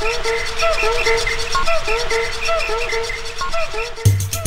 Thank 0.00 0.24
you. 4.34 4.39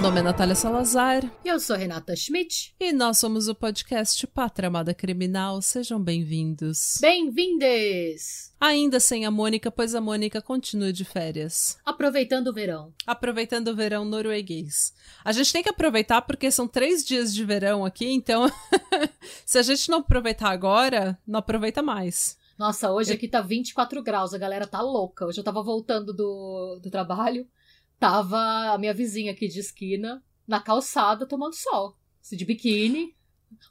Nome 0.00 0.20
é 0.20 0.22
Natália 0.22 0.54
Salazar 0.54 1.24
E 1.44 1.48
eu 1.48 1.58
sou 1.58 1.76
Renata 1.76 2.14
Schmidt. 2.14 2.74
e 2.78 2.92
nós 2.92 3.18
somos 3.18 3.48
o 3.48 3.54
podcast 3.54 4.24
Pátria 4.28 4.68
Amada 4.68 4.94
Criminal. 4.94 5.60
Sejam 5.60 6.00
bem-vindos. 6.00 6.98
Bem-vindes! 7.00 8.52
Ainda 8.60 9.00
sem 9.00 9.26
a 9.26 9.30
Mônica, 9.30 9.70
pois 9.70 9.94
a 9.94 10.00
Mônica 10.00 10.40
continua 10.40 10.92
de 10.92 11.04
férias. 11.04 11.78
Aproveitando 11.84 12.48
o 12.48 12.52
verão. 12.52 12.92
Aproveitando 13.06 13.68
o 13.68 13.74
verão 13.76 14.04
norueguês. 14.04 14.92
A 15.24 15.32
gente 15.32 15.52
tem 15.52 15.62
que 15.62 15.68
aproveitar 15.70 16.22
porque 16.22 16.50
são 16.50 16.66
três 16.68 17.04
dias 17.04 17.34
de 17.34 17.44
verão 17.44 17.84
aqui, 17.84 18.06
então 18.10 18.50
se 19.44 19.58
a 19.58 19.62
gente 19.62 19.90
não 19.90 19.98
aproveitar 19.98 20.50
agora, 20.50 21.18
não 21.26 21.38
aproveita 21.40 21.82
mais. 21.82 22.36
Nossa, 22.58 22.90
hoje 22.90 23.12
aqui 23.12 23.28
tá 23.28 23.40
24 23.40 24.02
graus, 24.02 24.34
a 24.34 24.38
galera 24.38 24.66
tá 24.66 24.80
louca. 24.80 25.26
Hoje 25.26 25.38
eu 25.38 25.44
tava 25.44 25.62
voltando 25.62 26.12
do, 26.12 26.80
do 26.82 26.90
trabalho, 26.90 27.46
tava 27.98 28.38
a 28.72 28.78
minha 28.78 28.94
vizinha 28.94 29.32
aqui 29.32 29.48
de 29.48 29.60
esquina 29.60 30.22
na 30.46 30.60
calçada 30.60 31.26
tomando 31.26 31.54
sol. 31.54 31.96
assim, 32.22 32.36
De 32.36 32.44
biquíni. 32.44 33.14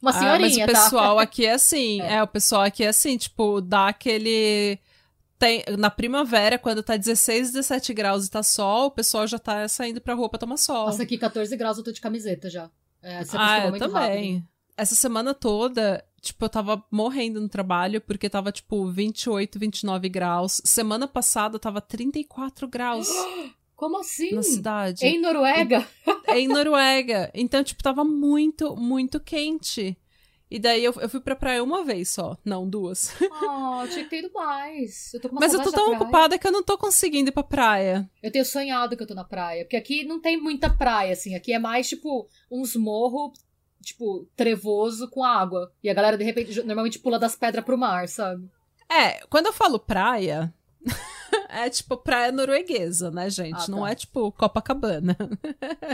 Uma 0.01 0.09
Ah, 0.11 0.13
senhorinha, 0.13 0.39
mas 0.39 0.55
o 0.57 0.59
tá? 0.59 0.83
pessoal 0.83 1.19
aqui 1.19 1.45
é 1.45 1.53
assim. 1.53 2.01
É. 2.01 2.15
é. 2.15 2.23
o 2.23 2.27
pessoal 2.27 2.63
aqui 2.63 2.83
é 2.83 2.87
assim, 2.87 3.17
tipo, 3.17 3.61
dá 3.61 3.87
aquele. 3.89 4.79
Tem, 5.39 5.63
na 5.77 5.91
primavera, 5.91 6.57
quando 6.57 6.81
tá 6.81 6.97
16, 6.97 7.51
17 7.51 7.93
graus 7.93 8.25
e 8.25 8.31
tá 8.31 8.41
sol, 8.41 8.87
o 8.87 8.91
pessoal 8.91 9.27
já 9.27 9.37
tá 9.37 9.67
saindo 9.67 10.01
pra 10.01 10.15
rua 10.15 10.29
pra 10.29 10.39
tomar 10.39 10.57
sol. 10.57 10.87
Nossa, 10.87 11.03
aqui 11.03 11.15
14 11.15 11.55
graus 11.55 11.77
eu 11.77 11.83
tô 11.83 11.91
de 11.91 12.01
camiseta 12.01 12.49
já. 12.49 12.71
É, 13.03 13.23
você 13.23 13.37
ah, 13.39 13.67
eu 13.67 13.77
também. 13.77 14.33
rápido. 14.33 14.47
Essa 14.75 14.95
semana 14.95 15.35
toda, 15.35 16.03
tipo, 16.21 16.43
eu 16.43 16.49
tava 16.49 16.83
morrendo 16.91 17.39
no 17.39 17.47
trabalho 17.47 18.01
porque 18.01 18.27
tava, 18.29 18.51
tipo, 18.51 18.87
28, 18.89 19.59
29 19.59 20.09
graus. 20.09 20.59
Semana 20.65 21.07
passada 21.07 21.59
tava 21.59 21.81
34 21.81 22.67
graus 22.67 23.07
Como 23.77 23.99
assim? 23.99 24.31
na 24.33 24.41
cidade. 24.41 25.05
Em 25.05 25.21
Noruega? 25.21 25.87
É 26.25 26.37
em 26.41 26.47
Noruega. 26.47 27.29
Então, 27.31 27.63
tipo, 27.63 27.81
tava 27.83 28.03
muito, 28.03 28.75
muito 28.75 29.19
quente. 29.19 29.95
E 30.49 30.57
daí 30.57 30.83
eu, 30.83 30.93
eu 30.93 31.07
fui 31.07 31.19
pra 31.19 31.35
praia 31.35 31.63
uma 31.63 31.83
vez 31.83 32.09
só. 32.09 32.35
Não, 32.43 32.67
duas. 32.67 33.13
Oh, 33.21 33.87
tinha 33.87 34.03
que 34.03 34.09
ter 34.09 34.19
ido 34.19 34.31
mais. 34.33 35.13
Eu 35.13 35.21
tô 35.21 35.29
com 35.29 35.35
uma 35.35 35.41
Mas 35.41 35.53
eu 35.53 35.61
tô 35.61 35.71
tão 35.71 35.93
ocupada 35.93 36.39
que 36.39 36.47
eu 36.47 36.51
não 36.51 36.63
tô 36.63 36.75
conseguindo 36.75 37.29
ir 37.29 37.33
pra 37.33 37.43
praia. 37.43 38.09
Eu 38.23 38.31
tenho 38.31 38.45
sonhado 38.45 38.97
que 38.97 39.03
eu 39.03 39.07
tô 39.07 39.13
na 39.13 39.23
praia. 39.23 39.63
Porque 39.63 39.75
aqui 39.75 40.03
não 40.03 40.19
tem 40.19 40.41
muita 40.41 40.69
praia, 40.69 41.13
assim. 41.13 41.35
Aqui 41.35 41.53
é 41.53 41.59
mais, 41.59 41.87
tipo, 41.87 42.27
uns 42.49 42.75
morros, 42.75 43.37
tipo, 43.83 44.27
trevoso 44.35 45.07
com 45.11 45.23
água. 45.23 45.71
E 45.83 45.89
a 45.89 45.93
galera, 45.93 46.17
de 46.17 46.23
repente, 46.23 46.63
normalmente 46.63 46.97
pula 46.97 47.19
das 47.19 47.35
pedras 47.35 47.63
pro 47.63 47.77
mar, 47.77 48.07
sabe? 48.07 48.49
É, 48.89 49.19
quando 49.27 49.47
eu 49.47 49.53
falo 49.53 49.77
praia, 49.77 50.51
é 51.49 51.69
tipo 51.69 51.97
praia 51.97 52.31
norueguesa, 52.31 53.11
né, 53.11 53.29
gente? 53.29 53.55
Ah, 53.55 53.65
tá. 53.65 53.71
Não 53.71 53.85
é 53.85 53.95
tipo 53.95 54.31
Copacabana. 54.31 55.15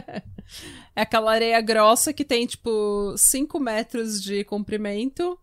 é 0.96 1.02
aquela 1.02 1.32
areia 1.32 1.60
grossa 1.62 2.14
que 2.14 2.26
tem, 2.26 2.46
tipo, 2.46 3.16
5 3.18 3.60
metros 3.60 4.22
de 4.22 4.44
comprimento 4.44 5.38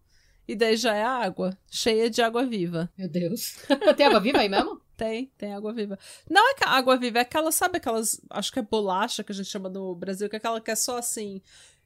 e 0.50 0.56
daí 0.56 0.76
já 0.76 0.94
é 0.94 1.04
água, 1.04 1.56
cheia 1.70 2.10
de 2.10 2.20
água 2.20 2.44
viva. 2.44 2.90
Meu 2.98 3.08
Deus. 3.08 3.56
tem 3.96 4.06
água 4.06 4.18
viva 4.18 4.38
aí 4.38 4.48
mesmo? 4.48 4.80
Tem, 4.96 5.30
tem 5.38 5.54
água 5.54 5.72
viva. 5.72 5.98
Não 6.28 6.50
é 6.50 6.54
água 6.66 6.96
viva, 6.96 7.18
é 7.18 7.22
aquela, 7.22 7.52
sabe 7.52 7.78
aquelas, 7.78 8.20
acho 8.28 8.52
que 8.52 8.58
é 8.58 8.62
bolacha 8.62 9.22
que 9.22 9.30
a 9.30 9.34
gente 9.34 9.48
chama 9.48 9.68
no 9.68 9.94
Brasil, 9.94 10.28
que 10.28 10.34
é 10.34 10.38
aquela 10.38 10.60
que 10.60 10.70
é 10.70 10.74
só 10.74 10.98
assim. 10.98 11.40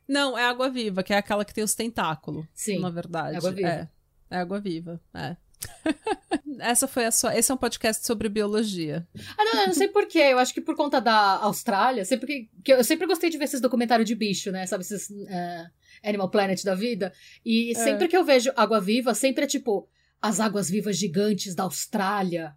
Não, 0.09 0.37
é 0.37 0.44
água 0.44 0.70
viva, 0.70 1.03
que 1.03 1.12
é 1.12 1.19
aquela 1.19 1.44
que 1.44 1.53
tem 1.53 1.62
os 1.62 1.75
tentáculos, 1.75 2.47
Sim. 2.54 2.81
na 2.81 2.88
verdade. 2.88 3.37
água 3.37 3.53
viva. 3.53 3.69
É, 3.69 3.88
é 4.31 4.37
água 4.38 4.59
viva, 4.60 5.00
é. 5.12 5.37
Essa 6.60 6.86
foi 6.86 7.04
a 7.04 7.10
sua. 7.10 7.36
Esse 7.36 7.50
é 7.50 7.54
um 7.54 7.58
podcast 7.58 8.06
sobre 8.06 8.28
biologia. 8.28 9.06
Ah, 9.36 9.44
não, 9.44 9.60
eu 9.62 9.66
não 9.69 9.75
sei 9.75 9.88
porquê. 9.88 10.19
Eu 10.19 10.38
acho 10.38 10.54
que 10.54 10.60
por 10.60 10.76
conta 10.76 11.00
da 11.00 11.36
Austrália, 11.38 12.04
sempre 12.04 12.26
que, 12.26 12.50
que 12.64 12.72
eu 12.72 12.84
sempre 12.84 13.06
gostei 13.06 13.28
de 13.30 13.36
ver 13.38 13.44
esses 13.44 13.60
documentários 13.60 14.06
de 14.06 14.14
bicho, 14.14 14.50
né? 14.52 14.66
Sabe, 14.66 14.82
esses 14.82 15.10
é, 15.28 15.66
Animal 16.04 16.30
Planet 16.30 16.62
da 16.64 16.75
vida. 16.75 17.12
E 17.44 17.72
É. 17.72 17.75
sempre 17.75 18.08
que 18.08 18.16
eu 18.16 18.25
vejo 18.25 18.52
água 18.56 18.80
viva, 18.80 19.14
sempre 19.14 19.44
é 19.44 19.47
tipo 19.47 19.88
as 20.22 20.41
águas 20.41 20.70
vivas 20.70 20.97
gigantes 20.97 21.54
da 21.54 21.64
Austrália. 21.64 22.54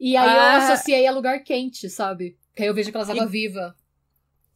E 0.00 0.16
aí 0.16 0.28
eu 0.28 0.40
Ah. 0.42 0.56
associei 0.72 1.06
a 1.06 1.12
lugar 1.12 1.38
quente, 1.44 1.88
sabe? 1.88 2.36
Que 2.56 2.62
aí 2.62 2.68
eu 2.68 2.74
vejo 2.74 2.88
aquelas 2.88 3.10
águas 3.10 3.30
vivas. 3.30 3.72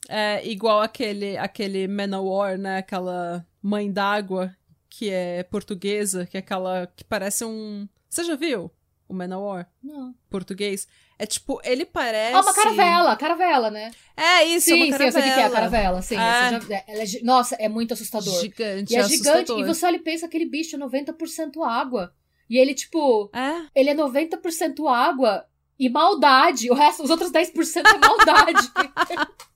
É 0.09 0.47
igual 0.48 0.80
aquele, 0.80 1.36
aquele 1.36 1.86
Manowar, 1.86 2.56
né? 2.56 2.78
Aquela 2.78 3.47
mãe 3.62 3.92
d'água 3.92 4.54
que 4.88 5.10
é 5.10 5.43
portuguesa, 5.43 6.26
que 6.26 6.37
é 6.37 6.41
aquela 6.41 6.87
que 6.97 7.04
parece 7.04 7.44
um. 7.44 7.88
Você 8.09 8.25
já 8.25 8.37
viu 8.37 8.71
o 9.09 9.15
Manowar? 9.15 9.71
Não. 9.82 10.15
Português? 10.31 10.87
É 11.19 11.26
tipo, 11.26 11.60
ele 11.65 11.84
parece. 11.84 12.34
Ah, 12.34 12.41
uma 12.43 12.54
caravela, 12.54 13.16
caravela, 13.16 13.71
né? 13.71 13.91
É 14.16 14.44
isso, 14.44 14.71
é 14.71 14.75
sim, 14.75 14.84
uma 14.91 14.97
sim, 14.98 15.04
eu 15.04 15.12
sei 15.12 15.21
o 15.21 15.25
que 15.25 15.31
é 15.31 15.44
a 15.44 15.50
caravela. 15.50 16.03
sim. 16.03 16.15
É. 16.16 16.60
já- 16.60 16.84
é 16.87 17.22
nossa, 17.25 17.54
é 17.56 17.69
muito 17.69 17.93
assustador. 17.94 18.41
Gigante, 18.41 18.93
e 18.93 18.97
é, 18.97 19.00
é 19.00 19.03
gigante, 19.04 19.31
assustador. 19.38 19.60
e 19.60 19.65
você 19.66 19.87
olha 19.87 19.97
e 19.97 20.00
pensa 20.00 20.27
aquele 20.27 20.47
bicho 20.47 20.77
é 20.77 20.78
90% 20.78 21.62
água. 21.66 22.15
E 22.48 22.56
ele, 22.56 22.72
tipo, 22.75 23.31
É, 23.34 23.66
ele 23.75 23.91
é 23.91 23.94
90% 23.94 24.87
água 24.88 25.44
e 25.78 25.88
maldade. 25.88 26.71
O 26.71 26.75
resto, 26.75 27.03
os 27.03 27.10
outros 27.10 27.31
10% 27.31 27.82
é 27.87 27.98
maldade. 27.98 28.72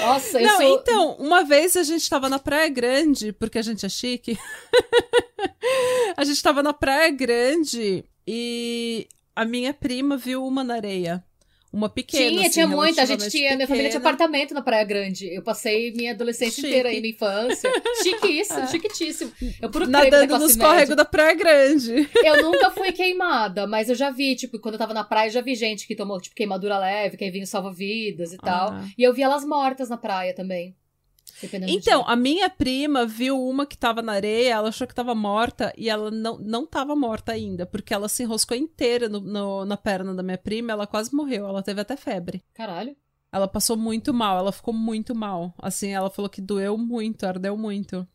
Nossa, 0.00 0.40
eu 0.40 0.46
Não, 0.46 0.56
sou. 0.58 0.78
então, 0.80 1.12
uma 1.18 1.44
vez 1.44 1.76
a 1.76 1.82
gente 1.82 2.08
tava 2.08 2.28
na 2.28 2.38
Praia 2.38 2.68
Grande, 2.68 3.32
porque 3.32 3.58
a 3.58 3.62
gente 3.62 3.84
é 3.84 3.88
chique. 3.88 4.38
a 6.16 6.24
gente 6.24 6.42
tava 6.42 6.62
na 6.62 6.72
Praia 6.72 7.10
Grande 7.10 8.04
e 8.26 9.08
a 9.34 9.44
minha 9.44 9.72
prima 9.72 10.16
viu 10.16 10.44
uma 10.44 10.62
na 10.64 10.74
areia. 10.74 11.24
Uma 11.72 11.88
pequena. 11.88 12.30
tinha, 12.30 12.40
assim, 12.40 12.50
tinha 12.50 12.66
muita. 12.66 13.02
A 13.02 13.04
gente 13.04 13.28
tinha. 13.30 13.54
Minha 13.54 13.68
família 13.68 13.90
tinha 13.90 14.00
pequena. 14.00 14.14
apartamento 14.14 14.54
na 14.54 14.62
Praia 14.62 14.84
Grande. 14.84 15.32
Eu 15.32 15.42
passei 15.42 15.92
minha 15.92 16.12
adolescência 16.12 16.56
Chique. 16.56 16.68
inteira 16.68 16.88
aí, 16.88 17.00
minha 17.00 17.12
infância. 17.12 17.70
Chiquíssimo, 18.02 18.66
chiquitíssimo. 18.68 19.32
Eu 19.60 19.68
da 19.68 19.86
Nadando 19.86 20.38
nos 20.38 20.56
córregos 20.56 20.96
da 20.96 21.04
Praia 21.04 21.34
Grande. 21.34 22.08
Eu 22.24 22.42
nunca 22.42 22.70
fui 22.70 22.92
queimada, 22.92 23.66
mas 23.66 23.88
eu 23.88 23.94
já 23.94 24.10
vi, 24.10 24.34
tipo, 24.34 24.58
quando 24.58 24.74
eu 24.74 24.78
tava 24.78 24.94
na 24.94 25.04
praia, 25.04 25.28
eu 25.28 25.32
já 25.32 25.40
vi 25.40 25.54
gente 25.54 25.86
que 25.86 25.94
tomou, 25.94 26.20
tipo, 26.20 26.34
queimadura 26.34 26.78
leve, 26.78 27.16
que 27.16 27.24
aí 27.24 27.30
vinha 27.30 27.44
o 27.44 27.46
salva-vidas 27.46 28.32
e 28.32 28.38
tal. 28.38 28.70
Ah. 28.70 28.84
E 28.96 29.02
eu 29.02 29.12
vi 29.12 29.22
elas 29.22 29.44
mortas 29.44 29.88
na 29.88 29.96
praia 29.96 30.34
também. 30.34 30.74
Dependendo 31.40 31.72
do 31.72 31.78
Então, 31.78 32.04
a 32.06 32.16
minha 32.16 32.50
prima 32.50 33.06
viu 33.06 33.40
uma 33.42 33.64
que 33.66 33.76
tava 33.78 34.02
na 34.02 34.12
areia, 34.12 34.54
ela 34.54 34.68
achou 34.68 34.86
que 34.86 34.94
tava 34.94 35.14
morta 35.14 35.72
e 35.76 35.88
ela 35.88 36.10
não, 36.10 36.38
não 36.38 36.66
tava 36.66 36.96
morta 36.96 37.32
ainda, 37.32 37.64
porque 37.66 37.94
ela 37.94 38.08
se 38.08 38.22
enroscou 38.22 38.56
inteira 38.56 39.08
no, 39.08 39.20
no- 39.20 39.64
na 39.64 39.76
perna 39.76 40.14
da 40.14 40.22
minha 40.22 40.38
prima, 40.38 40.72
ela 40.72 40.86
quase 40.86 41.14
morreu, 41.14 41.46
ela 41.46 41.62
teve 41.62 41.80
até 41.80 41.96
febre. 41.96 42.42
Caralho. 42.54 42.96
Ela 43.30 43.46
passou 43.46 43.76
muito 43.76 44.12
mal, 44.14 44.38
ela 44.38 44.52
ficou 44.52 44.72
muito 44.72 45.14
mal. 45.14 45.54
Assim, 45.58 45.90
ela 45.90 46.08
falou 46.10 46.30
que 46.30 46.40
doeu 46.40 46.78
muito, 46.78 47.24
ardeu 47.26 47.56
muito. 47.56 48.06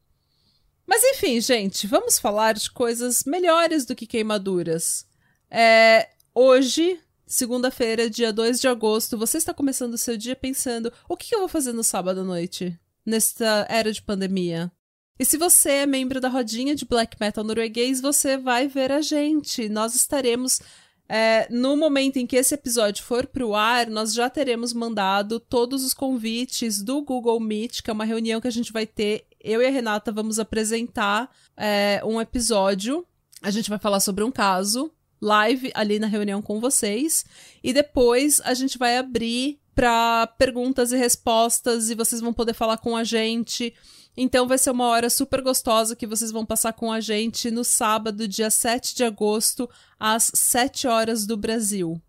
Mas 0.86 1.02
enfim, 1.04 1.40
gente, 1.40 1.88
vamos 1.88 2.20
falar 2.20 2.54
de 2.56 2.70
coisas 2.72 3.24
melhores 3.26 3.86
do 3.86 3.96
que 3.96 4.06
queimaduras. 4.08 5.06
É, 5.50 6.10
hoje, 6.36 7.00
segunda-feira, 7.26 8.10
dia 8.10 8.34
2 8.34 8.60
de 8.60 8.68
agosto, 8.68 9.18
você 9.18 9.38
está 9.38 9.54
começando 9.54 9.94
o 9.94 9.98
seu 9.98 10.18
dia 10.18 10.36
pensando: 10.36 10.92
o 11.08 11.16
que 11.16 11.34
eu 11.34 11.40
vou 11.40 11.48
fazer 11.48 11.72
no 11.74 11.84
sábado 11.84 12.22
à 12.22 12.24
noite? 12.24 12.78
Nesta 13.06 13.66
era 13.70 13.92
de 13.92 14.02
pandemia? 14.02 14.72
E 15.20 15.26
se 15.26 15.38
você 15.38 15.70
é 15.70 15.86
membro 15.86 16.20
da 16.20 16.28
rodinha 16.28 16.76
de 16.76 16.86
black 16.86 17.18
metal 17.20 17.44
norueguês, 17.44 18.02
você 18.02 18.38
vai 18.38 18.68
ver 18.68 18.92
a 18.92 19.02
gente. 19.02 19.70
Nós 19.70 19.96
estaremos 19.96 20.60
é, 21.08 21.48
no 21.50 21.78
momento 21.78 22.18
em 22.18 22.26
que 22.26 22.36
esse 22.36 22.56
episódio 22.56 23.04
for 23.04 23.28
pro 23.28 23.54
ar, 23.54 23.88
nós 23.88 24.14
já 24.14 24.30
teremos 24.30 24.74
mandado 24.74 25.40
todos 25.40 25.84
os 25.84 25.94
convites 25.94 26.82
do 26.82 27.02
Google 27.02 27.40
Meet, 27.40 27.82
que 27.82 27.90
é 27.90 27.94
uma 27.94 28.06
reunião 28.06 28.42
que 28.42 28.48
a 28.48 28.52
gente 28.52 28.74
vai 28.74 28.88
ter. 28.88 29.28
Eu 29.40 29.62
e 29.62 29.68
a 29.68 29.70
Renata 29.70 30.12
vamos 30.12 30.40
apresentar 30.40 31.30
é, 31.56 32.02
um 32.04 32.20
episódio. 32.20 33.06
A 33.42 33.52
gente 33.52 33.70
vai 33.70 33.78
falar 33.78 34.00
sobre 34.00 34.24
um 34.24 34.32
caso 34.32 34.92
live 35.22 35.72
ali 35.74 36.00
na 36.00 36.08
reunião 36.08 36.42
com 36.42 36.60
vocês. 36.60 37.26
E 37.64 37.72
depois 37.72 38.42
a 38.44 38.54
gente 38.54 38.78
vai 38.78 38.98
abrir 38.98 39.60
para 39.76 40.28
perguntas 40.38 40.92
e 40.92 40.98
respostas 40.98 41.90
e 41.90 41.96
vocês 41.96 42.22
vão 42.22 42.34
poder 42.34 42.54
falar 42.54 42.78
com 42.78 42.96
a 42.96 43.04
gente. 43.04 43.74
Então 44.16 44.48
vai 44.48 44.58
ser 44.58 44.72
uma 44.72 44.86
hora 44.88 45.10
super 45.10 45.42
gostosa 45.42 45.96
que 45.96 46.06
vocês 46.06 46.32
vão 46.32 46.46
passar 46.46 46.74
com 46.74 46.92
a 46.92 47.00
gente 47.00 47.50
no 47.50 47.64
sábado, 47.64 48.28
dia 48.28 48.50
7 48.50 48.96
de 48.96 49.04
agosto, 49.04 49.70
às 50.00 50.32
7 50.34 50.88
horas 50.88 51.26
do 51.26 51.36
Brasil. 51.36 52.02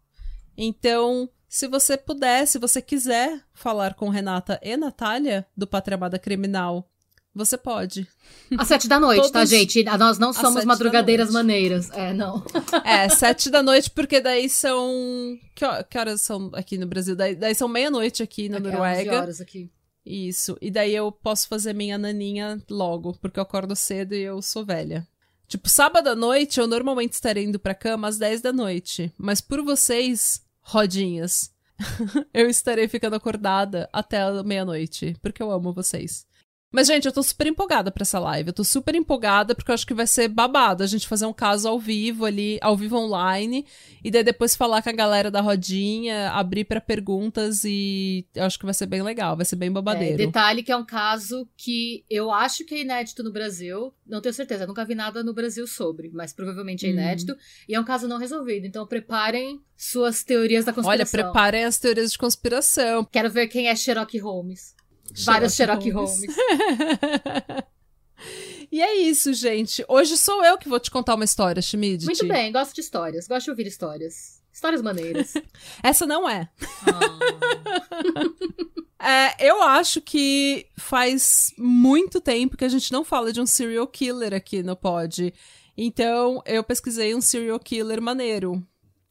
Então, 0.57 1.29
se 1.49 1.67
você 1.67 1.97
puder, 1.97 2.47
se 2.47 2.59
você 2.59 2.83
quiser 2.83 3.41
falar 3.53 3.95
com 3.95 4.09
Renata 4.09 4.61
e 4.63 4.77
Natália 4.77 5.47
do 5.57 5.67
Pátria 5.67 5.97
Amada 5.97 6.19
Criminal 6.19 6.89
você 7.35 7.57
pode. 7.59 8.07
Às 8.57 8.69
sete 8.69 8.87
da 8.89 9.01
noite, 9.01 9.23
tá, 9.33 9.41
Todos- 9.41 9.51
gente? 9.51 9.83
Nós 9.85 10.19
não 10.19 10.33
somos 10.33 10.65
madrugadeiras 10.65 11.31
maneiras. 11.31 11.91
É, 11.93 12.13
não. 12.13 12.45
É, 12.85 13.09
sete 13.09 13.51
da 13.51 13.63
noite, 13.63 13.91
porque 13.91 14.21
daí 14.21 14.49
são. 14.49 15.39
Que, 15.55 15.65
ho- 15.65 15.85
que 15.85 15.99
horas 15.99 16.21
são 16.21 16.51
aqui 16.55 16.77
no 16.79 16.87
Brasil? 16.87 17.17
Daí, 17.17 17.35
daí 17.35 17.55
são 17.55 17.69
meia-noite 17.69 18.23
aqui 18.23 18.49
na 18.49 18.59
Aqui, 18.59 18.67
é 18.67 18.71
11 18.71 18.77
Noruega. 18.79 19.21
horas 19.21 19.41
aqui. 19.41 19.71
Isso. 20.07 20.57
E 20.61 20.71
daí 20.71 20.95
eu 20.95 21.11
posso 21.11 21.49
fazer 21.49 21.73
minha 21.73 21.97
naninha 21.97 22.63
logo, 22.69 23.15
porque 23.21 23.39
eu 23.39 23.43
acordo 23.43 23.75
cedo 23.75 24.15
e 24.15 24.21
eu 24.23 24.41
sou 24.43 24.65
velha. 24.65 25.07
Tipo, 25.49 25.69
sábado 25.69 26.09
à 26.09 26.15
noite 26.15 26.61
eu 26.61 26.67
normalmente 26.67 27.13
estarei 27.15 27.45
indo 27.45 27.59
pra 27.59 27.75
cama 27.75 28.09
às 28.09 28.19
10 28.19 28.41
da 28.43 28.53
noite. 28.53 29.13
Mas 29.17 29.41
por 29.41 29.63
vocês, 29.63 30.43
rodinhas, 30.61 31.51
eu 32.35 32.49
estarei 32.49 32.87
ficando 32.89 33.17
acordada 33.17 33.89
até 33.93 34.19
meia-noite, 34.43 35.17
porque 35.23 35.43
eu 35.43 35.51
amo 35.51 35.73
vocês. 35.73 36.27
Mas, 36.75 36.89
gente, 36.89 37.07
eu 37.07 37.13
tô 37.13 37.23
super 37.23 37.47
empolgada 37.47 37.93
pra 37.93 38.03
essa 38.03 38.19
live. 38.19 38.49
Eu 38.49 38.53
tô 38.53 38.65
super 38.65 38.97
empolgada 38.97 39.55
porque 39.55 39.71
eu 39.71 39.75
acho 39.75 39.87
que 39.87 39.95
vai 39.95 40.09
ser 40.09 40.27
babado 40.27 40.83
a 40.83 40.87
gente 40.89 41.07
fazer 41.07 41.25
um 41.25 41.33
caso 41.33 41.69
ao 41.69 41.79
vivo 41.79 42.25
ali, 42.25 42.59
ao 42.61 42.77
vivo 42.77 42.97
online, 42.97 43.65
e 44.03 44.11
daí 44.11 44.25
depois 44.25 44.57
falar 44.57 44.83
com 44.83 44.89
a 44.91 44.93
galera 44.93 45.31
da 45.31 45.41
rodinha, 45.41 46.31
abrir 46.33 46.65
pra 46.65 46.81
perguntas 46.81 47.63
e 47.65 48.27
eu 48.35 48.43
acho 48.43 48.59
que 48.59 48.65
vai 48.65 48.75
ser 48.75 48.87
bem 48.87 49.03
legal, 49.03 49.37
vai 49.37 49.45
ser 49.47 49.55
bem 49.55 49.69
É, 49.69 49.73
babadeiro. 49.73 50.17
detalhe 50.17 50.65
que 50.65 50.73
é 50.73 50.77
um 50.77 50.85
caso 50.85 51.49
que 51.57 52.05
eu 52.11 52.33
acho 52.33 52.65
que 52.65 52.75
é 52.75 52.81
inédito 52.81 53.23
no 53.23 53.31
Brasil. 53.31 53.95
Não 54.05 54.21
tenho 54.21 54.35
certeza, 54.35 54.67
nunca 54.67 54.85
vi 54.85 54.97
nada 54.97 55.23
no 55.23 55.33
Brasil 55.33 55.69
sobre, 55.69 56.11
mas 56.13 56.33
provavelmente 56.33 56.85
é 56.87 56.89
Hum. 56.89 56.93
inédito. 56.95 57.37
E 57.69 57.75
é 57.77 57.81
um 57.81 57.85
caso 57.85 58.09
não 58.09 58.19
resolvido. 58.19 58.67
Então 58.67 58.85
preparem 58.85 59.61
suas 59.77 60.25
teorias 60.25 60.65
da 60.65 60.73
Olha, 60.73 60.75
conspiração. 61.05 61.21
preparem 61.33 61.65
as 61.65 61.79
teorias 61.79 62.11
de 62.11 62.19
conspiração. 62.19 63.05
Quero 63.05 63.31
ver 63.31 63.47
quem 63.47 63.69
é 63.69 63.77
Sherlock 63.77 64.19
Holmes. 64.19 64.74
Vários 65.25 65.55
Sherlock 65.55 65.89
Holmes. 65.91 66.23
e 68.71 68.81
é 68.83 68.95
isso, 68.97 69.33
gente. 69.33 69.85
Hoje 69.89 70.17
sou 70.17 70.45
eu 70.45 70.57
que 70.59 70.69
vou 70.69 70.81
te 70.81 70.91
contar 70.91 71.15
uma 71.15 71.25
história, 71.25 71.61
Schmidt. 71.63 72.05
Muito 72.07 72.27
bem, 72.27 72.51
gosto 72.53 72.75
de 72.75 72.81
histórias. 72.81 73.27
Gosto 73.29 73.45
de 73.45 73.51
ouvir 73.51 73.67
histórias. 73.67 74.43
Histórias 74.53 74.83
maneiras. 74.83 75.35
Essa 75.83 76.07
não 76.07 76.29
é. 76.29 76.49
Ah. 76.87 77.01
É, 79.07 79.51
eu 79.51 79.63
acho 79.63 80.01
que 80.01 80.67
faz 80.79 81.53
muito 81.59 82.23
tempo 82.23 82.57
que 82.57 82.65
a 82.65 82.69
gente 82.71 82.91
não 82.91 83.05
fala 83.05 83.35
de 83.35 83.39
um 83.39 83.45
serial 83.45 83.87
killer 83.87 84.33
aqui 84.33 84.63
no 84.63 84.75
pod. 84.75 85.35
Então, 85.77 86.43
eu 86.47 86.65
pesquisei 86.65 87.15
um 87.15 87.21
serial 87.21 87.59
killer 87.61 88.01
maneiro. 88.01 88.67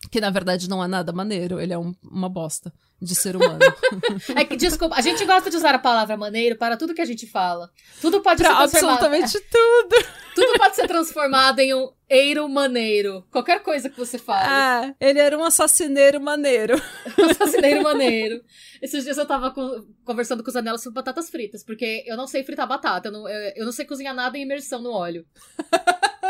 Que 0.10 0.20
na 0.20 0.32
verdade 0.32 0.68
não 0.68 0.84
é 0.84 0.88
nada 0.88 1.12
maneiro, 1.14 1.60
ele 1.60 1.74
é 1.74 1.78
um- 1.78 1.94
uma 2.02 2.28
bosta 2.28 2.74
de 3.02 3.16
ser 3.16 3.36
humano. 3.36 3.60
É 4.36 4.46
que, 4.46 4.56
desculpa, 4.56 4.96
a 4.96 5.02
gente 5.02 5.24
gosta 5.26 5.50
de 5.50 5.58
usar 5.58 5.76
a 5.76 5.80
palavra 5.80 6.16
maneiro 6.18 6.56
para 6.58 6.78
tudo 6.78 6.94
que 6.94 7.02
a 7.02 7.06
gente 7.06 7.28
fala. 7.28 7.70
Tudo 8.02 8.22
pode 8.22 8.42
pra 8.42 8.50
ser 8.52 8.58
transformado. 8.80 9.06
absolutamente 9.06 9.40
tudo. 9.52 10.24
Tudo 10.34 10.58
pode 10.58 10.76
ser 10.76 10.88
transformado 10.88 11.60
em 11.60 11.76
um 11.76 11.92
eiro 12.10 12.50
maneiro. 12.50 13.24
Qualquer 13.30 13.62
coisa 13.62 13.88
que 13.88 13.96
você 13.96 14.18
fale. 14.18 14.48
Ah, 14.50 14.96
ele 15.00 15.20
era 15.20 15.38
um 15.38 15.44
assassineiro 15.44 16.20
maneiro. 16.20 16.82
Um 17.20 17.26
assassineiro 17.30 17.84
maneiro. 17.84 18.42
Esses 18.82 19.04
dias 19.04 19.16
eu 19.20 19.28
tava 19.28 19.52
com- 19.52 19.86
conversando 20.04 20.44
com 20.44 20.50
os 20.50 20.56
anelas 20.56 20.82
sobre 20.82 20.96
batatas 20.96 21.30
fritas, 21.30 21.64
porque 21.64 22.04
eu 22.08 22.18
não 22.18 22.26
sei 22.26 22.44
fritar 22.44 22.68
batata, 22.68 23.10
eu 23.10 23.12
não, 23.12 23.30
eu, 23.30 23.54
eu 23.58 23.66
não 23.66 23.72
sei 23.72 23.86
cozinhar 23.86 24.16
nada 24.16 24.36
em 24.36 24.42
imersão 24.42 24.82
no 24.82 24.92
óleo. 24.92 25.24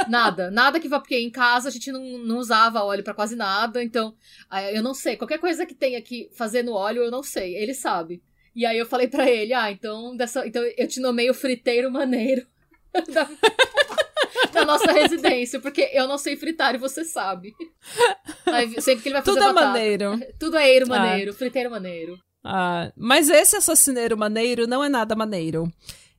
Nada, 0.08 0.50
nada 0.50 0.80
que 0.80 0.88
vá, 0.88 1.00
porque 1.00 1.18
em 1.18 1.30
casa 1.30 1.70
a 1.70 1.72
gente 1.72 1.92
não, 1.92 2.18
não 2.20 2.38
usava 2.38 2.84
óleo 2.84 3.04
pra 3.04 3.14
quase 3.14 3.36
nada, 3.36 3.84
então 3.84 4.16
ah, 4.50 4.72
eu 4.72 4.82
não 4.82 4.94
sei. 4.94 5.16
Qualquer 5.16 5.40
coisa 5.40 5.66
que 5.66 5.76
tenha 5.76 6.02
que 6.02 6.30
fazer 6.34 6.64
no 6.64 6.74
óleo, 6.74 7.04
eu 7.04 7.12
não 7.12 7.24
sei. 7.24 7.56
Ele 7.56 7.74
sabe. 7.74 8.22
E 8.56 8.66
aí 8.66 8.78
eu 8.78 8.86
falei 8.86 9.08
pra 9.08 9.30
ele, 9.30 9.54
ah, 9.54 9.72
então, 9.72 10.16
dessa, 10.16 10.46
então 10.46 10.62
eu 10.78 10.88
te 10.88 11.00
nomeio 11.00 11.34
friteiro 11.34 11.92
maneiro 11.92 12.46
da, 13.12 13.28
da 14.52 14.66
nossa 14.66 14.92
residência, 14.92 15.60
porque 15.60 15.90
eu 15.92 16.08
não 16.08 16.18
sei 16.20 16.36
fritar 16.36 16.76
e 16.76 16.78
você 16.78 17.04
sabe. 17.04 17.54
Aí, 18.46 18.80
sempre 18.82 19.02
que 19.02 19.10
ele 19.10 19.16
vai 19.16 19.24
fazer 19.24 19.40
Tudo 19.40 19.50
é 19.50 19.54
batata. 19.54 19.68
maneiro. 19.68 20.20
Tudo 20.40 20.58
é 20.58 20.70
eiro 20.70 20.88
maneiro, 20.88 21.34
friteiro 21.34 21.72
maneiro. 21.72 22.20
Ah, 22.44 22.92
mas 22.96 23.30
esse 23.30 23.56
assassineiro 23.56 24.18
maneiro 24.18 24.68
não 24.68 24.84
é 24.84 24.90
nada 24.90 25.16
maneiro. 25.16 25.72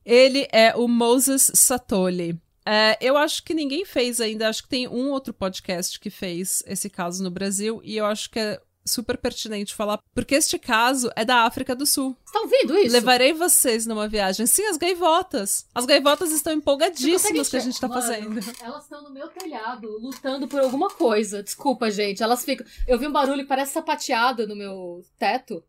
Ele 0.03 0.47
é 0.51 0.75
o 0.75 0.87
Moses 0.87 1.51
Satoli. 1.55 2.37
É, 2.65 2.97
eu 2.99 3.15
acho 3.15 3.43
que 3.43 3.53
ninguém 3.53 3.85
fez 3.85 4.19
ainda, 4.19 4.49
acho 4.49 4.63
que 4.63 4.69
tem 4.69 4.87
um 4.87 5.11
outro 5.11 5.33
podcast 5.33 5.99
que 5.99 6.09
fez 6.09 6.63
esse 6.65 6.89
caso 6.89 7.23
no 7.23 7.29
Brasil, 7.29 7.79
e 7.83 7.95
eu 7.95 8.05
acho 8.05 8.29
que 8.29 8.39
é 8.39 8.59
super 8.85 9.17
pertinente 9.17 9.73
falar, 9.73 9.99
porque 10.13 10.35
este 10.35 10.59
caso 10.59 11.11
é 11.15 11.25
da 11.25 11.43
África 11.43 11.75
do 11.75 11.85
Sul. 11.85 12.15
Você 12.23 12.33
tá 12.33 12.39
ouvindo 12.39 12.77
isso? 12.77 12.93
Levarei 12.93 13.33
vocês 13.33 13.85
numa 13.85 14.07
viagem. 14.07 14.45
Sim, 14.45 14.65
as 14.65 14.77
gaivotas. 14.77 15.67
As 15.73 15.85
gaivotas 15.85 16.31
estão 16.31 16.53
empolgadíssimas 16.53 17.49
que 17.49 17.57
a 17.57 17.59
gente 17.59 17.79
tá 17.79 17.87
Mano, 17.87 18.01
fazendo. 18.01 18.39
Elas 18.61 18.83
estão 18.83 19.03
no 19.03 19.11
meu 19.11 19.27
telhado, 19.29 19.87
lutando 19.99 20.47
por 20.47 20.59
alguma 20.59 20.89
coisa. 20.89 21.41
Desculpa, 21.41 21.89
gente. 21.89 22.21
Elas 22.21 22.45
ficam. 22.45 22.65
Eu 22.87 22.99
vi 22.99 23.07
um 23.07 23.11
barulho 23.11 23.41
que 23.41 23.49
parece 23.49 23.73
sapateado 23.73 24.47
no 24.47 24.55
meu 24.55 25.03
teto. 25.17 25.63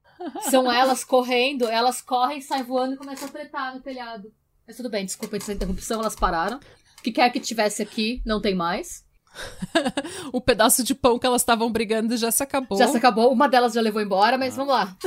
São 0.50 0.70
elas 0.72 1.02
correndo, 1.02 1.66
elas 1.68 2.02
correm, 2.02 2.40
saem 2.40 2.64
voando 2.64 2.94
e 2.94 2.98
começam 2.98 3.28
a 3.28 3.32
tretar 3.32 3.74
no 3.74 3.80
telhado. 3.80 4.32
Mas 4.66 4.76
tudo 4.76 4.90
bem, 4.90 5.06
desculpa 5.06 5.36
essa 5.36 5.52
interrupção, 5.52 6.00
elas 6.00 6.16
pararam. 6.16 6.58
Que 7.06 7.12
quer 7.12 7.30
que 7.30 7.38
tivesse 7.38 7.80
aqui, 7.84 8.20
não 8.26 8.40
tem 8.40 8.52
mais. 8.52 9.04
O 10.32 10.40
pedaço 10.42 10.82
de 10.82 10.92
pão 10.92 11.20
que 11.20 11.24
elas 11.24 11.40
estavam 11.40 11.70
brigando 11.70 12.16
já 12.16 12.32
se 12.32 12.42
acabou. 12.42 12.76
Já 12.76 12.88
se 12.88 12.96
acabou, 12.96 13.32
uma 13.32 13.48
delas 13.48 13.74
já 13.74 13.80
levou 13.80 14.02
embora, 14.02 14.36
mas 14.36 14.56
vamos 14.56 14.74
lá. 14.74 14.98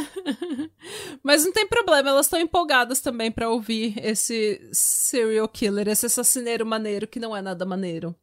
Mas 1.22 1.44
não 1.44 1.51
tem 1.51 1.68
problema, 1.68 2.12
elas 2.12 2.28
estão 2.28 2.40
empolgadas 2.40 3.01
também 3.01 3.30
pra 3.30 3.50
ouvir 3.50 4.00
esse 4.01 4.66
serial 4.72 5.50
killer, 5.50 5.90
esse 5.90 6.06
assassineiro 6.06 6.66
maneiro 6.66 7.06
que 7.06 7.19
não 7.19 7.36
é 7.36 7.42
nada 7.42 7.66
maneiro. 7.66 8.16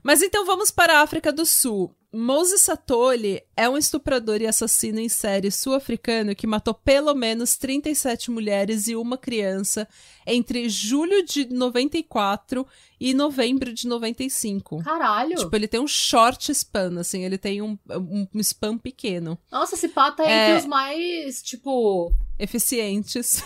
Mas 0.00 0.22
então 0.22 0.46
vamos 0.46 0.70
para 0.70 1.00
a 1.00 1.02
África 1.02 1.32
do 1.32 1.44
Sul. 1.44 1.92
Moses 2.14 2.60
Satoli 2.62 3.42
é 3.56 3.68
um 3.68 3.76
estuprador 3.76 4.40
e 4.40 4.46
assassino 4.46 5.00
em 5.00 5.08
série 5.08 5.50
sul-africano 5.50 6.34
que 6.34 6.46
matou 6.46 6.72
pelo 6.72 7.14
menos 7.14 7.56
37 7.56 8.30
mulheres 8.30 8.86
e 8.88 8.94
uma 8.96 9.18
criança 9.18 9.88
entre 10.26 10.68
julho 10.68 11.24
de 11.24 11.46
94 11.52 12.66
e 13.00 13.12
novembro 13.12 13.72
de 13.72 13.86
95. 13.88 14.82
Caralho! 14.82 15.36
Tipo, 15.36 15.56
ele 15.56 15.68
tem 15.68 15.80
um 15.80 15.86
short 15.88 16.50
span, 16.52 16.98
assim, 17.00 17.22
ele 17.24 17.36
tem 17.36 17.60
um, 17.60 17.76
um, 17.90 18.26
um 18.34 18.40
span 18.40 18.78
pequeno. 18.78 19.38
Nossa, 19.50 19.74
esse 19.74 19.88
pata 19.88 20.22
é, 20.22 20.30
É. 20.30 20.46
entre 20.50 20.60
os 20.62 20.66
mais, 20.66 21.42
tipo, 21.42 22.12
Eficientes. 22.38 23.42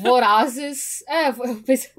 vorazes. 0.00 1.02
É, 1.08 1.28
eu 1.28 1.56
pensei- 1.64 1.90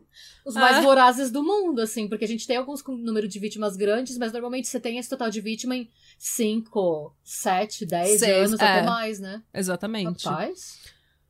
os 0.48 0.56
mais 0.56 0.78
Ah. 0.78 0.82
vorazes 0.82 1.30
do 1.30 1.44
mundo, 1.44 1.82
assim, 1.82 2.08
porque 2.08 2.24
a 2.26 2.28
gente 2.28 2.48
tem 2.48 2.56
alguns 2.58 2.82
com 2.82 2.94
número 2.96 3.28
de 3.28 3.38
vítimas 3.38 3.76
grandes, 3.76 4.18
mas 4.18 4.32
normalmente 4.32 4.68
você 4.68 4.80
tem 4.80 4.98
esse 4.98 5.10
total 5.10 5.30
de 5.30 5.42
vítima 5.42 5.76
em 5.76 5.90
5, 6.18 7.14
7, 7.24 7.86
10 7.86 8.20
Seis, 8.20 8.48
anos, 8.50 8.60
é. 8.60 8.64
até 8.64 8.82
mais, 8.86 9.20
né? 9.20 9.44
Exatamente. 9.54 10.26
Rapaz. 10.26 10.78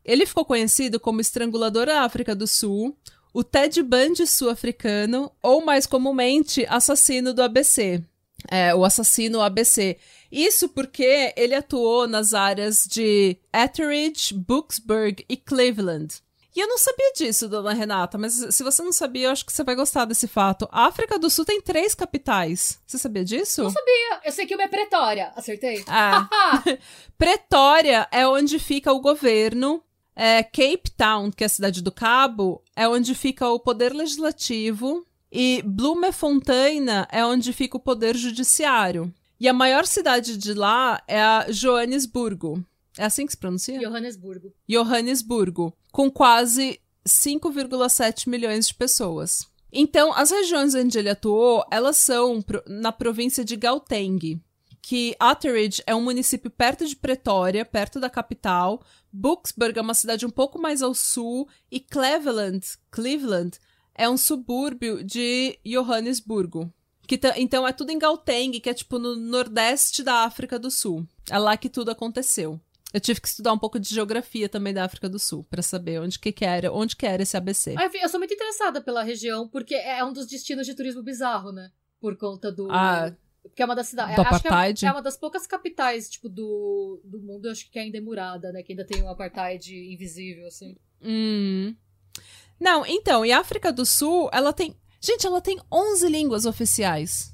Ele 0.06 0.26
ficou 0.26 0.46
conhecido 0.46 1.00
como 1.00 1.20
estrangulador 1.20 1.88
da 1.88 2.02
África 2.02 2.36
do 2.36 2.46
Sul, 2.48 2.96
o 3.34 3.44
Ted 3.44 3.82
Bundy 3.82 4.26
sul-africano, 4.28 5.32
ou 5.42 5.66
mais 5.66 5.86
comumente, 5.86 6.66
assassino 6.70 7.34
do 7.34 7.42
ABC. 7.42 8.04
É, 8.50 8.74
o 8.74 8.86
assassino 8.86 9.42
ABC. 9.42 9.98
Isso 10.32 10.70
porque 10.70 11.34
ele 11.36 11.56
atuou 11.56 12.08
nas 12.08 12.34
áreas 12.34 12.86
de 12.90 13.36
Etheridge, 13.54 14.34
Bookesburg 14.34 15.26
e 15.28 15.36
Cleveland. 15.36 16.22
E 16.58 16.60
eu 16.60 16.68
não 16.68 16.80
sabia 16.80 17.14
disso, 17.14 17.48
dona 17.48 17.72
Renata, 17.72 18.18
mas 18.18 18.34
se 18.34 18.64
você 18.64 18.82
não 18.82 18.92
sabia, 18.92 19.28
eu 19.28 19.32
acho 19.32 19.46
que 19.46 19.54
você 19.54 19.64
vai 19.64 19.76
gostar 19.76 20.06
desse 20.06 20.28
fato. 20.28 20.68
A 20.72 20.88
África 20.88 21.20
do 21.20 21.30
Sul 21.30 21.46
tem 21.46 21.62
três 21.62 21.94
capitais. 21.94 22.80
Você 22.84 22.98
sabia 22.98 23.24
disso? 23.24 23.62
Não 23.62 23.70
sabia. 23.70 24.22
Eu 24.26 24.32
sei 24.32 24.48
que 24.48 24.56
uma 24.56 24.64
é 24.64 24.68
Pretória. 24.68 25.32
Acertei? 25.36 25.86
Ah. 25.86 26.28
Ah, 26.34 26.64
Pretória 27.16 28.08
é 28.12 28.28
onde 28.28 28.58
fica 28.58 28.92
o 28.92 29.00
governo. 29.00 29.84
É, 30.16 30.42
Cape 30.42 30.90
Town, 30.98 31.30
que 31.30 31.44
é 31.44 31.46
a 31.46 31.50
cidade 31.50 31.84
do 31.84 31.92
Cabo, 31.92 32.64
é 32.76 32.90
onde 32.90 33.14
fica 33.14 33.48
o 33.48 33.60
poder 33.60 33.94
legislativo. 33.94 35.06
E 35.32 35.62
Bloemfontein 35.64 36.88
é 37.12 37.24
onde 37.24 37.54
fica 37.54 37.78
o 37.78 37.80
poder 37.80 38.18
judiciário. 38.18 39.14
E 39.40 39.48
a 39.48 39.54
maior 39.54 39.86
cidade 39.86 40.36
de 40.36 40.56
lá 40.56 41.04
é 41.08 41.22
a 41.22 41.46
Joanesburgo. 41.52 42.66
É 42.98 43.06
assim 43.06 43.26
que 43.26 43.32
se 43.32 43.38
pronuncia? 43.38 43.80
Johannesburgo. 43.80 44.54
Johannesburgo, 44.68 45.74
com 45.92 46.10
quase 46.10 46.80
5,7 47.08 48.30
milhões 48.30 48.68
de 48.68 48.74
pessoas. 48.74 49.48
Então, 49.72 50.14
as 50.14 50.32
regiões 50.32 50.74
onde 50.76 50.98
ele 50.98 51.10
atuou, 51.10 51.64
elas 51.70 51.98
são 51.98 52.44
na 52.68 52.92
província 52.92 53.44
de 53.44 53.56
Gauteng, 53.56 54.42
que 54.82 55.16
Atteridge 55.20 55.84
é 55.86 55.94
um 55.94 56.02
município 56.02 56.50
perto 56.50 56.86
de 56.88 56.96
Pretória, 56.96 57.66
perto 57.66 58.00
da 58.00 58.10
capital, 58.10 58.82
Bookesburg 59.12 59.78
é 59.78 59.82
uma 59.82 59.94
cidade 59.94 60.26
um 60.26 60.30
pouco 60.30 60.60
mais 60.60 60.82
ao 60.82 60.94
sul, 60.94 61.48
e 61.70 61.80
Cleveland, 61.80 62.66
Cleveland 62.90 63.60
é 63.94 64.08
um 64.08 64.16
subúrbio 64.16 65.04
de 65.04 65.60
Johannesburgo. 65.66 66.72
Que 67.06 67.20
então 67.38 67.66
é 67.66 67.72
tudo 67.72 67.92
em 67.92 68.00
Gauteng, 68.00 68.60
que 68.60 68.70
é 68.70 68.74
tipo 68.74 69.00
no 69.00 69.16
nordeste 69.16 70.04
da 70.04 70.26
África 70.26 70.60
do 70.60 70.70
Sul. 70.70 71.08
É 71.30 71.38
lá 71.38 71.56
que 71.56 71.70
tudo 71.70 71.90
aconteceu. 71.90 72.60
Eu 72.94 73.02
tive 73.02 73.20
que 73.20 73.28
estudar 73.28 73.52
um 73.52 73.60
pouco 73.60 73.80
de 73.80 73.94
geografia 73.94 74.48
também 74.48 74.74
da 74.74 74.86
África 74.86 75.10
do 75.10 75.20
Sul 75.20 75.44
para 75.50 75.62
saber 75.62 76.00
onde 76.00 76.18
que, 76.18 76.32
que 76.32 76.46
era, 76.46 76.72
onde 76.72 76.96
que 76.96 77.06
era 77.06 77.22
esse 77.22 77.36
ABC. 77.36 77.76
Ah, 77.78 77.90
Eu 78.02 78.10
sou 78.10 78.20
muito 78.20 78.34
interessada 78.34 78.82
pela 78.82 79.04
região, 79.04 79.48
porque 79.48 79.76
é 79.76 80.04
um 80.04 80.14
dos 80.14 80.26
destinos 80.26 80.66
de 80.66 80.74
turismo 80.74 81.04
bizarro, 81.04 81.52
né? 81.52 81.70
Por 82.00 82.16
conta 82.16 82.52
do. 82.52 82.72
Ah, 82.72 83.14
Porque 83.44 83.62
é 83.62 83.66
uma 83.66 83.76
das 83.76 83.88
cidades. 83.88 84.16
do 84.16 84.22
Acho 84.22 84.30
que 84.30 84.48
é, 84.48 84.50
apartheid? 84.50 84.86
é 84.86 84.92
uma 84.92 85.02
das 85.02 85.18
poucas 85.18 85.46
capitais, 85.46 86.10
tipo, 86.10 86.30
do, 86.30 87.02
do 87.04 87.20
mundo, 87.20 87.50
acho 87.50 87.70
que 87.70 87.78
ainda 87.80 87.98
é 87.98 88.02
murada, 88.02 88.52
né? 88.52 88.64
Que 88.64 88.72
ainda 88.72 88.86
tem 88.86 89.04
um 89.04 89.10
apartheid 89.10 89.76
invisível, 89.76 90.48
assim. 90.48 90.78
Hum. 91.02 91.76
Não, 92.60 92.86
então, 92.86 93.26
e 93.26 93.32
a 93.32 93.40
África 93.40 93.72
do 93.72 93.86
Sul, 93.86 94.30
ela 94.32 94.54
tem. 94.54 94.76
Gente, 95.00 95.28
ela 95.28 95.42
tem 95.42 95.60
11 95.72 96.08
línguas 96.10 96.46
oficiais. 96.46 97.34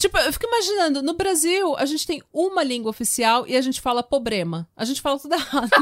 Tipo, 0.00 0.16
eu 0.16 0.32
fico 0.32 0.46
imaginando, 0.46 1.02
no 1.02 1.12
Brasil, 1.12 1.76
a 1.76 1.84
gente 1.84 2.06
tem 2.06 2.22
uma 2.32 2.64
língua 2.64 2.88
oficial 2.88 3.46
e 3.46 3.54
a 3.54 3.60
gente 3.60 3.82
fala 3.82 4.02
problema. 4.02 4.66
A 4.74 4.82
gente 4.86 4.98
fala 5.02 5.18
tudo 5.18 5.34
errado. 5.34 5.68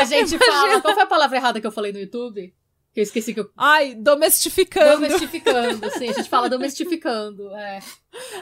A 0.00 0.04
gente 0.04 0.38
fala. 0.38 0.80
Qual 0.80 0.94
foi 0.94 1.02
a 1.02 1.06
palavra 1.06 1.36
errada 1.36 1.60
que 1.60 1.66
eu 1.66 1.72
falei 1.72 1.92
no 1.92 1.98
YouTube? 1.98 2.54
Que 2.94 3.00
eu 3.00 3.02
esqueci 3.02 3.34
que 3.34 3.40
eu. 3.40 3.50
Ai, 3.54 3.94
domestificando. 3.94 5.02
Domestificando, 5.02 5.90
sim. 5.98 6.08
A 6.08 6.12
gente 6.12 6.30
fala 6.30 6.48
domestificando. 6.48 7.54
É. 7.54 7.80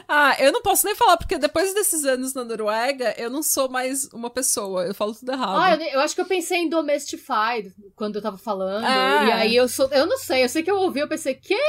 Ah, 0.07 0.37
eu 0.39 0.53
não 0.53 0.61
posso 0.61 0.85
nem 0.85 0.95
falar, 0.95 1.17
porque 1.17 1.37
depois 1.37 1.73
desses 1.73 2.05
anos 2.05 2.33
na 2.33 2.45
Noruega, 2.45 3.13
eu 3.17 3.29
não 3.29 3.43
sou 3.43 3.67
mais 3.67 4.05
uma 4.13 4.29
pessoa. 4.29 4.85
Eu 4.85 4.95
falo 4.95 5.13
tudo 5.13 5.33
errado. 5.33 5.59
Ah, 5.59 5.75
eu, 5.91 5.99
acho 5.99 6.15
que 6.15 6.21
eu 6.21 6.25
pensei 6.25 6.59
em 6.59 6.69
domestified 6.69 7.73
quando 7.97 8.15
eu 8.15 8.21
tava 8.21 8.37
falando. 8.37 8.85
Ah. 8.85 9.25
E 9.25 9.31
aí 9.33 9.55
eu 9.55 9.67
sou. 9.67 9.89
Eu 9.91 10.05
não 10.05 10.17
sei, 10.17 10.45
eu 10.45 10.49
sei 10.49 10.63
que 10.63 10.71
eu 10.71 10.77
ouvi, 10.77 11.01
eu 11.01 11.09
pensei, 11.09 11.33
quê? 11.33 11.59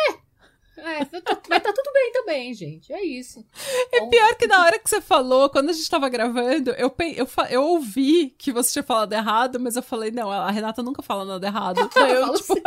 É, 0.76 1.04
tá- 1.04 1.40
mas 1.48 1.62
tá 1.62 1.72
tudo 1.72 1.92
bem 1.92 2.12
também, 2.12 2.54
gente. 2.54 2.92
É 2.92 3.02
isso. 3.02 3.44
É 3.92 4.06
pior 4.06 4.34
que 4.36 4.46
na 4.46 4.64
hora 4.64 4.78
que 4.78 4.88
você 4.88 5.00
falou, 5.00 5.48
quando 5.48 5.70
a 5.70 5.72
gente 5.72 5.88
tava 5.88 6.08
gravando, 6.08 6.70
eu, 6.72 6.94
eu, 7.16 7.28
eu 7.50 7.62
ouvi 7.64 8.30
que 8.38 8.52
você 8.52 8.74
tinha 8.74 8.82
falado 8.82 9.12
errado, 9.12 9.58
mas 9.58 9.76
eu 9.76 9.82
falei, 9.82 10.10
não, 10.10 10.30
a 10.30 10.50
Renata 10.50 10.82
nunca 10.82 11.02
fala 11.02 11.24
nada 11.24 11.46
errado. 11.46 11.88
Daí 11.94 12.12
eu, 12.12 12.20
falo 12.26 12.38
tipo, 12.38 12.52
assim. 12.52 12.62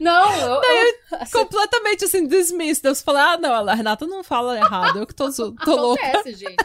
Não, 0.00 0.32
eu. 0.36 0.62
eu 0.62 0.94
assim, 1.12 1.32
completamente 1.32 2.04
assim, 2.04 2.26
dismissed. 2.26 2.86
Eu 2.86 2.94
falei, 2.94 3.22
ah, 3.22 3.36
não, 3.38 3.68
a 3.68 3.74
Renata 3.74 4.06
não 4.06 4.22
fala 4.22 4.56
errado, 4.56 4.98
eu 4.98 5.06
que 5.06 5.14
tô, 5.14 5.30
tô 5.32 5.76
louca. 5.76 6.06
acontece, 6.06 6.34
gente. 6.34 6.64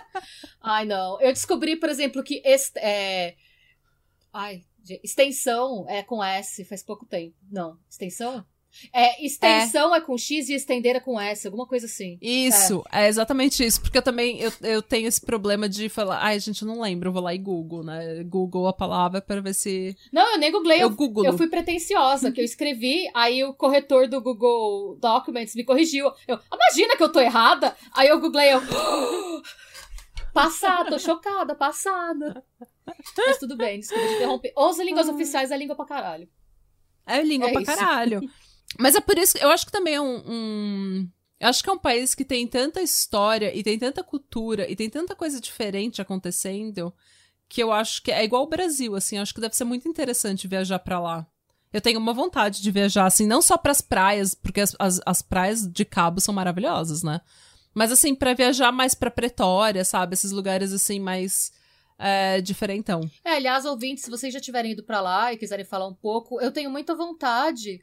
Ai, 0.61 0.85
não. 0.85 1.19
Eu 1.19 1.33
descobri, 1.33 1.75
por 1.75 1.89
exemplo, 1.89 2.23
que 2.23 2.41
est 2.45 2.73
é... 2.77 3.35
Ai, 4.33 4.63
extensão 5.03 5.85
é 5.89 6.03
com 6.03 6.23
S 6.23 6.63
faz 6.65 6.83
pouco 6.83 7.05
tempo. 7.05 7.35
Não, 7.51 7.77
extensão? 7.89 8.45
É, 8.93 9.23
extensão 9.25 9.93
é. 9.93 10.01
com 10.01 10.17
X 10.17 10.49
e 10.49 10.53
estender 10.53 10.95
é 10.95 10.99
com 10.99 11.19
S, 11.19 11.47
alguma 11.47 11.65
coisa 11.67 11.85
assim. 11.85 12.17
Isso, 12.21 12.83
é. 12.91 13.07
exatamente 13.07 13.65
isso. 13.65 13.81
Porque 13.81 13.97
eu 13.97 14.01
também 14.01 14.39
eu, 14.39 14.51
eu 14.61 14.81
tenho 14.81 15.07
esse 15.07 15.21
problema 15.21 15.67
de 15.67 15.89
falar, 15.89 16.19
ai, 16.21 16.39
gente, 16.39 16.61
eu 16.61 16.67
não 16.67 16.81
lembro, 16.81 17.09
eu 17.09 17.13
vou 17.13 17.21
lá 17.21 17.33
e 17.33 17.37
Google, 17.37 17.83
né? 17.83 18.23
Google 18.23 18.67
a 18.67 18.73
palavra 18.73 19.21
pra 19.21 19.41
ver 19.41 19.53
se. 19.53 19.95
Não, 20.11 20.33
eu 20.33 20.37
nem 20.37 20.51
googlei, 20.51 20.81
Eu 20.81 20.95
eu, 20.97 21.23
eu 21.25 21.37
fui 21.37 21.47
pretenciosa, 21.47 22.31
que 22.31 22.39
eu 22.39 22.45
escrevi, 22.45 23.09
aí 23.13 23.43
o 23.43 23.53
corretor 23.53 24.07
do 24.07 24.21
Google 24.21 24.97
Documents 24.99 25.55
me 25.55 25.63
corrigiu. 25.63 26.05
Eu, 26.27 26.39
"Ah, 26.49 26.55
imagina 26.55 26.95
que 26.95 27.03
eu 27.03 27.11
tô 27.11 27.19
errada? 27.19 27.75
Aí 27.93 28.07
eu 28.07 28.19
googlei, 28.19 28.53
eu. 28.53 28.61
Passada, 30.33 30.89
tô 30.91 30.97
chocada, 30.99 31.53
passada. 31.55 32.41
Mas 33.17 33.37
tudo 33.37 33.57
bem, 33.57 33.79
desculpa 33.79 34.07
te 34.07 34.13
interromper. 34.13 34.53
11 34.57 34.83
línguas 34.83 35.09
oficiais 35.09 35.51
é 35.51 35.57
língua 35.57 35.75
pra 35.75 35.85
caralho. 35.85 36.29
É 37.05 37.21
língua 37.21 37.49
É 37.49 37.51
pra 37.51 37.61
isso. 37.61 37.75
caralho. 37.75 38.21
Mas 38.79 38.95
é 38.95 39.01
por 39.01 39.17
isso 39.17 39.37
que 39.37 39.43
eu 39.43 39.49
acho 39.49 39.65
que 39.65 39.71
também 39.71 39.95
é 39.95 40.01
um, 40.01 40.23
um- 40.27 41.09
Eu 41.39 41.49
acho 41.49 41.63
que 41.63 41.69
é 41.69 41.73
um 41.73 41.77
país 41.77 42.13
que 42.15 42.23
tem 42.23 42.45
tanta 42.47 42.81
história 42.81 43.55
e 43.55 43.63
tem 43.63 43.77
tanta 43.77 44.03
cultura 44.03 44.69
e 44.69 44.75
tem 44.75 44.89
tanta 44.89 45.15
coisa 45.15 45.39
diferente 45.41 46.01
acontecendo 46.01 46.93
que 47.49 47.61
eu 47.61 47.71
acho 47.71 48.01
que 48.01 48.11
é 48.11 48.23
igual 48.23 48.43
o 48.43 48.47
Brasil, 48.49 48.95
assim. 48.95 49.17
Eu 49.17 49.23
acho 49.23 49.33
que 49.33 49.41
deve 49.41 49.55
ser 49.55 49.65
muito 49.65 49.87
interessante 49.87 50.47
viajar 50.47 50.79
pra 50.79 50.99
lá. 50.99 51.27
Eu 51.73 51.81
tenho 51.81 51.99
uma 51.99 52.13
vontade 52.13 52.61
de 52.61 52.69
viajar, 52.71 53.05
assim, 53.05 53.25
não 53.25 53.41
só 53.41 53.57
pras 53.57 53.81
praias, 53.81 54.33
porque 54.35 54.61
as, 54.61 54.75
as, 54.77 55.01
as 55.05 55.21
praias 55.21 55.65
de 55.65 55.83
Cabo 55.85 56.19
são 56.21 56.33
maravilhosas, 56.33 57.01
né? 57.01 57.21
Mas, 57.73 57.91
assim, 57.91 58.13
pra 58.13 58.33
viajar 58.33 58.71
mais 58.71 58.93
pra 58.93 59.09
Pretória, 59.09 59.83
sabe? 59.85 60.13
Esses 60.13 60.31
lugares, 60.31 60.73
assim, 60.73 60.99
mais 60.99 61.51
é, 61.97 62.41
diferentão. 62.41 63.01
É, 63.23 63.35
aliás, 63.35 63.63
ouvintes, 63.65 64.03
se 64.03 64.09
vocês 64.09 64.33
já 64.33 64.39
tiverem 64.41 64.73
ido 64.73 64.83
pra 64.83 64.99
lá 65.01 65.31
e 65.33 65.37
quiserem 65.37 65.63
falar 65.65 65.87
um 65.87 65.93
pouco, 65.93 66.41
eu 66.41 66.51
tenho 66.51 66.69
muita 66.69 66.93
vontade, 66.93 67.81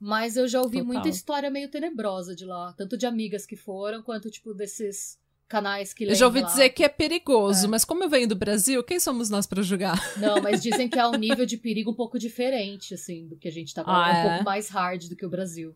mas 0.00 0.36
eu 0.36 0.46
já 0.48 0.60
ouvi 0.60 0.78
Total. 0.78 0.92
muita 0.92 1.08
história 1.08 1.50
meio 1.50 1.68
tenebrosa 1.70 2.34
de 2.34 2.44
lá. 2.44 2.72
Tanto 2.74 2.96
de 2.96 3.06
amigas 3.06 3.44
que 3.46 3.56
foram, 3.56 4.02
quanto, 4.02 4.30
tipo, 4.30 4.54
desses 4.54 5.18
canais 5.48 5.94
que 5.94 6.04
Eu 6.04 6.14
já 6.14 6.26
ouvi 6.26 6.40
lá. 6.42 6.46
dizer 6.46 6.68
que 6.70 6.84
é 6.84 6.88
perigoso, 6.90 7.64
É. 7.64 7.68
mas 7.68 7.84
como 7.84 8.04
eu 8.04 8.08
venho 8.10 8.28
do 8.28 8.36
Brasil, 8.36 8.84
quem 8.84 9.00
somos 9.00 9.30
nós 9.30 9.46
pra 9.46 9.62
julgar? 9.62 9.98
Não, 10.18 10.36
mas 10.42 10.62
dizem 10.62 10.88
que 10.88 10.98
é 10.98 11.06
um 11.06 11.12
nível 11.16 11.46
de 11.46 11.56
perigo 11.56 11.90
um 11.90 11.94
pouco 11.94 12.18
diferente, 12.18 12.92
assim, 12.94 13.26
do 13.26 13.36
que 13.36 13.48
a 13.48 13.52
gente 13.52 13.72
tá 13.74 13.82
falando. 13.82 14.02
Ah, 14.04 14.08
um 14.08 14.16
é? 14.16 14.28
pouco 14.30 14.44
mais 14.44 14.68
hard 14.68 15.08
do 15.08 15.16
que 15.16 15.24
o 15.24 15.30
Brasil. 15.30 15.74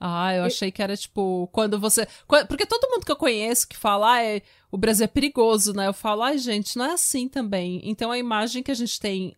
Ah, 0.00 0.34
eu 0.34 0.38
Eu- 0.40 0.44
achei 0.46 0.70
que 0.72 0.82
era 0.82 0.96
tipo, 0.96 1.48
quando 1.52 1.78
você. 1.78 2.06
Porque 2.48 2.66
todo 2.66 2.90
mundo 2.90 3.06
que 3.06 3.12
eu 3.12 3.16
conheço 3.16 3.66
que 3.68 3.76
fala, 3.76 4.14
ah, 4.14 4.22
é, 4.24 4.42
o 4.70 4.76
Brasil 4.76 5.04
é 5.04 5.08
perigoso, 5.08 5.72
né? 5.72 5.86
Eu 5.86 5.92
falo, 5.94 6.22
ai, 6.22 6.36
gente, 6.36 6.76
não 6.76 6.84
é 6.84 6.92
assim 6.94 7.28
também. 7.28 7.80
Então 7.84 8.10
a 8.10 8.18
imagem 8.18 8.62
que 8.62 8.72
a 8.72 8.74
gente 8.74 8.98
tem. 9.00 9.34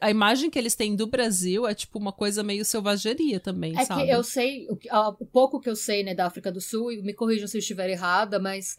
A, 0.00 0.06
a 0.06 0.10
imagem 0.10 0.48
que 0.50 0.58
eles 0.58 0.74
têm 0.74 0.94
do 0.94 1.06
Brasil 1.06 1.66
é 1.66 1.74
tipo 1.74 1.98
uma 1.98 2.12
coisa 2.12 2.42
meio 2.42 2.64
selvageria 2.64 3.40
também, 3.40 3.76
É 3.78 3.84
sabe? 3.84 4.04
que 4.04 4.10
eu 4.10 4.22
sei, 4.22 4.66
o, 4.68 4.78
o 5.20 5.26
pouco 5.26 5.60
que 5.60 5.68
eu 5.68 5.74
sei, 5.76 6.02
né, 6.04 6.14
da 6.14 6.26
África 6.26 6.52
do 6.52 6.60
Sul, 6.60 6.92
e 6.92 7.02
me 7.02 7.12
corrijam 7.14 7.48
se 7.48 7.56
eu 7.56 7.60
estiver 7.60 7.90
errada, 7.90 8.38
mas 8.38 8.78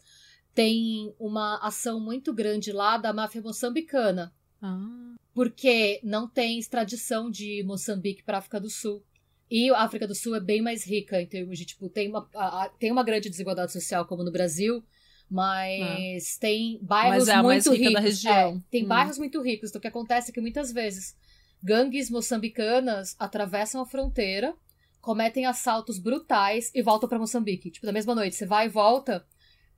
tem 0.54 1.12
uma 1.18 1.58
ação 1.58 2.00
muito 2.00 2.32
grande 2.32 2.72
lá 2.72 2.96
da 2.96 3.12
máfia 3.12 3.42
moçambicana. 3.42 4.32
Ah, 4.62 5.14
porque 5.34 6.00
não 6.02 6.28
tem 6.28 6.58
extradição 6.58 7.28
de 7.30 7.62
Moçambique 7.64 8.22
para 8.22 8.38
África 8.38 8.60
do 8.60 8.70
Sul. 8.70 9.02
E 9.50 9.68
a 9.70 9.82
África 9.82 10.06
do 10.06 10.14
Sul 10.14 10.34
é 10.36 10.40
bem 10.40 10.62
mais 10.62 10.84
rica 10.86 11.20
em 11.20 11.26
termos 11.26 11.58
de, 11.58 11.64
tipo, 11.66 11.88
tem 11.88 12.08
uma, 12.08 12.28
a- 12.34 12.64
a- 12.64 12.68
tem 12.68 12.90
uma 12.92 13.02
grande 13.02 13.28
desigualdade 13.28 13.72
social 13.72 14.06
como 14.06 14.22
no 14.24 14.30
Brasil, 14.32 14.82
mas 15.30 16.36
tem 16.38 16.78
bairros 16.82 17.26
Mas 17.26 17.28
é 17.28 17.42
muito 17.42 17.72
rica 17.72 17.90
da 17.92 18.00
ricos. 18.00 18.02
região. 18.04 18.56
É, 18.56 18.70
tem 18.70 18.84
Hum. 18.84 18.88
bairros 18.88 19.18
muito 19.18 19.40
ricos. 19.42 19.70
Então 19.70 19.78
o 19.78 19.82
que 19.82 19.88
acontece 19.88 20.30
é 20.30 20.34
que 20.34 20.40
muitas 20.40 20.72
vezes 20.72 21.16
gangues 21.62 22.10
moçambicanas 22.10 23.16
atravessam 23.18 23.80
a 23.80 23.86
fronteira, 23.86 24.54
cometem 25.00 25.46
assaltos 25.46 25.98
brutais 25.98 26.70
e 26.74 26.82
voltam 26.82 27.08
para 27.08 27.18
Moçambique. 27.18 27.70
Tipo, 27.70 27.86
na 27.86 27.92
mesma 27.92 28.14
noite, 28.14 28.36
você 28.36 28.46
vai 28.46 28.66
e 28.66 28.70
volta, 28.70 29.26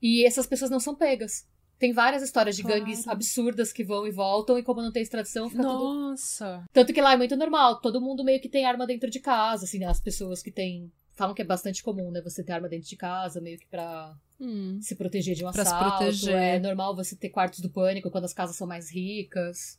e 0.01 0.25
essas 0.25 0.47
pessoas 0.47 0.71
não 0.71 0.79
são 0.81 0.95
pegas. 0.95 1.47
Tem 1.79 1.93
várias 1.93 2.23
histórias 2.23 2.57
de 2.57 2.63
gangues 2.63 3.03
Claro. 3.03 3.17
absurdas 3.17 3.73
que 3.73 3.85
vão 3.85 4.07
e 4.07 4.11
voltam, 4.11 4.57
e 4.59 4.63
como 4.63 4.81
não 4.81 4.91
tem 4.93 5.03
extradição, 5.03 5.51
fica 5.51 5.63
tudo 5.63 5.95
Nossa. 6.11 6.65
tanto 6.73 6.93
que 6.93 7.01
lá 7.03 7.13
é 7.13 7.17
muito 7.17 7.37
normal, 7.37 7.81
todo 7.81 8.01
mundo 8.01 8.25
meio 8.25 8.41
que 8.41 8.49
tem 8.49 8.65
arma 8.65 8.87
dentro 8.87 9.11
de 9.11 9.21
casa, 9.21 9.65
assim, 9.65 9.79
né? 9.79 9.87
as 9.87 10.01
pessoas 10.01 10.43
que 10.43 10.51
têm. 10.51 10.91
Falam 11.17 11.35
que 11.35 11.43
é 11.43 11.45
bastante 11.45 11.83
comum, 11.83 12.11
né? 12.11 12.21
Você 12.21 12.45
ter 12.45 12.53
arma 12.53 12.69
dentro 12.69 12.89
de 12.89 12.97
casa, 12.97 13.41
meio 13.41 13.59
que 13.59 13.67
pra 13.67 14.15
Hum. 14.39 14.79
se 14.83 14.95
proteger 14.95 15.35
de 15.35 15.45
um 15.45 15.51
Pra 15.51 15.65
se 15.65 15.73
assalto. 15.73 15.97
proteger. 15.97 16.35
É 16.37 16.59
normal 16.61 16.95
você 16.95 17.17
ter 17.17 17.31
quartos 17.31 17.61
do 17.61 17.71
pânico 17.71 18.11
quando 18.11 18.27
as 18.27 18.35
casas 18.35 18.55
são 18.55 18.67
mais 18.67 18.91
ricas. 18.93 19.79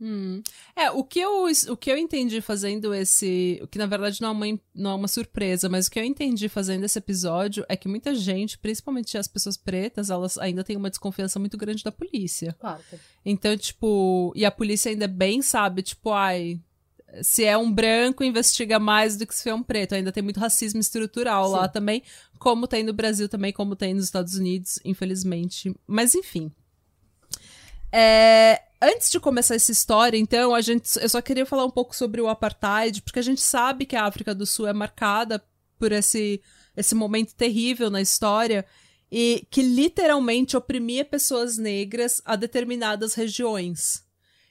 Hum. 0.00 0.42
É, 0.74 0.90
o 0.90 1.04
que, 1.04 1.20
eu, 1.20 1.44
o 1.70 1.76
que 1.76 1.88
eu 1.90 1.96
entendi 1.96 2.40
fazendo 2.40 2.92
esse. 2.92 3.60
O 3.62 3.68
que 3.68 3.78
na 3.78 3.86
verdade 3.86 4.20
não 4.20 4.30
é, 4.30 4.32
uma, 4.32 4.60
não 4.74 4.90
é 4.90 4.94
uma 4.94 5.08
surpresa, 5.08 5.68
mas 5.68 5.86
o 5.86 5.90
que 5.92 6.00
eu 6.00 6.04
entendi 6.04 6.48
fazendo 6.48 6.82
esse 6.82 6.98
episódio 6.98 7.64
é 7.68 7.76
que 7.76 7.86
muita 7.86 8.12
gente, 8.12 8.58
principalmente 8.58 9.16
as 9.16 9.28
pessoas 9.28 9.56
pretas, 9.56 10.10
elas 10.10 10.36
ainda 10.38 10.64
têm 10.64 10.76
uma 10.76 10.90
desconfiança 10.90 11.38
muito 11.38 11.56
grande 11.56 11.84
da 11.84 11.92
polícia. 11.92 12.52
Claro. 12.58 12.82
Então, 13.24 13.56
tipo. 13.56 14.32
E 14.34 14.44
a 14.44 14.50
polícia 14.50 14.90
ainda 14.90 15.06
bem 15.06 15.40
sabe, 15.40 15.82
tipo, 15.82 16.10
ai. 16.10 16.60
Se 17.22 17.44
é 17.44 17.56
um 17.56 17.72
branco, 17.72 18.24
investiga 18.24 18.78
mais 18.78 19.16
do 19.16 19.26
que 19.26 19.34
se 19.34 19.48
é 19.48 19.54
um 19.54 19.62
preto. 19.62 19.94
Ainda 19.94 20.12
tem 20.12 20.22
muito 20.22 20.40
racismo 20.40 20.80
estrutural 20.80 21.50
lá 21.50 21.66
Sim. 21.66 21.72
também, 21.72 22.02
como 22.38 22.66
tem 22.66 22.82
no 22.82 22.92
Brasil 22.92 23.28
também, 23.28 23.52
como 23.52 23.76
tem 23.76 23.94
nos 23.94 24.04
Estados 24.04 24.34
Unidos, 24.34 24.78
infelizmente. 24.84 25.74
Mas 25.86 26.14
enfim. 26.14 26.50
É, 27.92 28.60
antes 28.82 29.10
de 29.10 29.20
começar 29.20 29.54
essa 29.54 29.70
história, 29.70 30.18
então, 30.18 30.54
a 30.54 30.60
gente, 30.60 30.88
eu 31.00 31.08
só 31.08 31.22
queria 31.22 31.46
falar 31.46 31.64
um 31.64 31.70
pouco 31.70 31.94
sobre 31.94 32.20
o 32.20 32.28
apartheid, 32.28 33.02
porque 33.02 33.18
a 33.18 33.22
gente 33.22 33.40
sabe 33.40 33.86
que 33.86 33.96
a 33.96 34.04
África 34.04 34.34
do 34.34 34.44
Sul 34.44 34.66
é 34.66 34.72
marcada 34.72 35.42
por 35.78 35.92
esse, 35.92 36.42
esse 36.76 36.94
momento 36.94 37.34
terrível 37.34 37.90
na 37.90 38.00
história 38.00 38.66
e 39.10 39.46
que 39.50 39.62
literalmente 39.62 40.56
oprimia 40.56 41.04
pessoas 41.04 41.56
negras 41.56 42.20
a 42.24 42.34
determinadas 42.34 43.14
regiões. 43.14 44.04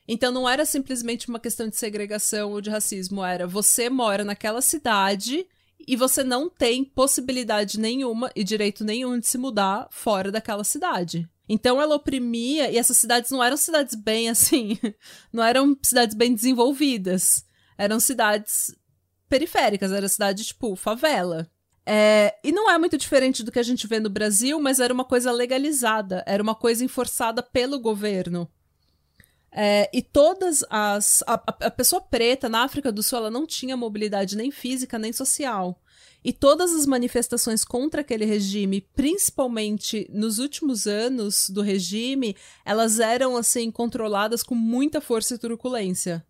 Então 0.07 0.31
não 0.31 0.47
era 0.47 0.65
simplesmente 0.65 1.29
uma 1.29 1.39
questão 1.39 1.67
de 1.67 1.77
segregação 1.77 2.51
ou 2.51 2.61
de 2.61 2.69
racismo, 2.69 3.23
era 3.23 3.47
você 3.47 3.89
mora 3.89 4.23
naquela 4.23 4.61
cidade 4.61 5.47
e 5.87 5.95
você 5.95 6.23
não 6.23 6.49
tem 6.49 6.83
possibilidade 6.83 7.79
nenhuma 7.79 8.31
e 8.35 8.43
direito 8.43 8.83
nenhum 8.83 9.19
de 9.19 9.27
se 9.27 9.37
mudar 9.37 9.87
fora 9.91 10.31
daquela 10.31 10.63
cidade. 10.63 11.27
Então 11.47 11.81
ela 11.81 11.95
oprimia, 11.95 12.71
e 12.71 12.77
essas 12.77 12.97
cidades 12.97 13.29
não 13.29 13.43
eram 13.43 13.57
cidades 13.57 13.95
bem 13.95 14.29
assim, 14.29 14.77
não 15.31 15.43
eram 15.43 15.77
cidades 15.83 16.15
bem 16.15 16.33
desenvolvidas. 16.33 17.45
Eram 17.77 17.99
cidades 17.99 18.73
periféricas, 19.27 19.91
era 19.91 20.07
cidade 20.07 20.43
tipo 20.45 20.75
favela. 20.75 21.49
É, 21.85 22.33
e 22.43 22.51
não 22.51 22.71
é 22.71 22.77
muito 22.77 22.97
diferente 22.97 23.43
do 23.43 23.51
que 23.51 23.59
a 23.59 23.63
gente 23.63 23.87
vê 23.87 23.99
no 23.99 24.09
Brasil, 24.09 24.59
mas 24.59 24.79
era 24.79 24.93
uma 24.93 25.03
coisa 25.03 25.31
legalizada, 25.31 26.23
era 26.25 26.41
uma 26.41 26.55
coisa 26.55 26.85
enforçada 26.85 27.43
pelo 27.43 27.79
governo. 27.79 28.49
É, 29.55 29.87
e 29.93 30.01
todas 30.01 30.65
as. 30.69 31.23
A, 31.27 31.33
a, 31.33 31.71
pessoa 31.71 32.01
preta 32.01 32.49
na 32.49 32.63
África 32.63 32.91
do 32.91 33.03
Sul 33.03 33.19
ela 33.19 33.29
não 33.29 33.45
tinha 33.45 33.77
mobilidade 33.77 34.35
nem 34.35 34.49
física 34.49 34.97
nem 34.97 35.13
social. 35.13 35.79
E 36.23 36.33
todas 36.33 36.73
as 36.73 36.85
manifestações 36.85 37.63
contra 37.63 38.01
aquele 38.01 38.25
regime, 38.25 38.81
principalmente 38.95 40.09
nos 40.11 40.39
últimos 40.39 40.87
anos 40.87 41.49
do 41.49 41.61
regime, 41.61 42.35
elas 42.65 42.99
eram 42.99 43.35
assim 43.35 43.69
controladas 43.69 44.41
com 44.41 44.55
muita 44.55 45.01
força 45.01 45.35
e 45.35 45.37
truculência. 45.37 46.25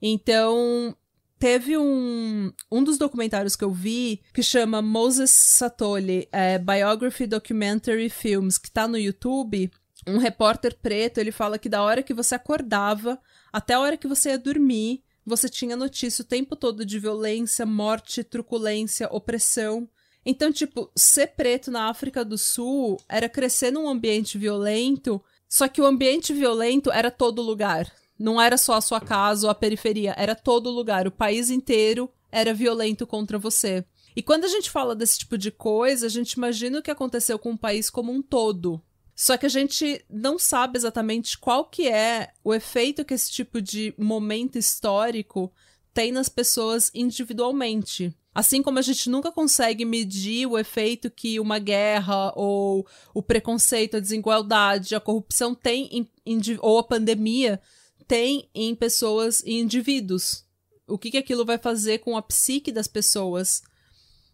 Então, 0.00 0.96
teve 1.38 1.76
um, 1.76 2.52
um 2.70 2.84
dos 2.84 2.96
documentários 2.96 3.56
que 3.56 3.64
eu 3.64 3.70
vi 3.72 4.22
que 4.32 4.44
chama 4.44 4.80
Moses 4.80 5.32
Satoli, 5.32 6.28
é, 6.30 6.56
Biography 6.56 7.26
Documentary 7.26 8.08
Films, 8.08 8.58
que 8.58 8.70
tá 8.70 8.86
no 8.86 8.96
YouTube. 8.96 9.70
Um 10.06 10.18
repórter 10.18 10.76
preto, 10.80 11.18
ele 11.18 11.30
fala 11.30 11.58
que 11.58 11.68
da 11.68 11.82
hora 11.82 12.02
que 12.02 12.14
você 12.14 12.34
acordava 12.34 13.20
até 13.52 13.74
a 13.74 13.80
hora 13.80 13.96
que 13.96 14.08
você 14.08 14.30
ia 14.30 14.38
dormir, 14.38 15.02
você 15.24 15.48
tinha 15.48 15.76
notícia 15.76 16.22
o 16.22 16.26
tempo 16.26 16.56
todo 16.56 16.84
de 16.84 16.98
violência, 16.98 17.64
morte, 17.64 18.24
truculência, 18.24 19.08
opressão. 19.12 19.88
Então, 20.24 20.52
tipo, 20.52 20.90
ser 20.96 21.28
preto 21.28 21.70
na 21.70 21.88
África 21.88 22.24
do 22.24 22.36
Sul 22.36 23.00
era 23.08 23.28
crescer 23.28 23.70
num 23.70 23.88
ambiente 23.88 24.38
violento, 24.38 25.22
só 25.48 25.68
que 25.68 25.80
o 25.80 25.86
ambiente 25.86 26.32
violento 26.32 26.90
era 26.90 27.10
todo 27.10 27.42
lugar. 27.42 27.90
Não 28.18 28.40
era 28.40 28.56
só 28.56 28.74
a 28.74 28.80
sua 28.80 29.00
casa 29.00 29.46
ou 29.46 29.50
a 29.50 29.54
periferia, 29.54 30.14
era 30.16 30.34
todo 30.34 30.70
lugar. 30.70 31.06
O 31.06 31.12
país 31.12 31.50
inteiro 31.50 32.10
era 32.30 32.54
violento 32.54 33.06
contra 33.06 33.38
você. 33.38 33.84
E 34.14 34.22
quando 34.22 34.44
a 34.44 34.48
gente 34.48 34.70
fala 34.70 34.94
desse 34.94 35.18
tipo 35.18 35.38
de 35.38 35.50
coisa, 35.50 36.06
a 36.06 36.10
gente 36.10 36.32
imagina 36.32 36.78
o 36.78 36.82
que 36.82 36.90
aconteceu 36.90 37.38
com 37.38 37.52
o 37.52 37.58
país 37.58 37.90
como 37.90 38.12
um 38.12 38.22
todo. 38.22 38.82
Só 39.22 39.36
que 39.36 39.46
a 39.46 39.48
gente 39.48 40.04
não 40.10 40.36
sabe 40.36 40.76
exatamente 40.76 41.38
qual 41.38 41.66
que 41.66 41.86
é 41.86 42.32
o 42.42 42.52
efeito 42.52 43.04
que 43.04 43.14
esse 43.14 43.30
tipo 43.30 43.62
de 43.62 43.94
momento 43.96 44.58
histórico 44.58 45.52
tem 45.94 46.10
nas 46.10 46.28
pessoas 46.28 46.90
individualmente. 46.92 48.12
Assim 48.34 48.60
como 48.60 48.80
a 48.80 48.82
gente 48.82 49.08
nunca 49.08 49.30
consegue 49.30 49.84
medir 49.84 50.46
o 50.48 50.58
efeito 50.58 51.08
que 51.08 51.38
uma 51.38 51.60
guerra 51.60 52.32
ou 52.34 52.84
o 53.14 53.22
preconceito, 53.22 53.96
a 53.96 54.00
desigualdade, 54.00 54.92
a 54.92 54.98
corrupção 54.98 55.54
tem 55.54 55.88
em, 55.92 56.10
em, 56.26 56.40
ou 56.58 56.80
a 56.80 56.82
pandemia 56.82 57.62
tem 58.08 58.50
em 58.52 58.74
pessoas 58.74 59.38
e 59.46 59.52
indivíduos. 59.52 60.44
O 60.84 60.98
que, 60.98 61.12
que 61.12 61.18
aquilo 61.18 61.44
vai 61.44 61.58
fazer 61.58 61.98
com 61.98 62.16
a 62.16 62.22
psique 62.22 62.72
das 62.72 62.88
pessoas 62.88 63.62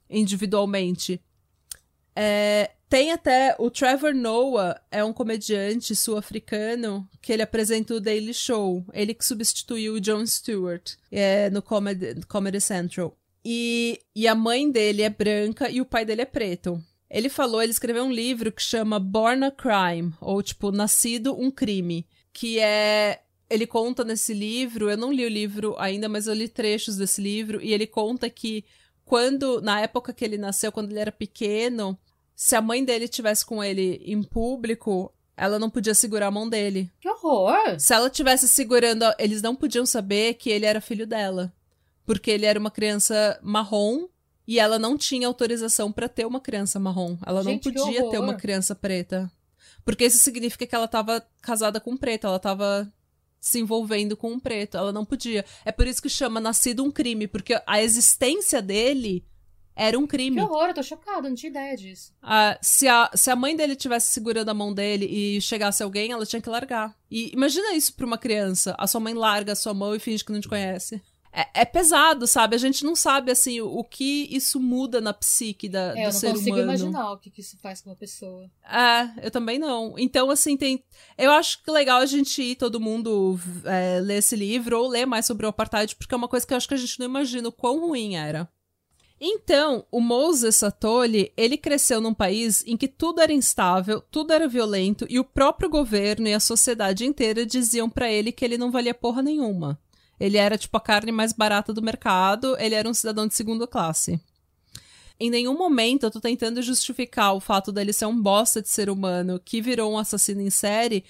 individualmente. 0.09 1.23
É, 2.17 2.71
tem 2.89 3.13
até 3.13 3.55
o 3.59 3.71
Trevor 3.71 4.15
Noah, 4.15 4.81
é 4.91 5.05
um 5.05 5.13
comediante 5.13 5.95
sul-africano 5.95 7.09
que 7.21 7.33
ele 7.33 7.43
apresenta 7.43 7.95
o 7.95 8.01
Daily 8.01 8.33
Show. 8.33 8.85
Ele 8.93 9.13
que 9.13 9.25
substituiu 9.25 9.95
o 9.95 10.01
Jon 10.01 10.27
Stewart 10.27 10.95
é, 11.13 11.51
no 11.51 11.61
Comedy, 11.61 12.21
Comedy 12.27 12.61
Central. 12.61 13.17
E, 13.45 14.01
e 14.15 14.27
a 14.27 14.35
mãe 14.35 14.71
dele 14.71 15.03
é 15.03 15.11
branca 15.11 15.71
e 15.71 15.81
o 15.81 15.87
pai 15.87 16.05
dele 16.05 16.23
é 16.23 16.27
preto. 16.27 16.83
Ele 17.11 17.29
falou, 17.29 17.63
ele 17.63 17.73
escreveu 17.73 18.05
um 18.05 18.13
livro 18.13 18.53
que 18.53 18.63
chama 18.63 18.99
Born 18.99 19.45
a 19.45 19.51
Crime, 19.51 20.13
ou 20.21 20.43
tipo, 20.43 20.71
Nascido 20.71 21.35
um 21.39 21.51
Crime, 21.51 22.07
que 22.33 22.59
é 22.59 23.21
ele 23.51 23.67
conta 23.67 24.05
nesse 24.05 24.35
livro, 24.35 24.91
eu 24.91 24.97
não 24.97 25.11
li 25.11 25.25
o 25.25 25.29
livro 25.29 25.75
ainda, 25.79 26.07
mas 26.07 26.27
eu 26.27 26.35
li 26.35 26.49
trechos 26.49 26.97
desse 26.97 27.21
livro, 27.23 27.63
e 27.63 27.73
ele 27.73 27.87
conta 27.87 28.29
que 28.29 28.63
quando, 29.07 29.63
na 29.63 29.81
época 29.81 30.13
que 30.13 30.23
ele 30.23 30.37
nasceu, 30.37 30.71
quando 30.71 30.91
ele 30.91 31.01
era 31.01 31.11
pequeno, 31.11 31.99
se 32.41 32.55
a 32.55 32.63
mãe 32.63 32.85
dele 32.85 33.09
tivesse 33.09 33.45
com 33.45 33.65
ele 33.65 34.01
em 34.05 34.23
público, 34.23 35.13
ela 35.37 35.59
não 35.59 35.69
podia 35.69 35.93
segurar 35.93 36.29
a 36.29 36.31
mão 36.31 36.49
dele. 36.49 36.89
Que 37.01 37.09
horror! 37.09 37.81
Se 37.81 37.93
ela 37.93 38.09
tivesse 38.09 38.47
segurando, 38.47 39.05
eles 39.19 39.43
não 39.43 39.57
podiam 39.57 39.85
saber 39.85 40.35
que 40.35 40.49
ele 40.49 40.65
era 40.65 40.81
filho 40.81 41.05
dela, 41.05 41.53
porque 42.07 42.31
ele 42.31 42.47
era 42.47 42.57
uma 42.57 42.71
criança 42.71 43.37
marrom 43.43 44.07
e 44.47 44.61
ela 44.61 44.79
não 44.79 44.97
tinha 44.97 45.27
autorização 45.27 45.91
para 45.91 46.09
ter 46.09 46.29
uma 46.29 46.41
criança 46.41 46.79
marrom. 46.79 47.19
Ela 47.27 47.43
Gente, 47.43 47.73
não 47.73 47.85
podia 47.85 48.09
ter 48.09 48.21
uma 48.21 48.35
criança 48.35 48.73
preta. 48.73 49.29
Porque 49.85 50.07
isso 50.07 50.19
significa 50.19 50.65
que 50.65 50.75
ela 50.77 50.85
estava 50.85 51.21
casada 51.43 51.81
com 51.81 51.91
um 51.91 51.97
preto, 51.97 52.29
ela 52.29 52.37
estava 52.37 52.89
se 53.41 53.59
envolvendo 53.59 54.17
com 54.17 54.31
um 54.31 54.39
preto. 54.39 54.77
Ela 54.77 54.93
não 54.93 55.05
podia. 55.05 55.45
É 55.65 55.73
por 55.73 55.89
isso 55.89 56.01
que 56.01 56.09
chama 56.09 56.39
Nascido 56.39 56.85
um 56.85 56.91
Crime, 56.91 57.27
porque 57.27 57.61
a 57.67 57.83
existência 57.83 58.63
dele 58.63 59.25
era 59.79 59.99
um 59.99 60.07
crime. 60.07 60.37
Que 60.37 60.43
horror, 60.43 60.69
eu 60.69 60.75
tô 60.75 60.83
chocada, 60.83 61.29
não 61.29 61.37
tinha 61.37 61.51
ideia 61.51 61.77
disso. 61.77 62.13
Ah, 62.23 62.59
se, 62.61 62.89
a, 62.89 63.11
se 63.15 63.31
a 63.31 63.37
mãe 63.37 63.55
dele 63.57 63.77
tivesse 63.77 64.13
segurando 64.13 64.49
a 64.49 64.55
mão 64.55 64.75
dele 64.75 65.07
e 65.07 65.41
chegasse 65.41 65.83
alguém, 65.83 66.13
ela 66.13 66.27
tinha 66.27 66.43
que 66.43 66.51
largar. 66.51 66.95
E 67.11 67.33
imagina 67.33 67.75
isso 67.75 67.95
pra 67.95 68.07
uma 68.07 68.19
criança. 68.19 68.75
A 68.79 68.87
sua 68.87 69.01
mãe 69.01 69.15
larga 69.15 69.53
a 69.53 69.57
sua 69.57 69.73
mão 69.73 69.95
e 69.95 69.99
finge 69.99 70.25
que 70.25 70.33
não 70.33 70.41
te 70.41 70.49
conhece 70.49 71.01
é, 71.33 71.61
é, 71.63 71.65
pesado, 71.65 72.27
sabe? 72.27 72.57
A 72.57 72.59
gente 72.59 72.85
não 72.85 72.97
sabe, 72.97 73.31
assim, 73.31 73.61
o, 73.61 73.69
o 73.69 73.85
que 73.85 74.27
isso 74.31 74.59
muda 74.59 75.01
na 75.01 75.13
psique 75.13 75.69
da, 75.69 75.95
é, 75.97 76.07
do 76.07 76.13
ser 76.13 76.29
humano. 76.29 76.29
Eu 76.29 76.33
não 76.33 76.35
consigo 76.35 76.59
imaginar 76.59 77.13
o 77.13 77.19
que, 77.19 77.31
que, 77.31 77.41
isso 77.41 77.57
faz 77.59 77.81
com 77.81 77.91
uma 77.91 77.97
pessoa. 77.97 78.51
É, 78.65 79.27
eu 79.27 79.31
também 79.31 79.59
não. 79.59 79.95
Então, 79.99 80.31
assim, 80.31 80.57
tem... 80.57 80.83
Eu 81.17 81.31
acho 81.31 81.63
que 81.63 81.71
legal 81.71 82.01
a 82.01 82.07
gente 82.07 82.43
ir, 82.43 82.57
todo 82.57 82.81
mundo, 82.81 83.39
é, 83.65 84.01
ler 84.01 84.17
esse 84.17 84.35
livro 84.35 84.81
ou 84.81 84.89
ler 84.89 85.07
mais 85.07 85.27
sobre 85.27 85.47
o 85.47 85.49
apartheid, 85.49 85.95
porque 85.97 86.15
é 86.15 86.17
uma 86.17 86.29
coisa 86.29 86.47
que 86.47 86.53
eu 86.53 86.57
acho 86.57 86.69
que 86.69 86.75
a 86.75 86.79
gente 86.79 86.99
não 86.99 87.07
imagina 87.07 87.49
o 87.49 87.53
quão 87.53 87.81
ruim 87.81 88.17
era. 88.17 88.49
Então, 89.21 89.85
o 89.91 90.01
Moses 90.01 90.57
Satoli, 90.57 91.33
ele 91.37 91.57
cresceu 91.57 92.01
num 92.01 92.15
país 92.15 92.63
em 92.67 92.77
que 92.77 92.87
tudo 92.87 93.21
era 93.21 93.33
instável, 93.33 94.01
tudo 94.01 94.33
era 94.33 94.47
violento 94.47 95.07
e 95.11 95.19
o 95.19 95.25
próprio 95.25 95.69
governo 95.69 96.29
e 96.29 96.35
a 96.35 96.41
sociedade 96.41 97.05
inteira 97.05 97.45
diziam 97.45 97.91
para 97.91 98.11
ele 98.11 98.31
que 98.31 98.45
ele 98.45 98.57
não 98.57 98.71
valia 98.71 98.95
porra 98.95 99.21
nenhuma. 99.21 99.79
Ele 100.21 100.37
era 100.37 100.57
tipo 100.57 100.77
a 100.77 100.81
carne 100.81 101.11
mais 101.11 101.33
barata 101.33 101.73
do 101.73 101.83
mercado, 101.83 102.57
ele 102.61 102.77
era 102.77 102.89
um 102.89 102.95
cidadão 102.95 103.27
de 103.27 103.35
segunda 103.35 103.67
classe. 103.67 104.21
Em 105.19 105.31
nenhum 105.31 105.59
momento 105.59 106.05
eu 106.05 106.11
tô 106.13 106.21
tentando 106.21 106.63
justificar 106.63 107.35
o 107.35 107.41
fato 107.41 107.73
dele 107.73 107.93
ser 107.93 108.07
um 108.07 108.21
bosta 108.21 108.63
de 108.63 108.69
ser 108.69 108.89
humano 108.89 109.41
que 109.45 109.61
virou 109.61 109.93
um 109.93 109.99
assassino 109.99 110.41
em 110.41 110.51
série 110.51 111.05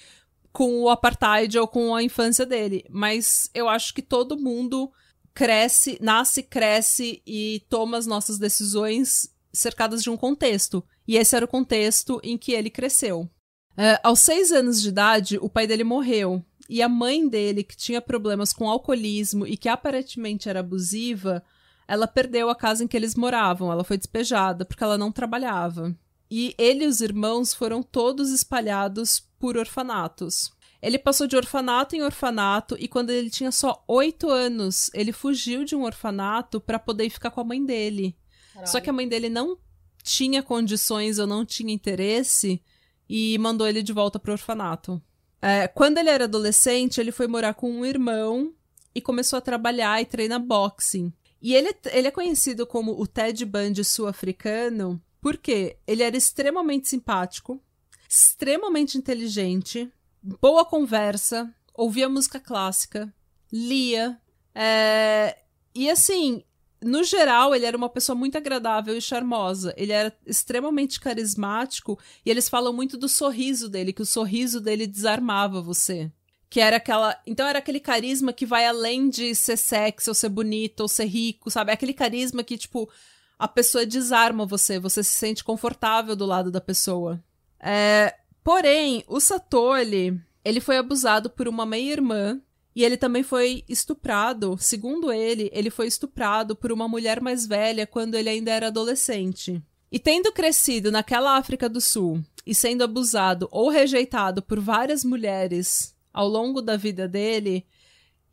com 0.51 0.81
o 0.81 0.89
apartheid 0.89 1.59
ou 1.59 1.67
com 1.67 1.93
a 1.93 2.01
infância 2.01 2.43
dele, 2.43 2.83
mas 2.89 3.51
eu 3.53 3.69
acho 3.69 3.93
que 3.93 4.01
todo 4.01 4.35
mundo 4.35 4.91
cresce, 5.39 5.97
nasce, 6.01 6.43
cresce 6.43 7.21
e 7.25 7.63
toma 7.69 7.97
as 7.97 8.05
nossas 8.05 8.37
decisões 8.37 9.33
cercadas 9.53 10.03
de 10.03 10.09
um 10.09 10.17
contexto. 10.17 10.83
E 11.07 11.15
esse 11.15 11.33
era 11.33 11.45
o 11.45 11.47
contexto 11.47 12.19
em 12.21 12.37
que 12.37 12.51
ele 12.51 12.69
cresceu. 12.69 13.21
Uh, 13.21 13.95
aos 14.03 14.19
seis 14.19 14.51
anos 14.51 14.81
de 14.81 14.89
idade, 14.89 15.39
o 15.41 15.47
pai 15.47 15.65
dele 15.65 15.85
morreu. 15.85 16.43
E 16.67 16.81
a 16.81 16.89
mãe 16.89 17.25
dele, 17.25 17.63
que 17.63 17.77
tinha 17.77 18.01
problemas 18.01 18.51
com 18.51 18.69
alcoolismo 18.69 19.47
e 19.47 19.55
que 19.55 19.69
aparentemente 19.69 20.49
era 20.49 20.59
abusiva, 20.59 21.41
ela 21.87 22.05
perdeu 22.05 22.49
a 22.49 22.55
casa 22.55 22.83
em 22.83 22.87
que 22.87 22.97
eles 22.97 23.15
moravam. 23.15 23.71
Ela 23.71 23.85
foi 23.85 23.97
despejada 23.97 24.65
porque 24.65 24.83
ela 24.83 24.97
não 24.97 25.09
trabalhava. 25.09 25.95
E 26.29 26.53
ele 26.57 26.83
e 26.83 26.87
os 26.87 26.99
irmãos 26.99 27.53
foram 27.53 27.81
todos 27.81 28.29
espalhados 28.29 29.23
por 29.39 29.55
orfanatos. 29.55 30.51
Ele 30.81 30.97
passou 30.97 31.27
de 31.27 31.35
orfanato 31.35 31.95
em 31.95 32.01
orfanato 32.01 32.75
e 32.79 32.87
quando 32.87 33.09
ele 33.09 33.29
tinha 33.29 33.51
só 33.51 33.83
oito 33.87 34.29
anos, 34.29 34.89
ele 34.93 35.11
fugiu 35.11 35.65
de 35.65 35.75
um 35.75 35.83
orfanato 35.83 36.61
para 36.61 36.79
poder 36.79 37.09
ficar 37.09 37.31
com 37.31 37.41
a 37.41 37.43
mãe 37.43 37.63
dele. 37.63 38.15
Caralho. 38.53 38.71
Só 38.71 38.79
que 38.79 38.89
a 38.89 38.93
mãe 38.93 39.07
dele 39.07 39.29
não 39.29 39.57
tinha 40.03 40.41
condições 40.41 41.19
ou 41.19 41.27
não 41.27 41.45
tinha 41.45 41.73
interesse 41.73 42.61
e 43.09 43.37
mandou 43.37 43.67
ele 43.67 43.83
de 43.83 43.91
volta 43.91 44.17
pro 44.17 44.31
orfanato. 44.31 45.01
É, 45.41 45.67
quando 45.67 45.97
ele 45.97 46.09
era 46.09 46.25
adolescente, 46.25 46.99
ele 46.99 47.11
foi 47.11 47.27
morar 47.27 47.53
com 47.53 47.69
um 47.69 47.85
irmão 47.85 48.53
e 48.95 49.01
começou 49.01 49.37
a 49.37 49.41
trabalhar 49.41 50.01
e 50.01 50.05
treinar 50.05 50.39
boxing. 50.39 51.11
E 51.41 51.53
ele, 51.53 51.73
ele 51.91 52.07
é 52.07 52.11
conhecido 52.11 52.65
como 52.65 52.99
o 52.99 53.05
Ted 53.05 53.45
Bundy 53.45 53.83
sul-africano 53.83 55.01
porque 55.21 55.77
ele 55.85 56.03
era 56.03 56.15
extremamente 56.15 56.87
simpático, 56.87 57.61
extremamente 58.07 58.97
inteligente, 58.97 59.91
boa 60.21 60.65
conversa, 60.65 61.53
ouvia 61.73 62.09
música 62.09 62.39
clássica, 62.39 63.13
lia. 63.51 64.19
É... 64.53 65.37
E 65.73 65.89
assim, 65.89 66.43
no 66.81 67.03
geral, 67.03 67.53
ele 67.53 67.65
era 67.65 67.75
uma 67.75 67.89
pessoa 67.89 68.15
muito 68.15 68.37
agradável 68.37 68.95
e 68.97 69.01
charmosa. 69.01 69.73
Ele 69.75 69.91
era 69.91 70.15
extremamente 70.25 70.99
carismático 70.99 71.99
e 72.25 72.29
eles 72.29 72.47
falam 72.47 72.71
muito 72.71 72.97
do 72.97 73.09
sorriso 73.09 73.69
dele, 73.69 73.93
que 73.93 74.01
o 74.01 74.05
sorriso 74.05 74.61
dele 74.61 74.87
desarmava 74.87 75.61
você. 75.61 76.11
Que 76.49 76.59
era 76.59 76.77
aquela. 76.77 77.19
Então 77.27 77.45
era 77.45 77.59
aquele 77.59 77.79
carisma 77.79 78.33
que 78.33 78.45
vai 78.45 78.65
além 78.65 79.09
de 79.09 79.35
ser 79.35 79.57
sexy 79.57 80.09
ou 80.09 80.15
ser 80.15 80.29
bonito 80.29 80.81
ou 80.81 80.87
ser 80.87 81.05
rico, 81.05 81.51
sabe? 81.51 81.71
É 81.71 81.73
aquele 81.73 81.93
carisma 81.93 82.43
que, 82.43 82.57
tipo, 82.57 82.89
a 83.37 83.47
pessoa 83.47 83.85
desarma 83.85 84.45
você, 84.45 84.79
você 84.79 85.03
se 85.03 85.13
sente 85.13 85.43
confortável 85.43 86.15
do 86.15 86.25
lado 86.25 86.49
da 86.49 86.61
pessoa. 86.61 87.23
É... 87.59 88.15
Porém, 88.49 89.03
o 89.07 89.19
Satoli, 89.19 90.19
ele 90.43 90.59
foi 90.59 90.77
abusado 90.77 91.29
por 91.29 91.47
uma 91.47 91.67
meia-irmã 91.67 92.41
E 92.75 92.83
ele 92.83 92.97
também 92.97 93.21
foi 93.21 93.63
estuprado, 93.69 94.57
segundo 94.59 95.13
ele, 95.13 95.51
ele 95.53 95.69
foi 95.69 95.85
estuprado 95.85 96.55
por 96.55 96.71
uma 96.71 96.87
mulher 96.87 97.21
mais 97.21 97.45
velha 97.45 97.85
quando 97.85 98.15
ele 98.15 98.27
ainda 98.27 98.49
era 98.49 98.69
adolescente. 98.69 99.61
E 99.91 99.99
tendo 99.99 100.31
crescido 100.31 100.91
naquela 100.91 101.37
África 101.37 101.69
do 101.69 101.79
Sul 101.79 102.23
e 102.43 102.55
sendo 102.55 102.83
abusado 102.83 103.47
ou 103.51 103.69
rejeitado 103.69 104.41
por 104.41 104.59
várias 104.59 105.05
mulheres 105.05 105.95
ao 106.11 106.27
longo 106.27 106.59
da 106.59 106.75
vida 106.75 107.07
dele, 107.07 107.67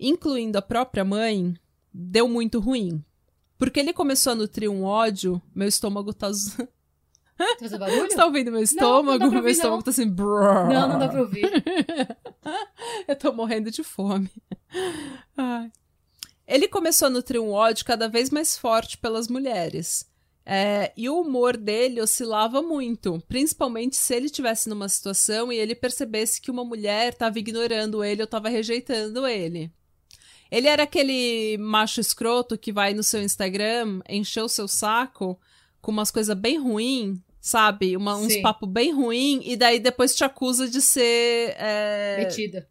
incluindo 0.01 0.57
a 0.57 0.63
própria 0.63 1.05
mãe, 1.05 1.55
deu 1.93 2.27
muito 2.27 2.59
ruim. 2.59 3.05
Porque 3.59 3.81
ele 3.81 3.93
começou 3.93 4.33
a 4.33 4.37
nutrir 4.37 4.71
um 4.71 4.83
ódio, 4.83 5.43
meu 5.55 5.69
estômago 5.69 6.15
tá. 6.15 6.31
Tá 7.37 7.57
fazendo 7.61 7.81
barulho? 7.81 8.11
Você 8.11 8.17
tá 8.17 8.25
ouvindo 8.25 8.51
meu 8.51 8.63
estômago? 8.63 9.19
Não, 9.25 9.31
não 9.31 9.43
meu 9.43 9.51
estômago 9.51 9.77
não. 9.77 9.83
tá 9.83 9.91
assim. 9.91 10.09
brrr. 10.09 10.69
Não, 10.73 10.89
não 10.89 10.99
dá 10.99 11.09
pra 11.09 11.21
ouvir. 11.21 11.51
Eu 13.07 13.17
tô 13.17 13.33
morrendo 13.33 13.71
de 13.71 13.83
fome. 13.83 14.31
Ai. 15.37 15.71
Ele 16.47 16.69
começou 16.69 17.07
a 17.07 17.11
nutrir 17.11 17.41
um 17.41 17.51
ódio 17.51 17.85
cada 17.85 18.09
vez 18.09 18.31
mais 18.31 18.57
forte 18.57 18.97
pelas 18.99 19.29
mulheres. 19.29 20.07
É, 20.49 20.93
e 20.97 21.09
o 21.09 21.21
humor 21.21 21.57
dele 21.57 22.01
oscilava 22.01 22.63
muito, 22.63 23.21
principalmente 23.27 23.97
se 23.97 24.15
ele 24.15 24.27
estivesse 24.27 24.69
numa 24.69 24.89
situação 24.89 25.53
e 25.53 25.57
ele 25.57 25.75
percebesse 25.75 26.41
que 26.41 26.53
uma 26.53 26.65
mulher 26.65 27.13
estava 27.13 27.37
ignorando 27.37 28.05
ele 28.05 28.23
ou 28.23 28.27
estava 28.27 28.49
rejeitando 28.49 29.27
ele. 29.27 29.73
Ele 30.49 30.69
era 30.69 30.85
aquele 30.85 31.59
macho 31.59 32.01
escroto 32.01 32.57
que 32.57 32.73
vai 32.73 32.95
no 32.95 33.03
seu 33.03 33.21
Instagram 33.21 34.01
encher 34.09 34.43
o 34.43 34.49
seu 34.49 34.69
saco 34.69 35.37
com 35.83 35.91
umas 35.91 36.13
coisas 36.13 36.37
bem 36.37 36.59
ruins, 36.59 37.19
sabe? 37.47 37.97
Uma, 37.97 38.17
uns 38.17 38.33
Sim. 38.33 38.43
papos 38.43 38.69
bem 38.69 38.93
ruim 38.93 39.41
e 39.45 39.57
daí 39.57 39.79
depois 39.79 40.17
te 40.17 40.25
acusa 40.25 40.69
de 40.69 40.83
ser. 40.83 41.55
é, 41.57 42.17
Metida. 42.19 42.69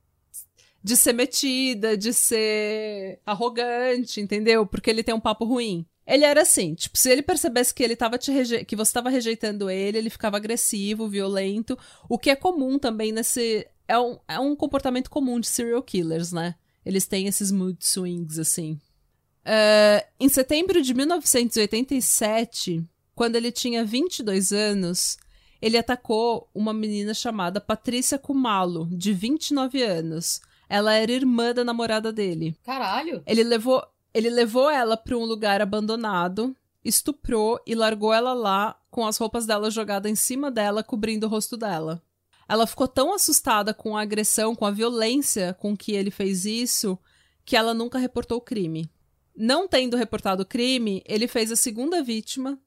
de 0.83 0.97
ser 0.97 1.13
metida, 1.13 1.95
de 1.95 2.11
ser 2.11 3.21
arrogante, 3.25 4.19
entendeu? 4.19 4.65
Porque 4.65 4.89
ele 4.89 5.01
tem 5.01 5.15
um 5.15 5.19
papo 5.19 5.45
ruim. 5.45 5.85
Ele 6.05 6.25
era 6.25 6.41
assim, 6.41 6.75
tipo, 6.75 6.97
se 6.97 7.09
ele 7.09 7.21
percebesse 7.21 7.73
que 7.73 7.81
ele 7.81 7.95
tava 7.95 8.17
te 8.17 8.33
reje... 8.33 8.65
que 8.65 8.75
você 8.75 8.89
estava 8.89 9.09
rejeitando 9.09 9.69
ele, 9.69 9.97
ele 9.97 10.09
ficava 10.09 10.35
agressivo, 10.35 11.07
violento, 11.07 11.79
o 12.09 12.19
que 12.19 12.29
é 12.29 12.35
comum 12.35 12.77
também 12.77 13.13
nesse 13.13 13.65
é 13.87 13.97
um, 13.97 14.19
é 14.27 14.37
um 14.39 14.57
comportamento 14.57 15.09
comum 15.09 15.39
de 15.39 15.47
serial 15.47 15.81
killers, 15.81 16.33
né? 16.33 16.53
Eles 16.85 17.07
têm 17.07 17.27
esses 17.27 17.49
mood 17.49 17.77
swings 17.79 18.37
assim. 18.37 18.77
Eh, 19.45 20.05
em 20.19 20.27
setembro 20.27 20.81
de 20.81 20.93
1987, 20.93 22.83
quando 23.15 23.37
ele 23.37 23.51
tinha 23.51 23.83
22 23.83 24.51
anos, 24.51 25.17
ele 25.61 25.77
atacou 25.77 26.49
uma 26.53 26.73
menina 26.73 27.13
chamada 27.13 27.61
Patrícia 27.61 28.19
Kumalo, 28.19 28.87
de 28.91 29.13
29 29.13 29.81
anos. 29.81 30.41
Ela 30.67 30.93
era 30.93 31.11
irmã 31.11 31.53
da 31.53 31.63
namorada 31.63 32.11
dele. 32.11 32.55
Caralho. 32.63 33.23
Ele 33.25 33.43
levou, 33.43 33.83
ele 34.13 34.29
levou 34.29 34.69
ela 34.69 34.97
para 34.97 35.17
um 35.17 35.23
lugar 35.23 35.61
abandonado, 35.61 36.55
estuprou 36.83 37.59
e 37.65 37.73
largou 37.73 38.13
ela 38.13 38.33
lá 38.33 38.77
com 38.91 39.07
as 39.07 39.17
roupas 39.17 39.45
dela 39.45 39.71
jogadas 39.71 40.11
em 40.11 40.15
cima 40.15 40.51
dela, 40.51 40.83
cobrindo 40.83 41.25
o 41.25 41.29
rosto 41.29 41.55
dela. 41.55 42.01
Ela 42.47 42.67
ficou 42.67 42.87
tão 42.87 43.13
assustada 43.13 43.73
com 43.73 43.97
a 43.97 44.01
agressão, 44.01 44.53
com 44.53 44.65
a 44.65 44.71
violência 44.71 45.55
com 45.59 45.75
que 45.75 45.93
ele 45.93 46.11
fez 46.11 46.45
isso, 46.45 46.97
que 47.43 47.55
ela 47.55 47.73
nunca 47.73 47.97
reportou 47.97 48.37
o 48.37 48.41
crime. 48.41 48.89
Não 49.35 49.67
tendo 49.67 49.97
reportado 49.97 50.43
o 50.43 50.45
crime, 50.45 51.03
ele 51.05 51.27
fez 51.27 51.51
a 51.51 51.55
segunda 51.55 52.03
vítima, 52.03 52.59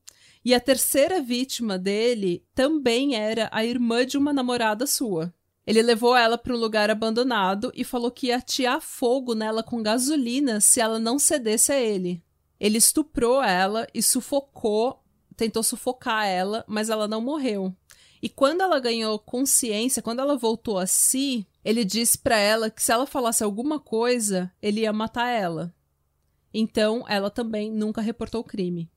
e 0.44 0.54
a 0.54 0.60
terceira 0.60 1.20
vítima 1.20 1.78
dele 1.78 2.44
também 2.54 3.14
era 3.14 3.48
a 3.52 3.64
irmã 3.64 4.06
de 4.06 4.16
uma 4.16 4.32
namorada 4.32 4.86
sua. 4.86 5.32
Ele 5.66 5.82
levou 5.82 6.16
ela 6.16 6.38
para 6.38 6.54
um 6.54 6.58
lugar 6.58 6.90
abandonado 6.90 7.70
e 7.74 7.84
falou 7.84 8.10
que 8.10 8.28
ia 8.28 8.38
atear 8.38 8.80
fogo 8.80 9.34
nela 9.34 9.62
com 9.62 9.82
gasolina 9.82 10.60
se 10.60 10.80
ela 10.80 10.98
não 10.98 11.18
cedesse 11.18 11.72
a 11.72 11.78
ele. 11.78 12.22
Ele 12.58 12.78
estuprou 12.78 13.42
ela 13.42 13.86
e 13.92 14.02
sufocou, 14.02 15.04
tentou 15.36 15.62
sufocar 15.62 16.26
ela, 16.26 16.64
mas 16.66 16.88
ela 16.88 17.06
não 17.06 17.20
morreu. 17.20 17.76
E 18.20 18.28
quando 18.28 18.62
ela 18.62 18.80
ganhou 18.80 19.18
consciência, 19.18 20.02
quando 20.02 20.20
ela 20.20 20.36
voltou 20.36 20.78
a 20.78 20.86
si, 20.86 21.46
ele 21.64 21.84
disse 21.84 22.18
para 22.18 22.36
ela 22.36 22.70
que 22.70 22.82
se 22.82 22.90
ela 22.90 23.06
falasse 23.06 23.44
alguma 23.44 23.78
coisa, 23.78 24.50
ele 24.60 24.80
ia 24.80 24.92
matar 24.92 25.28
ela. 25.28 25.72
Então, 26.52 27.04
ela 27.08 27.30
também 27.30 27.70
nunca 27.70 28.00
reportou 28.00 28.40
o 28.40 28.44
crime. 28.44 28.90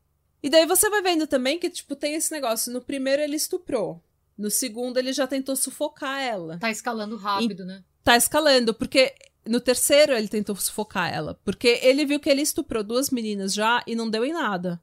E 0.43 0.49
daí 0.49 0.65
você 0.65 0.89
vai 0.89 1.01
vendo 1.01 1.27
também 1.27 1.59
que, 1.59 1.69
tipo, 1.69 1.95
tem 1.95 2.15
esse 2.15 2.31
negócio. 2.31 2.73
No 2.73 2.81
primeiro 2.81 3.21
ele 3.21 3.35
estuprou. 3.35 4.01
No 4.37 4.49
segundo 4.49 4.97
ele 4.97 5.13
já 5.13 5.27
tentou 5.27 5.55
sufocar 5.55 6.19
ela. 6.19 6.57
Tá 6.57 6.71
escalando 6.71 7.15
rápido, 7.15 7.65
né? 7.65 7.83
Tá 8.03 8.17
escalando, 8.17 8.73
porque 8.73 9.13
no 9.45 9.59
terceiro 9.59 10.13
ele 10.13 10.27
tentou 10.27 10.55
sufocar 10.55 11.13
ela. 11.13 11.39
Porque 11.43 11.79
ele 11.83 12.05
viu 12.05 12.19
que 12.19 12.29
ele 12.29 12.41
estuprou 12.41 12.83
duas 12.83 13.09
meninas 13.09 13.53
já 13.53 13.83
e 13.85 13.95
não 13.95 14.09
deu 14.09 14.25
em 14.25 14.33
nada. 14.33 14.81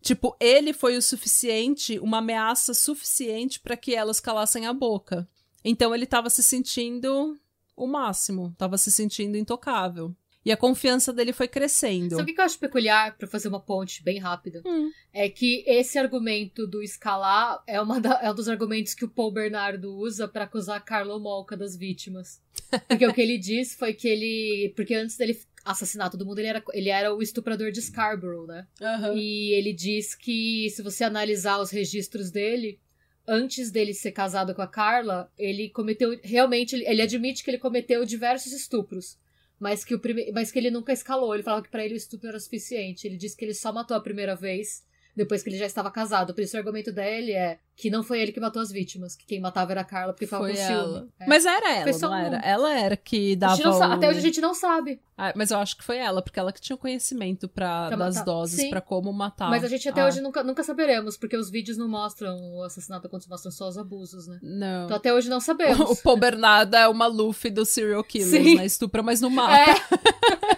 Tipo, 0.00 0.36
ele 0.40 0.72
foi 0.72 0.96
o 0.96 1.02
suficiente, 1.02 1.98
uma 1.98 2.18
ameaça 2.18 2.72
suficiente 2.72 3.60
para 3.60 3.76
que 3.76 3.94
elas 3.94 4.20
calassem 4.20 4.66
a 4.66 4.72
boca. 4.72 5.28
Então 5.64 5.94
ele 5.94 6.06
tava 6.06 6.30
se 6.30 6.42
sentindo 6.42 7.38
o 7.76 7.86
máximo, 7.86 8.54
tava 8.56 8.78
se 8.78 8.90
sentindo 8.90 9.36
intocável. 9.36 10.14
E 10.44 10.52
a 10.52 10.56
confiança 10.56 11.12
dele 11.12 11.32
foi 11.32 11.46
crescendo. 11.48 12.16
Sabe 12.16 12.32
o 12.32 12.34
que 12.34 12.40
eu 12.40 12.44
acho 12.44 12.58
peculiar, 12.58 13.16
pra 13.18 13.26
fazer 13.28 13.48
uma 13.48 13.60
ponte 13.60 14.02
bem 14.02 14.18
rápida? 14.18 14.62
Hum. 14.64 14.90
É 15.12 15.28
que 15.28 15.62
esse 15.66 15.98
argumento 15.98 16.66
do 16.66 16.82
escalar 16.82 17.62
é, 17.66 17.80
uma 17.80 18.00
da- 18.00 18.20
é 18.22 18.30
um 18.30 18.34
dos 18.34 18.48
argumentos 18.48 18.94
que 18.94 19.04
o 19.04 19.08
Paul 19.10 19.32
Bernardo 19.32 19.92
usa 19.94 20.26
pra 20.28 20.44
acusar 20.44 20.76
a 20.76 20.80
Carlo 20.80 21.18
Molca 21.18 21.56
das 21.56 21.76
vítimas. 21.76 22.40
Porque 22.88 23.06
o 23.06 23.12
que 23.12 23.20
ele 23.20 23.36
diz 23.36 23.74
foi 23.74 23.92
que 23.92 24.06
ele. 24.08 24.72
Porque 24.76 24.94
antes 24.94 25.16
dele 25.16 25.38
assassinar 25.64 26.08
todo 26.10 26.24
mundo, 26.24 26.38
ele 26.38 26.48
era, 26.48 26.62
ele 26.72 26.88
era 26.88 27.14
o 27.14 27.20
estuprador 27.20 27.70
de 27.70 27.82
Scarborough, 27.82 28.46
né? 28.46 28.66
Aham. 28.80 29.14
E 29.16 29.52
ele 29.52 29.72
diz 29.72 30.14
que 30.14 30.70
se 30.70 30.82
você 30.82 31.04
analisar 31.04 31.58
os 31.58 31.70
registros 31.70 32.30
dele, 32.30 32.78
antes 33.26 33.70
dele 33.70 33.92
ser 33.92 34.12
casado 34.12 34.54
com 34.54 34.62
a 34.62 34.66
Carla, 34.68 35.30
ele 35.36 35.68
cometeu. 35.68 36.18
Realmente, 36.22 36.74
ele 36.76 37.02
admite 37.02 37.44
que 37.44 37.50
ele 37.50 37.58
cometeu 37.58 38.04
diversos 38.04 38.52
estupros. 38.52 39.18
Mas 39.58 39.84
que, 39.84 39.94
o 39.94 39.98
prime... 39.98 40.30
mas 40.32 40.52
que 40.52 40.58
ele 40.58 40.70
nunca 40.70 40.92
escalou. 40.92 41.34
Ele 41.34 41.42
falava 41.42 41.62
que 41.62 41.70
pra 41.70 41.84
ele 41.84 41.94
o 41.94 41.96
estupro 41.96 42.28
era 42.28 42.38
suficiente. 42.38 43.06
Ele 43.06 43.16
disse 43.16 43.36
que 43.36 43.44
ele 43.44 43.54
só 43.54 43.72
matou 43.72 43.96
a 43.96 44.00
primeira 44.00 44.36
vez, 44.36 44.84
depois 45.18 45.42
que 45.42 45.50
ele 45.50 45.58
já 45.58 45.66
estava 45.66 45.90
casado. 45.90 46.32
Por 46.32 46.40
isso 46.42 46.56
o 46.56 46.58
argumento 46.58 46.90
dele 46.92 47.32
é 47.32 47.58
que 47.76 47.90
não 47.90 48.02
foi 48.02 48.20
ele 48.20 48.32
que 48.32 48.40
matou 48.40 48.60
as 48.62 48.72
vítimas, 48.72 49.14
que 49.14 49.24
quem 49.26 49.40
matava 49.40 49.70
era 49.72 49.82
a 49.82 49.84
Carla 49.84 50.12
porque 50.12 50.26
Foi 50.26 50.38
com 50.38 50.46
ela. 50.46 50.56
ciúme. 50.98 51.08
É. 51.20 51.26
Mas 51.28 51.44
era 51.46 51.74
ela, 51.76 51.98
não 52.00 52.10
um- 52.10 52.14
era? 52.14 52.36
Ela 52.38 52.74
era 52.80 52.96
que 52.96 53.36
dava 53.36 53.68
o- 53.70 53.82
Até 53.82 54.08
hoje 54.08 54.18
a 54.18 54.22
gente 54.22 54.40
não 54.40 54.52
sabe. 54.54 55.00
Ah, 55.16 55.32
mas 55.36 55.50
eu 55.50 55.58
acho 55.58 55.76
que 55.76 55.82
foi 55.84 55.96
ela, 55.98 56.22
porque 56.22 56.38
ela 56.38 56.52
que 56.52 56.60
tinha 56.60 56.74
o 56.76 56.78
conhecimento 56.78 57.48
pra, 57.48 57.88
Pra 57.88 57.96
das 57.96 58.14
matar. 58.16 58.24
doses, 58.24 58.68
pra 58.70 58.80
como 58.80 59.12
matar. 59.12 59.50
Mas 59.50 59.64
a 59.64 59.68
gente 59.68 59.88
até 59.88 60.00
Ah, 60.00 60.06
hoje 60.06 60.20
nunca, 60.20 60.42
nunca 60.44 60.62
saberemos, 60.62 61.16
porque 61.16 61.36
os 61.36 61.50
vídeos 61.50 61.76
não 61.76 61.88
mostram 61.88 62.36
o 62.54 62.62
assassinato 62.62 63.08
quando 63.08 63.24
mostram 63.28 63.50
só 63.52 63.68
os 63.68 63.76
abusos, 63.78 64.26
né? 64.28 64.38
Não. 64.42 64.84
Então 64.84 64.96
até 64.96 65.12
hoje 65.12 65.28
não 65.28 65.38
O 65.38 65.40
sabemos. 65.40 66.00
Paul 66.00 66.16
Bernardo 66.16 66.74
é 66.76 66.86
uma 66.88 67.06
Luffy 67.06 67.50
do 67.50 67.64
serial 67.64 68.02
killers, 68.04 68.30
Sim. 68.30 68.56
né? 68.56 68.66
Estupra, 68.66 69.02
mas 69.02 69.20
não 69.20 69.30
mata. 69.30 69.56
É. 69.56 69.74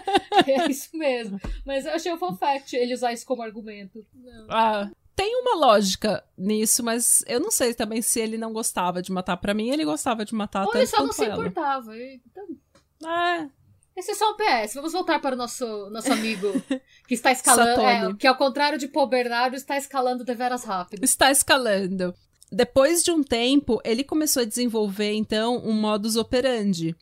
é 0.47 0.69
isso 0.69 0.89
mesmo. 0.95 1.39
Mas 1.65 1.85
eu 1.85 1.93
achei 1.93 2.13
um 2.13 2.17
fun 2.17 2.35
fact 2.35 2.75
ele 2.75 2.93
usar 2.93 3.13
isso 3.13 3.25
como 3.25 3.41
argumento. 3.41 4.05
Não. 4.13 4.47
Ah, 4.49 4.89
tem 5.15 5.35
uma 5.41 5.55
lógica 5.55 6.23
nisso, 6.37 6.83
mas 6.83 7.23
eu 7.27 7.39
não 7.39 7.51
sei 7.51 7.73
também 7.73 8.01
se 8.01 8.19
ele 8.19 8.37
não 8.37 8.53
gostava 8.53 9.01
de 9.01 9.11
matar. 9.11 9.37
Pra 9.37 9.53
mim, 9.53 9.69
ele 9.69 9.85
gostava 9.85 10.25
de 10.25 10.33
matar 10.33 10.61
Ou 10.61 10.67
tanto 10.67 10.77
ele 10.77 10.87
só 10.87 11.03
não 11.03 11.11
se 11.13 11.25
ela. 11.25 11.33
importava. 11.35 11.91
Então, 11.97 13.09
É, 13.09 13.49
esse 13.95 14.11
é 14.11 14.15
só 14.15 14.31
um 14.31 14.35
PS. 14.37 14.73
Vamos 14.75 14.93
voltar 14.93 15.19
para 15.19 15.35
o 15.35 15.37
nosso, 15.37 15.89
nosso 15.89 16.11
amigo 16.11 16.47
que 17.07 17.13
está 17.13 17.31
escalando. 17.31 17.81
É, 17.81 18.13
que 18.15 18.25
ao 18.25 18.35
contrário 18.37 18.79
de 18.79 18.87
Paul 18.87 19.07
Bernardo, 19.07 19.55
está 19.55 19.77
escalando 19.77 20.23
deveras 20.23 20.63
rápido. 20.63 21.03
está 21.03 21.29
escalando. 21.29 22.13
Depois 22.51 23.03
de 23.03 23.11
um 23.11 23.23
tempo, 23.23 23.79
ele 23.83 24.03
começou 24.03 24.41
a 24.41 24.45
desenvolver, 24.45 25.13
então, 25.13 25.57
um 25.63 25.71
modus 25.73 26.15
operandi. 26.17 26.95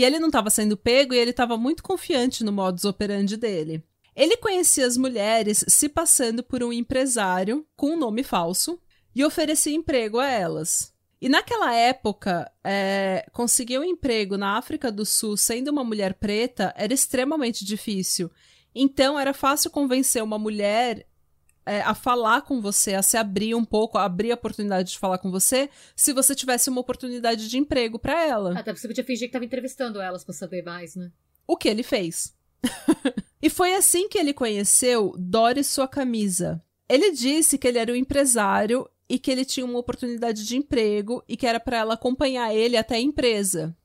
E 0.00 0.04
ele 0.04 0.18
não 0.18 0.28
estava 0.28 0.48
sendo 0.48 0.78
pego 0.78 1.12
e 1.12 1.18
ele 1.18 1.30
estava 1.30 1.58
muito 1.58 1.82
confiante 1.82 2.42
no 2.42 2.50
modus 2.50 2.86
operandi 2.86 3.36
dele. 3.36 3.84
Ele 4.16 4.34
conhecia 4.34 4.86
as 4.86 4.96
mulheres 4.96 5.62
se 5.68 5.90
passando 5.90 6.42
por 6.42 6.62
um 6.62 6.72
empresário 6.72 7.66
com 7.76 7.90
um 7.90 7.98
nome 7.98 8.22
falso 8.22 8.80
e 9.14 9.22
oferecia 9.22 9.74
emprego 9.74 10.18
a 10.18 10.26
elas. 10.26 10.94
E 11.20 11.28
naquela 11.28 11.74
época, 11.74 12.50
é, 12.64 13.26
conseguir 13.30 13.78
um 13.78 13.84
emprego 13.84 14.38
na 14.38 14.56
África 14.56 14.90
do 14.90 15.04
Sul 15.04 15.36
sendo 15.36 15.68
uma 15.68 15.84
mulher 15.84 16.14
preta 16.14 16.72
era 16.78 16.94
extremamente 16.94 17.62
difícil. 17.62 18.30
Então 18.74 19.20
era 19.20 19.34
fácil 19.34 19.70
convencer 19.70 20.22
uma 20.22 20.38
mulher 20.38 21.06
é, 21.70 21.82
a 21.82 21.94
falar 21.94 22.42
com 22.42 22.60
você, 22.60 22.94
a 22.94 23.02
se 23.02 23.16
abrir 23.16 23.54
um 23.54 23.64
pouco, 23.64 23.96
a 23.96 24.04
abrir 24.04 24.32
a 24.32 24.34
oportunidade 24.34 24.90
de 24.90 24.98
falar 24.98 25.18
com 25.18 25.30
você, 25.30 25.70
se 25.94 26.12
você 26.12 26.34
tivesse 26.34 26.68
uma 26.68 26.80
oportunidade 26.80 27.48
de 27.48 27.56
emprego 27.56 27.96
para 27.96 28.26
ela. 28.26 28.58
Até 28.58 28.74
você 28.74 28.88
podia 28.88 29.04
fingir 29.04 29.28
que 29.28 29.30
estava 29.30 29.44
entrevistando 29.44 30.00
elas 30.00 30.24
pra 30.24 30.34
saber 30.34 30.64
mais, 30.64 30.96
né? 30.96 31.12
O 31.46 31.56
que 31.56 31.68
ele 31.68 31.84
fez. 31.84 32.34
e 33.40 33.48
foi 33.48 33.72
assim 33.74 34.08
que 34.08 34.18
ele 34.18 34.34
conheceu 34.34 35.14
Doris 35.16 35.68
Sua 35.68 35.86
Camisa. 35.86 36.60
Ele 36.88 37.12
disse 37.12 37.56
que 37.56 37.68
ele 37.68 37.78
era 37.78 37.92
um 37.92 37.96
empresário 37.96 38.90
e 39.08 39.16
que 39.16 39.30
ele 39.30 39.44
tinha 39.44 39.64
uma 39.64 39.78
oportunidade 39.78 40.44
de 40.44 40.56
emprego 40.56 41.22
e 41.28 41.36
que 41.36 41.46
era 41.46 41.60
para 41.60 41.76
ela 41.78 41.94
acompanhar 41.94 42.52
ele 42.52 42.76
até 42.76 42.96
a 42.96 43.00
empresa. 43.00 43.76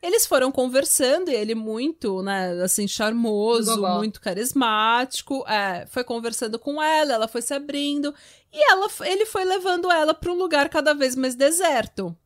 Eles 0.00 0.26
foram 0.26 0.52
conversando 0.52 1.28
e 1.30 1.34
ele 1.34 1.54
muito, 1.56 2.22
né, 2.22 2.62
assim, 2.62 2.86
charmoso, 2.86 3.74
Gogó. 3.74 3.96
muito 3.98 4.20
carismático, 4.20 5.44
é, 5.48 5.86
foi 5.86 6.04
conversando 6.04 6.56
com 6.58 6.80
ela, 6.80 7.14
ela 7.14 7.26
foi 7.26 7.42
se 7.42 7.52
abrindo 7.52 8.14
e 8.52 8.70
ela, 8.70 8.88
ele 9.00 9.26
foi 9.26 9.44
levando 9.44 9.90
ela 9.90 10.14
para 10.14 10.30
um 10.30 10.36
lugar 10.36 10.68
cada 10.68 10.94
vez 10.94 11.16
mais 11.16 11.34
deserto. 11.34 12.16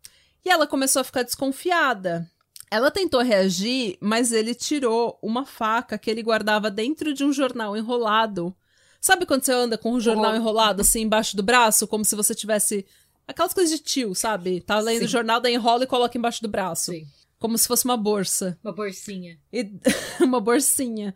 E 0.44 0.50
ela 0.50 0.66
começou 0.66 1.00
a 1.00 1.04
ficar 1.04 1.22
desconfiada. 1.22 2.28
Ela 2.70 2.90
tentou 2.90 3.20
reagir, 3.22 3.96
mas 4.00 4.32
ele 4.32 4.54
tirou 4.54 5.18
uma 5.22 5.46
faca 5.46 5.96
que 5.96 6.11
ele 6.11 6.22
guardava 6.22 6.70
dentro 6.70 7.14
de 7.14 7.24
um 7.24 7.32
jornal 7.32 7.76
enrolado. 7.76 8.54
Sabe 9.00 9.24
quando 9.26 9.44
você 9.44 9.52
anda 9.52 9.78
com 9.78 9.92
um 9.94 10.00
jornal 10.00 10.32
Oh. 10.32 10.37
enrolado 10.37 10.82
assim 10.82 11.02
embaixo 11.02 11.37
do 11.37 11.42
braço, 11.42 11.87
como 11.88 12.04
se 12.04 12.14
você 12.14 12.35
tivesse 12.35 12.85
aquelas 13.26 13.52
coisas 13.54 13.70
de 13.76 13.82
tio, 13.82 14.14
sabe? 14.14 14.61
Tá 14.61 14.78
lendo 14.78 15.00
Sim. 15.00 15.04
o 15.06 15.08
jornal, 15.08 15.40
daí 15.40 15.54
enrola 15.54 15.85
e 15.85 15.87
coloca 15.87 16.16
embaixo 16.16 16.42
do 16.42 16.48
braço. 16.48 16.92
Sim. 16.92 17.06
Como 17.42 17.59
se 17.59 17.66
fosse 17.66 17.85
uma 17.85 17.96
bolsa. 17.96 18.57
Uma 18.62 18.72
bolsinha. 18.72 19.37
E- 19.52 19.68
uma 20.22 20.40
bolsinha. 20.40 21.12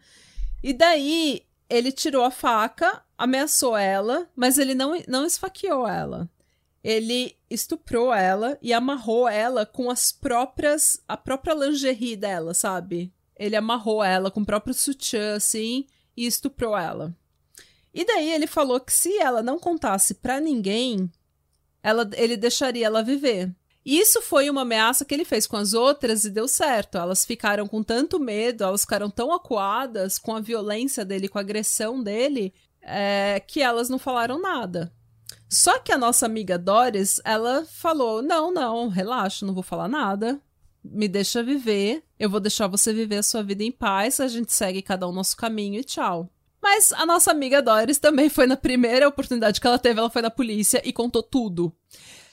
E 0.61 0.73
daí 0.73 1.47
ele 1.71 1.93
tirou 1.93 2.25
a 2.25 2.33
faca, 2.33 3.01
ameaçou 3.17 3.77
ela, 3.77 4.29
mas 4.35 4.59
ele 4.59 4.75
não, 4.75 5.01
não 5.07 5.25
esfaqueou 5.25 5.87
ela. 5.87 6.29
Ele 6.83 7.37
estuprou 7.49 8.13
ela 8.13 8.59
e 8.61 8.73
amarrou 8.73 9.29
ela 9.29 9.65
com 9.65 9.89
as 9.89 10.11
próprias. 10.11 11.01
a 11.07 11.17
própria 11.17 11.55
lingerie 11.55 12.17
dela, 12.17 12.53
sabe? 12.55 13.13
Ele 13.39 13.55
amarrou 13.55 14.03
ela 14.03 14.29
com 14.29 14.41
o 14.41 14.47
próprio 14.47 14.75
sutiã, 14.75 15.37
assim, 15.37 15.87
e 16.17 16.27
estuprou 16.27 16.77
ela. 16.77 17.15
E 17.95 18.05
daí 18.05 18.33
ele 18.33 18.49
falou 18.49 18.81
que 18.81 18.93
se 18.93 19.17
ela 19.19 19.45
não 19.45 19.61
contasse 19.61 20.15
pra 20.15 20.41
ninguém, 20.41 21.09
ela, 21.85 22.11
ele 22.15 22.37
deixaria 22.37 22.87
ela 22.87 23.01
viver. 23.01 23.55
Isso 23.87 24.21
foi 24.21 24.51
uma 24.51 24.63
ameaça 24.63 25.05
que 25.05 25.15
ele 25.15 25.25
fez 25.25 25.47
com 25.47 25.57
as 25.57 25.73
outras 25.73 26.25
e 26.25 26.31
deu 26.31 26.49
certo. 26.49 26.99
Elas 26.99 27.25
ficaram 27.25 27.69
com 27.69 27.85
tanto 27.85 28.19
medo, 28.19 28.65
elas 28.65 28.81
ficaram 28.81 29.09
tão 29.09 29.33
acuadas 29.33 30.19
com 30.19 30.35
a 30.35 30.41
violência 30.41 31.05
dele, 31.05 31.29
com 31.29 31.39
a 31.39 31.41
agressão 31.41 32.03
dele, 32.03 32.53
é, 32.83 33.41
que 33.47 33.63
elas 33.63 33.89
não 33.89 33.97
falaram 33.97 34.41
nada. 34.41 34.93
Só 35.49 35.79
que 35.79 35.93
a 35.93 35.99
nossa 35.99 36.27
amiga 36.27 36.59
Doris, 36.59 37.21
ela 37.25 37.65
falou: 37.65 38.21
não, 38.21 38.53
não, 38.53 38.89
relaxa, 38.89 39.47
não 39.47 39.55
vou 39.55 39.63
falar 39.63 39.87
nada. 39.87 40.41
Me 40.83 41.07
deixa 41.07 41.41
viver. 41.41 42.03
Eu 42.19 42.29
vou 42.29 42.41
deixar 42.41 42.67
você 42.67 42.93
viver 42.93 43.19
a 43.19 43.23
sua 43.23 43.45
vida 43.45 43.63
em 43.63 43.71
paz. 43.71 44.19
A 44.19 44.27
gente 44.27 44.53
segue 44.53 44.83
cada 44.83 45.07
um 45.07 45.13
nosso 45.13 45.37
caminho 45.37 45.79
e 45.79 45.85
tchau. 45.85 46.29
Mas 46.61 46.93
a 46.93 47.07
nossa 47.07 47.31
amiga 47.31 47.63
Doris 47.63 47.99
também 47.99 48.29
foi 48.29 48.49
na 48.49 48.57
primeira 48.57 49.07
oportunidade 49.07 49.61
que 49.61 49.67
ela 49.67 49.79
teve, 49.79 50.01
ela 50.01 50.11
foi 50.11 50.23
na 50.23 50.31
polícia 50.31 50.83
e 50.85 50.93
contou 50.93 51.23
tudo. 51.23 51.73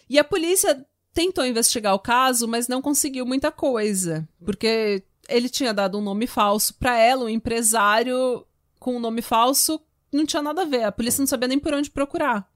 E 0.09 0.17
a 0.17 0.23
polícia 0.23 0.83
tentou 1.13 1.45
investigar 1.45 1.93
o 1.93 1.99
caso, 1.99 2.47
mas 2.47 2.67
não 2.67 2.81
conseguiu 2.81 3.25
muita 3.25 3.51
coisa, 3.51 4.27
porque 4.43 5.03
ele 5.29 5.47
tinha 5.47 5.73
dado 5.73 5.97
um 5.97 6.01
nome 6.01 6.27
falso 6.27 6.73
pra 6.75 6.97
ela, 6.97 7.25
um 7.25 7.29
empresário 7.29 8.45
com 8.79 8.97
um 8.97 8.99
nome 8.99 9.21
falso, 9.21 9.79
não 10.11 10.25
tinha 10.25 10.41
nada 10.41 10.63
a 10.63 10.65
ver. 10.65 10.83
A 10.83 10.91
polícia 10.91 11.21
não 11.21 11.27
sabia 11.27 11.47
nem 11.47 11.59
por 11.59 11.73
onde 11.73 11.89
procurar 11.89 12.49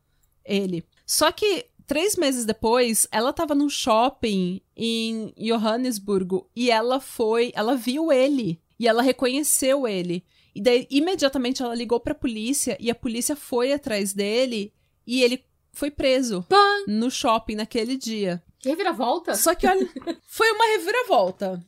ele. 0.44 0.84
Só 1.06 1.32
que 1.32 1.66
três 1.86 2.16
meses 2.16 2.46
depois, 2.46 3.08
ela 3.12 3.32
tava 3.32 3.56
num 3.56 3.70
shopping 3.70 4.62
em 4.76 5.34
Johannesburgo 5.38 6.50
e 6.56 6.70
ela 6.70 7.00
foi, 7.00 7.52
ela 7.56 7.76
viu 7.76 8.12
ele 8.12 8.62
e 8.80 8.88
ela 8.88 9.02
reconheceu 9.02 9.88
ele. 9.88 10.24
E 10.54 10.62
daí, 10.62 10.88
imediatamente, 10.90 11.62
ela 11.62 11.76
ligou 11.76 12.00
pra 12.00 12.16
polícia 12.16 12.76
e 12.80 12.90
a 12.90 12.96
polícia 12.96 13.36
foi 13.36 13.72
atrás 13.72 14.14
dele 14.14 14.74
e 15.06 15.24
ele 15.24 15.46
foi 15.72 15.92
preso 15.92 16.46
no 16.88 17.10
shopping 17.10 17.56
naquele 17.56 17.96
dia. 17.96 18.44
Que 18.68 18.72
reviravolta? 18.72 19.36
Só 19.36 19.56
que, 19.56 19.66
olha, 19.66 19.88
foi 20.28 20.52
uma 20.52 20.66
reviravolta. 20.78 21.66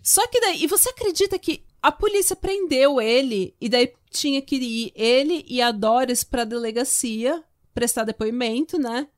Só 0.00 0.24
que 0.28 0.40
daí, 0.40 0.62
e 0.62 0.66
você 0.68 0.90
acredita 0.90 1.36
que 1.38 1.64
a 1.82 1.90
polícia 1.90 2.36
prendeu 2.36 3.00
ele 3.00 3.56
e 3.60 3.68
daí 3.68 3.92
tinha 4.10 4.40
que 4.40 4.54
ir 4.56 4.92
ele 4.94 5.44
e 5.48 5.60
a 5.60 5.72
Doris 5.72 6.22
pra 6.22 6.44
delegacia 6.44 7.42
prestar 7.74 8.04
depoimento, 8.04 8.78
né? 8.78 9.08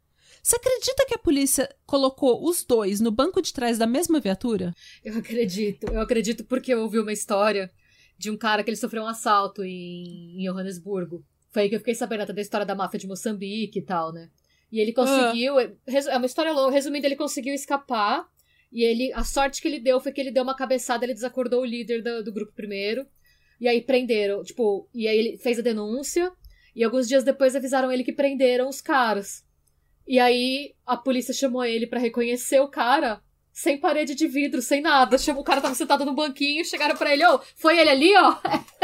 Você 0.43 0.57
acredita 0.57 1.05
que 1.07 1.15
a 1.15 1.19
polícia 1.19 1.69
colocou 1.85 2.49
os 2.49 2.65
dois 2.65 3.01
no 3.01 3.11
banco 3.11 3.43
de 3.43 3.53
trás 3.53 3.77
da 3.77 3.87
mesma 3.87 4.19
viatura? 4.19 4.75
Eu 5.05 5.19
acredito. 5.19 5.93
Eu 5.93 6.01
acredito 6.01 6.45
porque 6.45 6.73
eu 6.73 6.81
ouvi 6.81 6.99
uma 6.99 7.13
história 7.13 7.71
de 8.17 8.31
um 8.31 8.37
cara 8.39 8.65
que 8.65 8.71
ele 8.71 8.77
sofreu 8.77 9.03
um 9.03 9.07
assalto 9.09 9.63
em, 9.63 10.41
em 10.41 10.51
Johannesburgo. 10.51 11.23
Foi 11.51 11.63
aí 11.63 11.69
que 11.69 11.75
eu 11.75 11.81
fiquei 11.81 11.95
sabendo 11.95 12.23
até 12.23 12.33
da 12.33 12.41
história 12.41 12.65
da 12.65 12.75
máfia 12.75 12.99
de 12.99 13.07
Moçambique 13.07 13.79
e 13.81 13.83
tal, 13.83 14.13
né? 14.13 14.31
E 14.71 14.81
ele 14.81 14.93
conseguiu. 14.93 15.55
resu- 15.87 16.11
É 16.11 16.17
uma 16.17 16.27
história 16.27 16.53
longa. 16.53 16.73
Resumindo, 16.73 17.07
ele 17.07 17.17
conseguiu 17.17 17.55
escapar. 17.55 18.27
E 18.71 18.83
ele. 18.85 19.13
A 19.15 19.25
sorte 19.25 19.63
que 19.63 19.69
ele 19.69 19.81
deu 19.81 19.99
foi 20.01 20.13
que 20.13 20.21
ele 20.21 20.31
deu 20.31 20.43
uma 20.43 20.55
cabeçada, 20.57 21.05
ele 21.05 21.15
desacordou 21.15 21.63
o 21.63 21.65
líder 21.65 22.03
do, 22.03 22.23
do 22.25 22.33
grupo 22.33 22.53
primeiro. 22.55 23.07
E 23.61 23.67
aí 23.67 23.81
prenderam. 23.81 24.43
Tipo, 24.43 24.89
e 24.95 25.09
aí 25.09 25.17
ele 25.19 25.39
fez 25.39 25.59
a 25.59 25.63
denúncia. 25.63 26.31
E 26.77 26.85
alguns 26.85 27.09
dias 27.09 27.25
depois 27.25 27.57
avisaram 27.57 27.91
ele 27.91 28.05
que 28.05 28.13
prenderam 28.13 28.69
os 28.69 28.81
caras. 28.81 29.43
E 30.07 30.19
aí 30.19 30.75
a 30.87 30.97
polícia 30.97 31.35
chamou 31.35 31.65
ele 31.65 31.87
pra 31.87 31.99
reconhecer 31.99 32.61
o 32.61 32.69
cara 32.69 33.21
sem 33.59 33.77
parede 33.77 34.15
de 34.15 34.29
vidro, 34.29 34.63
sem 34.63 34.81
nada. 34.81 35.19
Chamou, 35.19 35.43
o 35.43 35.45
cara 35.45 35.61
tava 35.61 35.75
sentado 35.75 36.05
no 36.05 36.15
banquinho, 36.15 36.65
chegaram 36.65 36.97
pra 36.97 37.13
ele, 37.13 37.27
ô, 37.27 37.41
foi 37.57 37.77
ele 37.77 37.91
ali, 37.91 38.17
ó? 38.17 38.37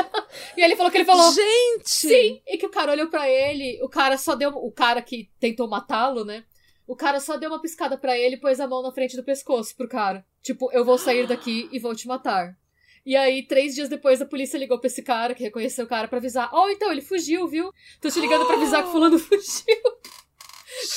e 0.58 0.62
ele 0.64 0.74
falou 0.74 0.90
que 0.90 0.98
ele 0.98 1.04
falou, 1.04 1.32
Gente! 1.32 1.88
sim, 1.88 2.42
e 2.44 2.58
que 2.58 2.66
o 2.66 2.70
cara 2.70 2.90
olhou 2.90 3.06
pra 3.06 3.28
ele, 3.30 3.80
o 3.84 3.88
cara 3.88 4.18
só 4.18 4.34
deu, 4.34 4.50
o 4.50 4.72
cara 4.72 5.00
que 5.00 5.30
tentou 5.38 5.68
matá-lo, 5.68 6.24
né? 6.24 6.42
O 6.88 6.96
cara 6.96 7.20
só 7.20 7.36
deu 7.36 7.50
uma 7.50 7.62
piscada 7.62 7.96
pra 7.96 8.18
ele 8.18 8.34
e 8.34 8.40
pôs 8.40 8.58
a 8.58 8.66
mão 8.66 8.82
na 8.82 8.90
frente 8.90 9.14
do 9.14 9.22
pescoço 9.22 9.76
pro 9.76 9.88
cara. 9.88 10.26
Tipo, 10.42 10.68
eu 10.72 10.84
vou 10.84 10.98
sair 10.98 11.28
daqui 11.28 11.68
e 11.70 11.78
vou 11.78 11.94
te 11.94 12.08
matar. 12.08 12.56
E 13.06 13.14
aí, 13.14 13.46
três 13.46 13.76
dias 13.76 13.88
depois, 13.88 14.20
a 14.20 14.26
polícia 14.26 14.58
ligou 14.58 14.80
pra 14.80 14.88
esse 14.88 15.02
cara, 15.02 15.34
que 15.34 15.44
reconheceu 15.44 15.84
o 15.84 15.88
cara, 15.88 16.08
pra 16.08 16.18
avisar. 16.18 16.50
Oh, 16.52 16.68
então, 16.68 16.90
ele 16.90 17.00
fugiu, 17.00 17.46
viu? 17.46 17.70
Tô 18.00 18.10
te 18.10 18.18
ligando 18.18 18.44
pra 18.44 18.56
avisar 18.56 18.82
que 18.82 18.90
fulano 18.90 19.18
fugiu. 19.20 19.76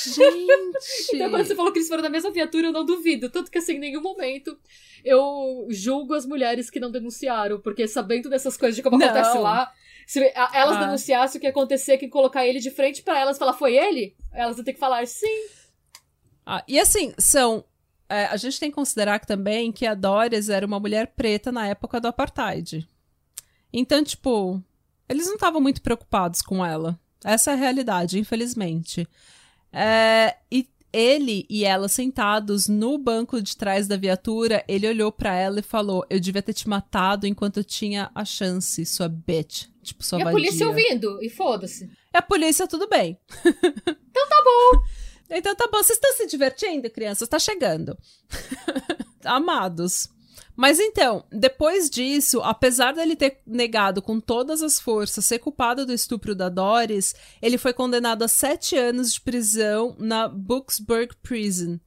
Gente! 0.04 1.14
Então, 1.14 1.30
quando 1.30 1.44
você 1.46 1.54
falou 1.54 1.72
que 1.72 1.78
eles 1.78 1.88
foram 1.88 2.02
na 2.02 2.08
mesma 2.10 2.30
viatura, 2.30 2.68
eu 2.68 2.72
não 2.72 2.84
duvido. 2.84 3.28
Tanto 3.30 3.50
que, 3.50 3.58
assim, 3.58 3.74
em 3.74 3.78
nenhum 3.78 4.00
momento 4.02 4.56
eu 5.04 5.66
julgo 5.70 6.14
as 6.14 6.26
mulheres 6.26 6.68
que 6.70 6.80
não 6.80 6.90
denunciaram, 6.90 7.60
porque 7.60 7.86
sabendo 7.86 8.28
dessas 8.28 8.56
coisas 8.56 8.74
de 8.76 8.82
como 8.82 8.98
Não. 8.98 9.06
acontece 9.06 9.38
lá, 9.38 9.72
se 10.06 10.20
elas 10.34 10.76
Ah. 10.76 10.84
denunciassem, 10.86 11.38
o 11.38 11.40
que 11.40 11.46
ia 11.46 11.50
acontecer 11.50 11.92
é 11.92 11.96
que 11.98 12.08
colocar 12.08 12.46
ele 12.46 12.58
de 12.60 12.70
frente 12.70 13.02
pra 13.02 13.18
elas 13.18 13.36
e 13.36 13.38
falar, 13.38 13.52
foi 13.52 13.76
ele? 13.76 14.16
Elas 14.32 14.56
vão 14.56 14.64
ter 14.64 14.72
que 14.72 14.78
falar, 14.80 15.06
sim. 15.06 15.46
Ah, 16.44 16.64
e 16.66 16.78
assim, 16.80 17.12
são. 17.18 17.64
é, 18.10 18.24
a 18.24 18.36
gente 18.38 18.58
tem 18.58 18.70
que 18.70 18.74
considerar 18.74 19.18
que 19.18 19.26
também 19.26 19.70
que 19.70 19.86
a 19.86 19.92
Doris 19.94 20.48
era 20.48 20.64
uma 20.66 20.80
mulher 20.80 21.08
preta 21.08 21.52
na 21.52 21.66
época 21.68 22.00
do 22.00 22.08
apartheid. 22.08 22.88
Então, 23.70 24.02
tipo, 24.02 24.62
eles 25.06 25.26
não 25.26 25.34
estavam 25.34 25.60
muito 25.60 25.82
preocupados 25.82 26.40
com 26.40 26.64
ela. 26.64 26.98
Essa 27.22 27.50
é 27.50 27.54
a 27.54 27.56
realidade, 27.56 28.18
infelizmente. 28.18 29.06
É, 29.72 30.36
e 30.50 30.66
ele 30.92 31.46
e 31.50 31.64
ela 31.64 31.88
sentados 31.88 32.66
no 32.68 32.96
banco 32.96 33.42
de 33.42 33.56
trás 33.56 33.86
da 33.86 33.96
viatura, 33.96 34.64
ele 34.66 34.88
olhou 34.88 35.12
pra 35.12 35.34
ela 35.34 35.60
e 35.60 35.62
falou: 35.62 36.04
Eu 36.08 36.18
devia 36.18 36.42
ter 36.42 36.54
te 36.54 36.68
matado 36.68 37.26
enquanto 37.26 37.58
eu 37.58 37.64
tinha 37.64 38.10
a 38.14 38.24
chance, 38.24 38.84
sua 38.86 39.08
bitch. 39.08 39.66
Tipo, 39.82 40.04
sua 40.04 40.18
e 40.18 40.22
a 40.22 40.24
vadia. 40.26 40.38
polícia 40.40 40.68
ouvindo, 40.68 41.22
e 41.22 41.28
foda-se. 41.28 41.84
E 42.12 42.16
a 42.16 42.22
polícia, 42.22 42.66
tudo 42.66 42.88
bem. 42.88 43.18
então 43.44 44.28
tá 44.28 44.42
bom. 44.44 44.82
Então 45.30 45.54
tá 45.54 45.68
bom. 45.70 45.78
Vocês 45.78 45.98
estão 45.98 46.12
se 46.14 46.26
divertindo, 46.26 46.90
crianças? 46.90 47.28
Tá 47.28 47.38
chegando. 47.38 47.96
Amados. 49.24 50.08
Mas 50.58 50.80
então, 50.80 51.24
depois 51.30 51.88
disso, 51.88 52.40
apesar 52.42 52.92
dele 52.92 53.14
ter 53.14 53.38
negado 53.46 54.02
com 54.02 54.18
todas 54.18 54.60
as 54.60 54.80
forças 54.80 55.24
ser 55.24 55.38
culpado 55.38 55.86
do 55.86 55.92
estupro 55.92 56.34
da 56.34 56.48
Doris, 56.48 57.14
ele 57.40 57.56
foi 57.56 57.72
condenado 57.72 58.24
a 58.24 58.28
sete 58.28 58.76
anos 58.76 59.14
de 59.14 59.20
prisão 59.20 59.94
na 60.00 60.26
Bucksburg 60.26 61.14
Prison. 61.22 61.78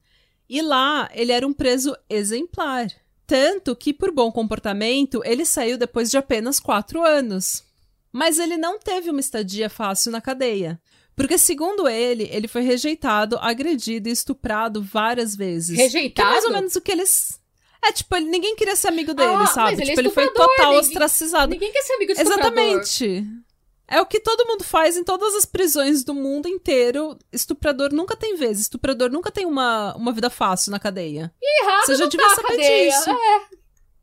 E 0.48 0.62
lá, 0.62 1.10
ele 1.12 1.32
era 1.32 1.46
um 1.46 1.52
preso 1.52 1.94
exemplar. 2.08 2.86
Tanto 3.26 3.76
que, 3.76 3.92
por 3.92 4.10
bom 4.10 4.32
comportamento, 4.32 5.20
ele 5.22 5.44
saiu 5.44 5.76
depois 5.76 6.10
de 6.10 6.16
apenas 6.16 6.58
quatro 6.58 7.04
anos. 7.04 7.62
Mas 8.10 8.38
ele 8.38 8.56
não 8.56 8.78
teve 8.78 9.10
uma 9.10 9.20
estadia 9.20 9.68
fácil 9.68 10.10
na 10.10 10.20
cadeia. 10.22 10.80
Porque, 11.14 11.36
segundo 11.36 11.86
ele, 11.86 12.26
ele 12.32 12.48
foi 12.48 12.62
rejeitado, 12.62 13.36
agredido 13.36 14.08
e 14.08 14.12
estuprado 14.12 14.82
várias 14.82 15.36
vezes. 15.36 15.76
Que 15.76 15.82
é 15.82 15.84
Rejeitado? 15.84 16.30
mais 16.30 16.44
ou 16.46 16.52
menos 16.52 16.74
o 16.74 16.80
que 16.80 16.90
eles. 16.90 17.38
É, 17.84 17.92
tipo, 17.92 18.14
ele- 18.16 18.26
ninguém 18.26 18.54
queria 18.54 18.76
ser 18.76 18.88
amigo 18.88 19.12
dele, 19.12 19.32
Ah, 19.34 19.46
sabe? 19.46 19.72
ele 19.72 19.82
é 19.82 19.86
tipo, 19.86 20.00
ele 20.00 20.10
foi 20.10 20.28
total 20.30 20.66
ninguém- 20.72 20.80
ostracizado. 20.80 21.52
Ninguém 21.52 21.72
quer 21.72 21.82
ser 21.82 21.94
amigo 21.94 22.12
de 22.14 22.20
estuprador. 22.20 22.52
Exatamente. 22.52 23.26
É 23.88 24.00
o 24.00 24.06
que 24.06 24.20
todo 24.20 24.46
mundo 24.46 24.64
faz 24.64 24.96
em 24.96 25.04
todas 25.04 25.34
as 25.34 25.44
prisões 25.44 26.02
do 26.04 26.14
mundo 26.14 26.48
inteiro. 26.48 27.18
Estuprador 27.32 27.92
nunca 27.92 28.16
tem 28.16 28.36
vez. 28.36 28.58
Estuprador 28.60 29.10
nunca 29.10 29.30
tem 29.30 29.44
uma, 29.44 29.94
uma 29.96 30.12
vida 30.12 30.30
fácil 30.30 30.70
na 30.70 30.78
cadeia. 30.78 31.30
E 31.42 31.62
errado 31.64 31.84
Você 31.86 31.96
já 31.96 32.04
não 32.04 32.08
devia 32.08 32.28
tá 32.28 32.34
saber 32.36 32.48
cadeia. 32.48 32.90
disso. 32.90 33.10
É. 33.10 33.40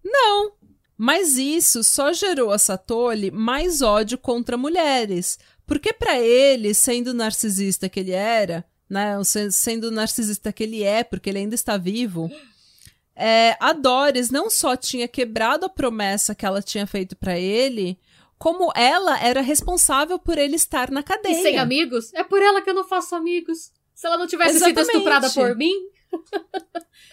Não. 0.04 0.52
Mas 0.98 1.38
isso 1.38 1.84
só 1.84 2.12
gerou 2.14 2.52
a 2.52 2.58
Satoli 2.60 3.32
mais 3.32 3.82
ódio 3.82 4.18
contra 4.18 4.58
mulheres. 4.58 5.40
Porque 5.66 5.94
pra 5.94 6.20
ele, 6.20 6.74
sendo 6.74 7.14
narcisista 7.14 7.88
que 7.90 8.00
ele 8.02 8.12
era, 8.12 8.66
né, 8.90 9.16
sendo 9.52 9.90
narcisista 9.90 10.52
que 10.52 10.64
ele 10.64 10.84
é, 10.84 11.04
porque 11.04 11.30
ele 11.30 11.40
ainda 11.40 11.56
está 11.56 11.78
vivo, 11.78 12.30
é, 13.22 13.58
a 13.60 13.74
Doris 13.74 14.30
não 14.30 14.50
só 14.50 14.78
tinha 14.78 15.06
quebrado 15.06 15.66
a 15.66 15.70
promessa 15.70 16.34
que 16.34 16.46
ela 16.46 16.62
tinha 16.62 16.88
feito 16.88 17.18
para 17.18 17.38
ele, 17.38 18.00
como 18.38 18.72
ela 18.74 19.22
era 19.22 19.42
responsável 19.42 20.18
por 20.18 20.38
ele 20.38 20.56
estar 20.56 20.90
na 20.90 21.04
cadeia. 21.04 21.38
E 21.38 21.42
sem 21.42 21.58
amigos? 21.58 22.14
É 22.14 22.24
por 22.24 22.42
ela 22.42 22.62
que 22.62 22.70
eu 22.70 22.74
não 22.74 22.86
faço 22.86 23.14
amigos. 23.14 23.72
Se 23.94 24.08
ela 24.08 24.18
não 24.18 24.26
tivesse 24.26 24.56
Exatamente. 24.56 24.86
sido 24.86 24.92
estuprada 24.92 25.30
por 25.32 25.54
mim. 25.58 25.74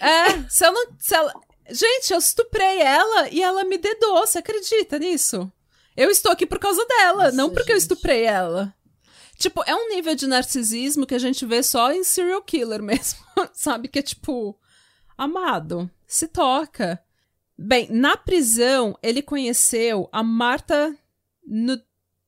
É, 0.00 0.48
se 0.48 0.70
não. 0.70 0.86
Se 0.96 1.16
ela... 1.16 1.34
Gente, 1.68 2.12
eu 2.12 2.18
estuprei 2.18 2.80
ela 2.80 3.28
e 3.28 3.42
ela 3.42 3.64
me 3.64 3.76
dedou. 3.76 4.24
Você 4.24 4.38
acredita 4.38 5.00
nisso? 5.00 5.50
Eu 5.96 6.08
estou 6.08 6.30
aqui 6.30 6.46
por 6.46 6.60
causa 6.60 6.86
dela, 6.86 7.24
Nossa, 7.24 7.36
não 7.36 7.50
porque 7.50 7.72
eu 7.72 7.80
gente. 7.80 7.90
estuprei 7.90 8.22
ela. 8.22 8.72
Tipo, 9.36 9.64
é 9.66 9.74
um 9.74 9.88
nível 9.88 10.14
de 10.14 10.28
narcisismo 10.28 11.04
que 11.04 11.14
a 11.14 11.18
gente 11.18 11.44
vê 11.44 11.62
só 11.62 11.90
em 11.90 12.04
serial 12.04 12.40
killer 12.42 12.80
mesmo. 12.80 13.18
Sabe? 13.52 13.88
Que 13.88 13.98
é 13.98 14.02
tipo. 14.02 14.56
Amado, 15.18 15.90
se 16.06 16.28
toca. 16.28 17.02
Bem, 17.58 17.88
na 17.90 18.16
prisão, 18.16 18.98
ele 19.02 19.22
conheceu 19.22 20.08
a 20.12 20.22
Marta 20.22 20.96
no, 21.46 21.80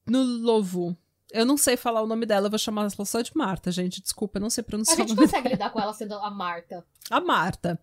no 0.07 0.23
Lovo. 0.23 0.97
Eu 1.31 1.45
não 1.45 1.59
sei 1.59 1.77
falar 1.77 2.03
o 2.03 2.07
nome 2.07 2.25
dela, 2.25 2.47
eu 2.47 2.51
vou 2.51 2.59
chamar 2.59 2.83
ela 2.83 3.05
só 3.05 3.21
de 3.21 3.37
Marta, 3.37 3.71
gente. 3.71 4.01
Desculpa, 4.01 4.39
eu 4.39 4.43
não 4.43 4.51
sei 4.51 4.63
A 4.63 4.65
pronunciar 4.65 5.05
o 5.05 5.09
gente 5.09 5.17
consegue 5.17 5.49
lidar 5.51 5.71
com 5.71 5.81
ela 5.81 5.93
sendo 5.93 6.15
a 6.15 6.31
Marta. 6.31 6.85
a 7.11 7.21
Marta. 7.21 7.79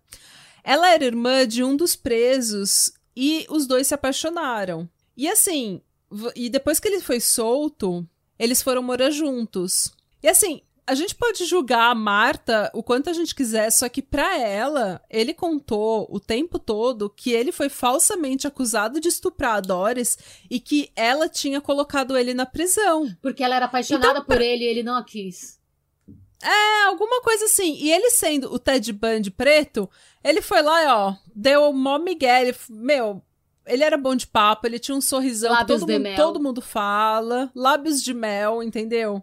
Ela 0.64 0.90
era 0.90 1.04
irmã 1.04 1.46
de 1.46 1.62
um 1.62 1.76
dos 1.76 1.94
presos 1.94 2.92
e 3.14 3.46
os 3.48 3.66
dois 3.66 3.86
se 3.86 3.94
apaixonaram. 3.94 4.88
E 5.16 5.28
assim, 5.28 5.80
e 6.34 6.50
depois 6.50 6.80
que 6.80 6.88
ele 6.88 7.00
foi 7.00 7.20
solto, 7.20 8.04
eles 8.36 8.60
foram 8.60 8.82
morar 8.82 9.10
juntos. 9.10 9.92
E 10.20 10.28
assim, 10.28 10.62
a 10.86 10.94
gente 10.94 11.14
pode 11.14 11.44
julgar 11.44 11.90
a 11.90 11.94
Marta 11.94 12.70
o 12.72 12.82
quanto 12.82 13.10
a 13.10 13.12
gente 13.12 13.34
quiser, 13.34 13.70
só 13.72 13.88
que 13.88 14.00
pra 14.00 14.38
ela, 14.38 15.02
ele 15.10 15.34
contou 15.34 16.06
o 16.08 16.20
tempo 16.20 16.58
todo 16.58 17.10
que 17.10 17.32
ele 17.32 17.50
foi 17.50 17.68
falsamente 17.68 18.46
acusado 18.46 19.00
de 19.00 19.08
estuprar 19.08 19.56
a 19.56 19.60
Doris 19.60 20.16
e 20.48 20.60
que 20.60 20.90
ela 20.94 21.28
tinha 21.28 21.60
colocado 21.60 22.16
ele 22.16 22.32
na 22.32 22.46
prisão. 22.46 23.12
Porque 23.20 23.42
ela 23.42 23.56
era 23.56 23.66
apaixonada 23.66 24.20
Então, 24.20 24.24
por 24.24 24.40
ele 24.40 24.64
e 24.64 24.68
ele 24.68 24.82
não 24.84 24.96
a 24.96 25.02
quis. 25.04 25.58
É, 26.42 26.84
alguma 26.84 27.20
coisa 27.20 27.46
assim. 27.46 27.74
E 27.80 27.90
ele 27.90 28.10
sendo 28.10 28.52
o 28.52 28.58
Ted 28.58 28.92
Bundy 28.92 29.30
preto, 29.30 29.90
ele 30.22 30.40
foi 30.40 30.62
lá 30.62 31.08
ó, 31.08 31.14
deu 31.34 31.68
o 31.68 31.72
mó 31.72 31.98
migué. 31.98 32.42
Ele, 32.42 32.56
meu, 32.68 33.20
ele 33.66 33.82
era 33.82 33.96
bom 33.96 34.14
de 34.14 34.26
papo, 34.26 34.66
ele 34.66 34.78
tinha 34.78 34.96
um 34.96 35.00
sorrisão 35.00 35.50
que 35.50 35.56
Lábios 35.56 35.80
todo 35.80 35.88
de 35.88 35.92
mundo, 35.94 36.02
mel. 36.02 36.16
todo 36.16 36.40
mundo 36.42 36.60
fala. 36.62 37.50
Lábios 37.54 38.00
de 38.02 38.14
mel, 38.14 38.62
entendeu? 38.62 39.20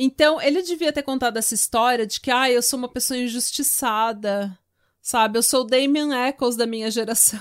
Então, 0.00 0.40
ele 0.40 0.62
devia 0.62 0.92
ter 0.92 1.02
contado 1.02 1.38
essa 1.38 1.54
história 1.54 2.06
de 2.06 2.20
que, 2.20 2.30
ah, 2.30 2.48
eu 2.48 2.62
sou 2.62 2.78
uma 2.78 2.88
pessoa 2.88 3.18
injustiçada, 3.18 4.56
sabe? 5.02 5.36
Eu 5.36 5.42
sou 5.42 5.62
o 5.62 5.64
Damien 5.64 6.12
Eccles 6.14 6.54
da 6.54 6.66
minha 6.66 6.88
geração. 6.88 7.40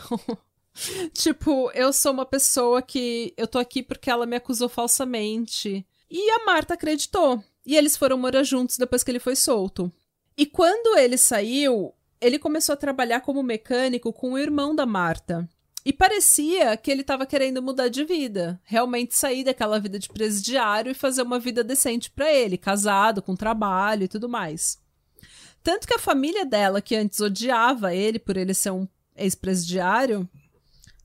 tipo, 1.13 1.69
eu 1.75 1.93
sou 1.93 2.11
uma 2.11 2.25
pessoa 2.25 2.81
que 2.81 3.31
eu 3.37 3.47
tô 3.47 3.59
aqui 3.59 3.83
porque 3.83 4.09
ela 4.09 4.25
me 4.25 4.35
acusou 4.35 4.67
falsamente. 4.67 5.85
E 6.09 6.31
a 6.31 6.45
Marta 6.45 6.73
acreditou. 6.73 7.43
E 7.63 7.77
eles 7.77 7.95
foram 7.95 8.17
morar 8.17 8.41
juntos 8.41 8.79
depois 8.79 9.03
que 9.03 9.11
ele 9.11 9.19
foi 9.19 9.35
solto. 9.35 9.93
E 10.35 10.47
quando 10.47 10.97
ele 10.97 11.15
saiu, 11.15 11.93
ele 12.19 12.39
começou 12.39 12.73
a 12.73 12.77
trabalhar 12.77 13.21
como 13.21 13.43
mecânico 13.43 14.11
com 14.11 14.33
o 14.33 14.37
irmão 14.37 14.75
da 14.75 14.85
Marta. 14.87 15.47
E 15.87 15.93
parecia 15.93 16.75
que 16.75 16.91
ele 16.91 16.99
estava 16.99 17.25
querendo 17.25 17.61
mudar 17.61 17.87
de 17.87 18.03
vida, 18.03 18.59
realmente 18.65 19.15
sair 19.15 19.45
daquela 19.45 19.79
vida 19.79 19.97
de 19.97 20.09
presidiário 20.09 20.91
e 20.91 20.93
fazer 20.93 21.21
uma 21.21 21.39
vida 21.39 21.63
decente 21.63 22.11
para 22.11 22.29
ele, 22.29 22.57
casado, 22.57 23.21
com 23.21 23.37
trabalho 23.37 24.03
e 24.03 24.07
tudo 24.09 24.27
mais. 24.27 24.77
Tanto 25.63 25.87
que 25.87 25.93
a 25.93 25.99
família 25.99 26.45
dela, 26.45 26.81
que 26.81 26.93
antes 26.93 27.21
odiava 27.21 27.95
ele 27.95 28.19
por 28.19 28.35
ele 28.35 28.53
ser 28.53 28.71
um 28.71 28.85
ex-presidiário, 29.15 30.27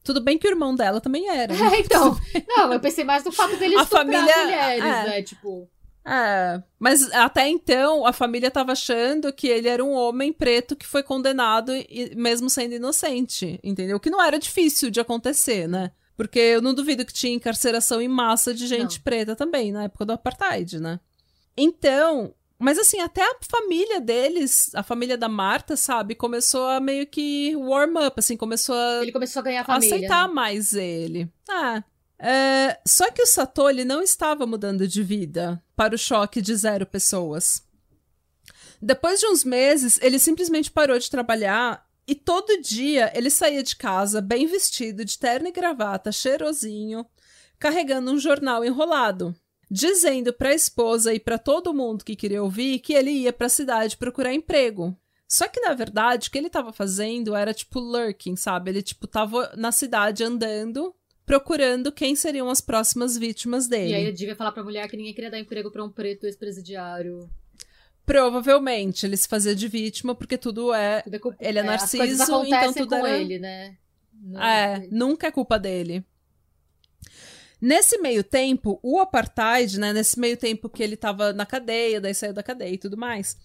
tudo 0.03 0.21
bem 0.21 0.37
que 0.37 0.49
o 0.49 0.51
irmão 0.51 0.75
dela 0.75 1.01
também 1.01 1.29
era. 1.29 1.55
né? 1.55 1.61
É, 1.77 1.79
então. 1.79 2.19
Não, 2.49 2.73
eu 2.73 2.81
pensei 2.81 3.05
mais 3.05 3.23
no 3.23 3.31
fato 3.31 3.57
dele 3.57 3.77
A 3.77 3.83
estuprar 3.83 4.05
família- 4.05 4.43
mulheres, 4.45 4.83
é. 4.85 5.05
né? 5.05 5.23
Tipo. 5.23 5.71
É, 6.05 6.61
mas 6.81 7.13
até 7.13 7.49
então 7.49 8.05
a 8.05 8.13
família 8.13 8.51
tava 8.51 8.73
achando 8.73 9.33
que 9.33 9.47
ele 9.47 9.69
era 9.69 9.85
um 9.85 9.93
homem 9.93 10.33
preto 10.33 10.75
que 10.75 10.87
foi 10.87 11.03
condenado 11.03 11.73
e, 11.73 12.13
mesmo 12.17 12.51
sendo 12.51 12.75
inocente, 12.75 13.61
entendeu? 13.63 14.01
Que 14.01 14.11
não 14.11 14.21
era 14.23 14.39
difícil 14.39 14.91
de 14.91 15.01
acontecer, 15.01 15.69
né? 15.69 15.93
Porque 16.17 16.39
eu 16.39 16.61
não 16.61 16.75
duvido 16.75 17.05
que 17.07 17.13
tinha 17.13 17.33
encarceração 17.35 18.01
em 18.01 18.09
massa 18.09 18.53
de 18.53 18.67
gente 18.67 18.97
Não. 18.97 19.03
preta 19.05 19.37
também, 19.37 19.71
na 19.73 19.85
época 19.85 20.05
do 20.05 20.13
apartheid, 20.13 20.81
né? 20.81 20.99
Então, 21.57 22.35
mas 22.59 22.79
assim, 22.79 23.01
até 23.01 23.23
a 23.23 23.37
família 23.49 24.01
deles, 24.01 24.71
a 24.75 24.83
família 24.83 25.17
da 25.17 25.29
Marta, 25.29 25.77
sabe, 25.77 26.15
começou 26.15 26.69
a 26.69 26.81
meio 26.81 27.07
que 27.07 27.55
warm 27.57 27.97
up, 28.07 28.15
assim, 28.19 28.37
começou 28.37 28.75
a 28.75 29.03
Ele 29.03 29.13
começou 29.13 29.41
a 29.41 29.43
ganhar 29.43 29.65
família. 29.65 29.97
aceitar 29.97 30.29
né? 30.29 30.35
mais 30.35 30.73
ele. 30.75 31.29
Ah, 31.49 31.83
é, 32.25 32.79
só 32.87 33.11
que 33.11 33.21
o 33.21 33.27
Satoli 33.27 33.85
não 33.85 34.01
estava 34.01 34.47
mudando 34.47 34.87
de 34.87 35.03
vida 35.03 35.61
para 35.75 35.97
o 35.97 35.99
choque 35.99 36.41
de 36.41 36.55
zero 36.55 36.87
pessoas. 36.87 37.65
Depois 38.81 39.19
de 39.19 39.27
uns 39.27 39.43
meses, 39.43 39.99
ele 40.01 40.21
simplesmente 40.21 40.71
parou 40.71 40.97
de 40.97 41.11
trabalhar 41.11 41.85
e 42.07 42.15
todo 42.15 42.63
dia 42.63 43.11
ele 43.13 43.29
saía 43.29 43.61
de 43.61 43.75
casa 43.75 44.21
bem 44.21 44.47
vestido, 44.47 45.05
de 45.05 45.19
terno 45.19 45.49
e 45.49 45.53
gravata, 45.53 46.13
cheirosinho, 46.13 47.05
carregando 47.59 48.13
um 48.13 48.19
jornal 48.19 48.65
enrolado, 48.65 49.35
dizendo 49.69 50.33
para 50.33 50.51
a 50.51 50.55
esposa 50.55 51.13
e 51.13 51.19
para 51.19 51.39
todo 51.39 51.75
mundo 51.75 52.05
que 52.05 52.15
queria 52.15 52.43
ouvir 52.43 52.79
que 52.79 52.93
ele 52.93 53.11
ia 53.11 53.33
para 53.33 53.49
a 53.49 53.51
cidade 53.51 53.97
procurar 53.97 54.33
emprego. 54.33 54.97
Só 55.29 55.49
que 55.49 55.61
na 55.61 55.75
verdade, 55.75 56.29
o 56.29 56.31
que 56.31 56.39
ele 56.39 56.51
tava 56.51 56.73
fazendo 56.73 57.35
era 57.35 57.53
tipo 57.53 57.81
lurking, 57.81 58.37
sabe? 58.37 58.71
Ele 58.71 58.83
tipo 58.83 59.09
tava 59.09 59.53
na 59.57 59.73
cidade 59.73 60.23
andando, 60.23 60.95
procurando 61.25 61.93
quem 61.93 62.15
seriam 62.17 62.49
as 62.51 62.61
próximas 62.61 63.17
vítimas 63.17 63.69
dele. 63.69 63.91
E 63.93 63.95
aí 63.95 64.03
ele 64.03 64.13
devia 64.13 64.35
falar 64.37 64.53
pra 64.53 64.65
mulher 64.65 64.89
que 64.89 64.97
ninguém 64.97 65.15
queria 65.15 65.31
dar 65.31 65.39
emprego 65.39 65.71
pra 65.71 65.85
um 65.85 65.91
preto 65.91 66.27
ex-presidiário. 66.27 67.29
Provavelmente 68.05 69.07
ele 69.07 69.17
se 69.17 69.29
fazia 69.29 69.55
de 69.55 69.69
vítima 69.69 70.15
porque 70.15 70.37
tudo 70.37 70.75
é 70.75 71.03
Tudo 71.03 71.15
é 71.15 71.19
culpa- 71.19 71.37
Ele 71.41 71.59
é 71.61 71.63
coisas 71.63 71.89
narciso, 72.19 72.45
então 72.47 72.73
tudo 72.75 72.89
com 72.89 73.07
era- 73.07 73.19
ele, 73.19 73.39
né? 73.39 73.77
Não- 74.25 74.43
É, 74.43 74.87
nunca 74.91 75.29
é 75.29 75.31
culpa 75.31 75.59
dele. 75.59 76.05
Nesse 77.61 77.99
meio 77.99 78.25
tempo, 78.25 78.81
o 78.83 78.99
apartheid, 78.99 79.79
né, 79.79 79.93
nesse 79.93 80.19
meio 80.19 80.37
tempo 80.37 80.69
que 80.69 80.83
ele 80.83 80.97
tava 80.97 81.33
na 81.33 81.47
cadeia, 81.47 82.01
daí 82.01 82.13
saiu 82.13 82.33
da 82.33 82.43
cadeia 82.43 82.75
e 82.75 82.79
tudo 82.79 82.97
mais, 82.97 83.37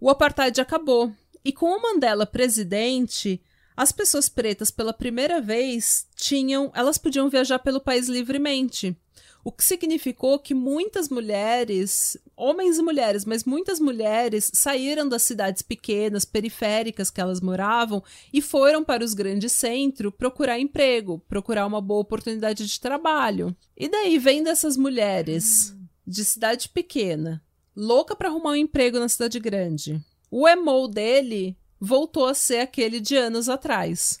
o 0.00 0.08
apartheid 0.08 0.60
acabou. 0.60 1.12
E 1.44 1.52
com 1.52 1.66
o 1.66 1.82
Mandela 1.82 2.24
presidente, 2.24 3.42
as 3.76 3.90
pessoas 3.90 4.28
pretas 4.28 4.70
pela 4.70 4.92
primeira 4.92 5.40
vez 5.40 6.06
tinham, 6.16 6.70
elas 6.74 6.98
podiam 6.98 7.28
viajar 7.28 7.58
pelo 7.58 7.80
país 7.80 8.08
livremente. 8.08 8.96
O 9.44 9.52
que 9.52 9.62
significou 9.62 10.38
que 10.38 10.54
muitas 10.54 11.10
mulheres, 11.10 12.16
homens 12.34 12.78
e 12.78 12.82
mulheres, 12.82 13.26
mas 13.26 13.44
muitas 13.44 13.78
mulheres 13.78 14.50
saíram 14.54 15.06
das 15.06 15.22
cidades 15.22 15.60
pequenas, 15.60 16.24
periféricas 16.24 17.10
que 17.10 17.20
elas 17.20 17.42
moravam 17.42 18.02
e 18.32 18.40
foram 18.40 18.82
para 18.82 19.04
os 19.04 19.12
grandes 19.12 19.52
centros 19.52 20.14
procurar 20.16 20.58
emprego, 20.58 21.22
procurar 21.28 21.66
uma 21.66 21.80
boa 21.80 22.00
oportunidade 22.00 22.66
de 22.66 22.80
trabalho. 22.80 23.54
E 23.76 23.86
daí 23.86 24.18
vem 24.18 24.42
dessas 24.42 24.78
mulheres 24.78 25.76
de 26.06 26.24
cidade 26.24 26.70
pequena, 26.70 27.42
louca 27.76 28.16
para 28.16 28.30
arrumar 28.30 28.52
um 28.52 28.56
emprego 28.56 28.98
na 28.98 29.10
cidade 29.10 29.38
grande. 29.38 30.02
O 30.30 30.48
emo 30.48 30.88
dele 30.88 31.54
voltou 31.84 32.26
a 32.26 32.34
ser 32.34 32.60
aquele 32.60 33.00
de 33.00 33.16
anos 33.16 33.48
atrás, 33.48 34.18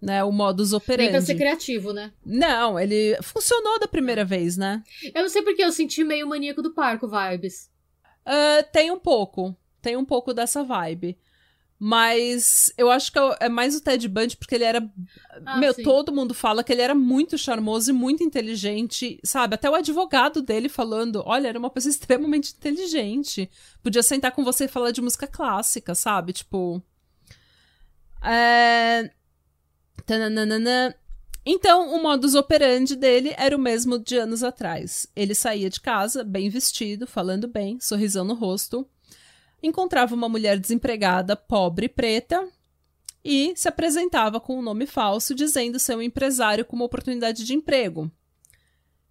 né? 0.00 0.22
O 0.22 0.30
modus 0.30 0.72
Nem 0.72 0.80
pra 0.80 0.86
ser 0.88 0.94
operandi. 0.94 1.34
criativo, 1.34 1.92
né? 1.92 2.12
Não, 2.24 2.78
ele 2.78 3.16
funcionou 3.22 3.78
da 3.78 3.88
primeira 3.88 4.24
vez, 4.24 4.56
né? 4.56 4.82
Eu 5.14 5.22
não 5.22 5.28
sei 5.28 5.42
porque 5.42 5.64
eu 5.64 5.72
senti 5.72 6.04
meio 6.04 6.28
maníaco 6.28 6.62
do 6.62 6.74
parco 6.74 7.08
vibes. 7.08 7.70
Ah, 8.24 8.62
tem 8.72 8.90
um 8.90 8.98
pouco. 8.98 9.56
Tem 9.80 9.96
um 9.96 10.04
pouco 10.04 10.34
dessa 10.34 10.62
vibe. 10.62 11.16
Mas 11.78 12.72
eu 12.78 12.90
acho 12.90 13.12
que 13.12 13.18
é 13.38 13.48
mais 13.50 13.76
o 13.76 13.82
Ted 13.82 14.08
Bundy, 14.08 14.36
porque 14.36 14.54
ele 14.54 14.64
era. 14.64 14.90
Ah, 15.44 15.58
meu, 15.58 15.74
sim. 15.74 15.82
todo 15.82 16.12
mundo 16.12 16.32
fala 16.32 16.64
que 16.64 16.72
ele 16.72 16.80
era 16.80 16.94
muito 16.94 17.36
charmoso 17.36 17.90
e 17.90 17.92
muito 17.92 18.22
inteligente, 18.22 19.20
sabe? 19.22 19.54
Até 19.54 19.68
o 19.68 19.74
advogado 19.74 20.40
dele 20.40 20.70
falando: 20.70 21.22
olha, 21.26 21.48
era 21.48 21.58
uma 21.58 21.68
pessoa 21.68 21.90
extremamente 21.92 22.54
inteligente. 22.56 23.50
Podia 23.82 24.02
sentar 24.02 24.32
com 24.32 24.42
você 24.42 24.64
e 24.64 24.68
falar 24.68 24.90
de 24.90 25.02
música 25.02 25.26
clássica, 25.26 25.94
sabe? 25.94 26.32
Tipo. 26.32 26.82
É. 28.26 29.10
Tananana. 30.04 30.94
Então, 31.44 31.94
o 31.94 32.02
modus 32.02 32.34
operandi 32.34 32.96
dele 32.96 33.32
era 33.36 33.56
o 33.56 33.60
mesmo 33.60 33.98
de 33.98 34.16
anos 34.16 34.42
atrás. 34.42 35.06
Ele 35.14 35.34
saía 35.34 35.70
de 35.70 35.80
casa, 35.80 36.24
bem 36.24 36.48
vestido, 36.48 37.06
falando 37.06 37.46
bem, 37.46 37.78
sorrisão 37.80 38.24
no 38.24 38.34
rosto, 38.34 38.84
encontrava 39.62 40.14
uma 40.14 40.28
mulher 40.28 40.58
desempregada, 40.58 41.36
pobre 41.36 41.86
e 41.86 41.88
preta, 41.88 42.48
e 43.24 43.52
se 43.56 43.68
apresentava 43.68 44.40
com 44.40 44.58
um 44.58 44.62
nome 44.62 44.86
falso, 44.86 45.34
dizendo 45.34 45.78
ser 45.78 45.96
um 45.96 46.02
empresário 46.02 46.64
com 46.64 46.74
uma 46.74 46.84
oportunidade 46.84 47.44
de 47.44 47.54
emprego. 47.54 48.10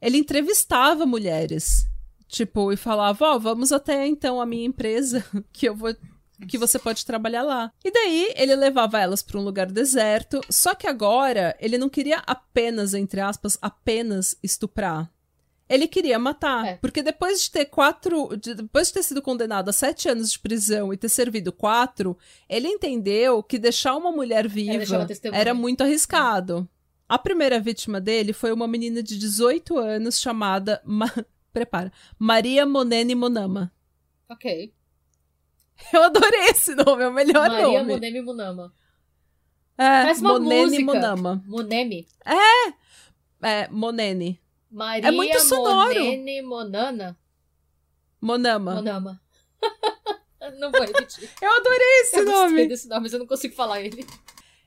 Ele 0.02 0.18
entrevistava 0.18 1.06
mulheres, 1.06 1.86
tipo, 2.28 2.72
e 2.72 2.78
falava: 2.78 3.34
Ó, 3.34 3.40
vamos 3.40 3.72
até 3.72 4.06
então 4.08 4.40
a 4.40 4.46
minha 4.46 4.66
empresa, 4.66 5.26
que 5.52 5.68
eu 5.68 5.76
vou 5.76 5.96
que 6.48 6.58
você 6.58 6.78
pode 6.80 7.06
trabalhar 7.06 7.44
lá. 7.44 7.72
E 7.84 7.92
daí 7.92 8.34
ele 8.36 8.56
levava 8.56 9.00
elas 9.00 9.22
para 9.24 9.40
um 9.40 9.44
lugar 9.44 9.68
deserto, 9.72 10.42
só 10.50 10.74
que 10.76 10.88
agora 10.88 11.56
ele 11.60 11.78
não 11.78 11.90
queria 11.90 12.22
apenas, 12.28 12.94
entre 12.94 13.22
aspas, 13.22 13.58
apenas 13.62 14.38
estuprar. 14.44 15.10
Ele 15.68 15.88
queria 15.88 16.20
matar. 16.20 16.66
É. 16.66 16.76
Porque 16.78 17.02
depois 17.02 17.42
de 17.42 17.50
ter 17.52 17.66
quatro. 17.66 18.38
de- 18.38 18.54
depois 18.54 18.88
de 18.88 18.94
ter 18.94 19.04
sido 19.04 19.20
condenado 19.22 19.70
a 19.70 19.74
sete 19.74 20.08
anos 20.08 20.32
de 20.32 20.38
prisão 20.38 20.94
e 20.94 20.98
ter 20.98 21.10
servido 21.10 21.52
quatro, 21.52 22.16
ele 22.48 22.68
entendeu 22.68 23.42
que 23.42 23.58
deixar 23.58 23.96
uma 23.96 24.12
mulher 24.12 24.48
viva 24.48 25.08
era 25.34 25.54
muito 25.56 25.82
arriscado. 25.82 26.70
A 27.10 27.18
primeira 27.18 27.60
vítima 27.60 28.00
dele 28.00 28.32
foi 28.34 28.52
uma 28.52 28.68
menina 28.68 29.02
de 29.02 29.18
18 29.18 29.76
anos 29.78 30.20
chamada. 30.20 30.82
Ma- 30.86 31.12
Prepara. 31.52 31.92
Maria 32.20 32.64
Monene 32.66 33.16
Monama. 33.16 33.72
Ok. 34.30 34.72
Eu 35.94 36.04
adorei 36.04 36.48
esse 36.50 36.74
nome, 36.76 37.04
é 37.04 37.08
o 37.08 37.14
melhor 37.14 37.50
Maria 37.50 37.80
nome. 37.80 37.94
Monemi 37.94 38.22
Munama. 38.22 38.74
É, 39.78 39.84
Parece 40.04 40.22
uma 40.22 40.34
Monene 40.40 40.66
música. 40.66 40.86
Monama. 40.86 41.44
Monemi. 41.46 42.08
É, 43.42 43.68
Monene. 43.70 44.42
Maria 44.72 45.08
É 45.10 45.12
muito 45.12 45.40
sonoro. 45.42 45.94
Monene 45.94 46.42
Monana. 46.42 47.18
Monama. 48.22 48.76
Monama. 48.76 49.22
não 50.60 50.72
vou 50.72 50.82
repetir. 50.82 51.30
Eu 51.42 51.52
adorei 51.58 52.02
esse 52.02 52.20
eu 52.20 52.26
nome. 52.26 52.68
desse 52.68 52.88
nome, 52.88 53.02
mas 53.04 53.14
eu 53.14 53.20
não 53.20 53.28
consigo 53.28 53.54
falar 53.54 53.82
ele. 53.82 54.06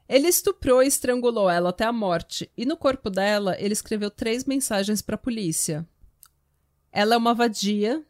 Ele 0.08 0.28
estuprou 0.28 0.82
e 0.82 0.86
estrangulou 0.86 1.50
ela 1.50 1.70
até 1.70 1.84
a 1.84 1.92
morte, 1.92 2.50
e 2.56 2.64
no 2.64 2.76
corpo 2.76 3.10
dela 3.10 3.56
ele 3.58 3.74
escreveu 3.74 4.10
três 4.10 4.44
mensagens 4.44 5.02
pra 5.02 5.18
polícia. 5.18 5.86
Ela 6.90 7.14
é 7.14 7.18
uma 7.18 7.34
vadia. 7.34 8.02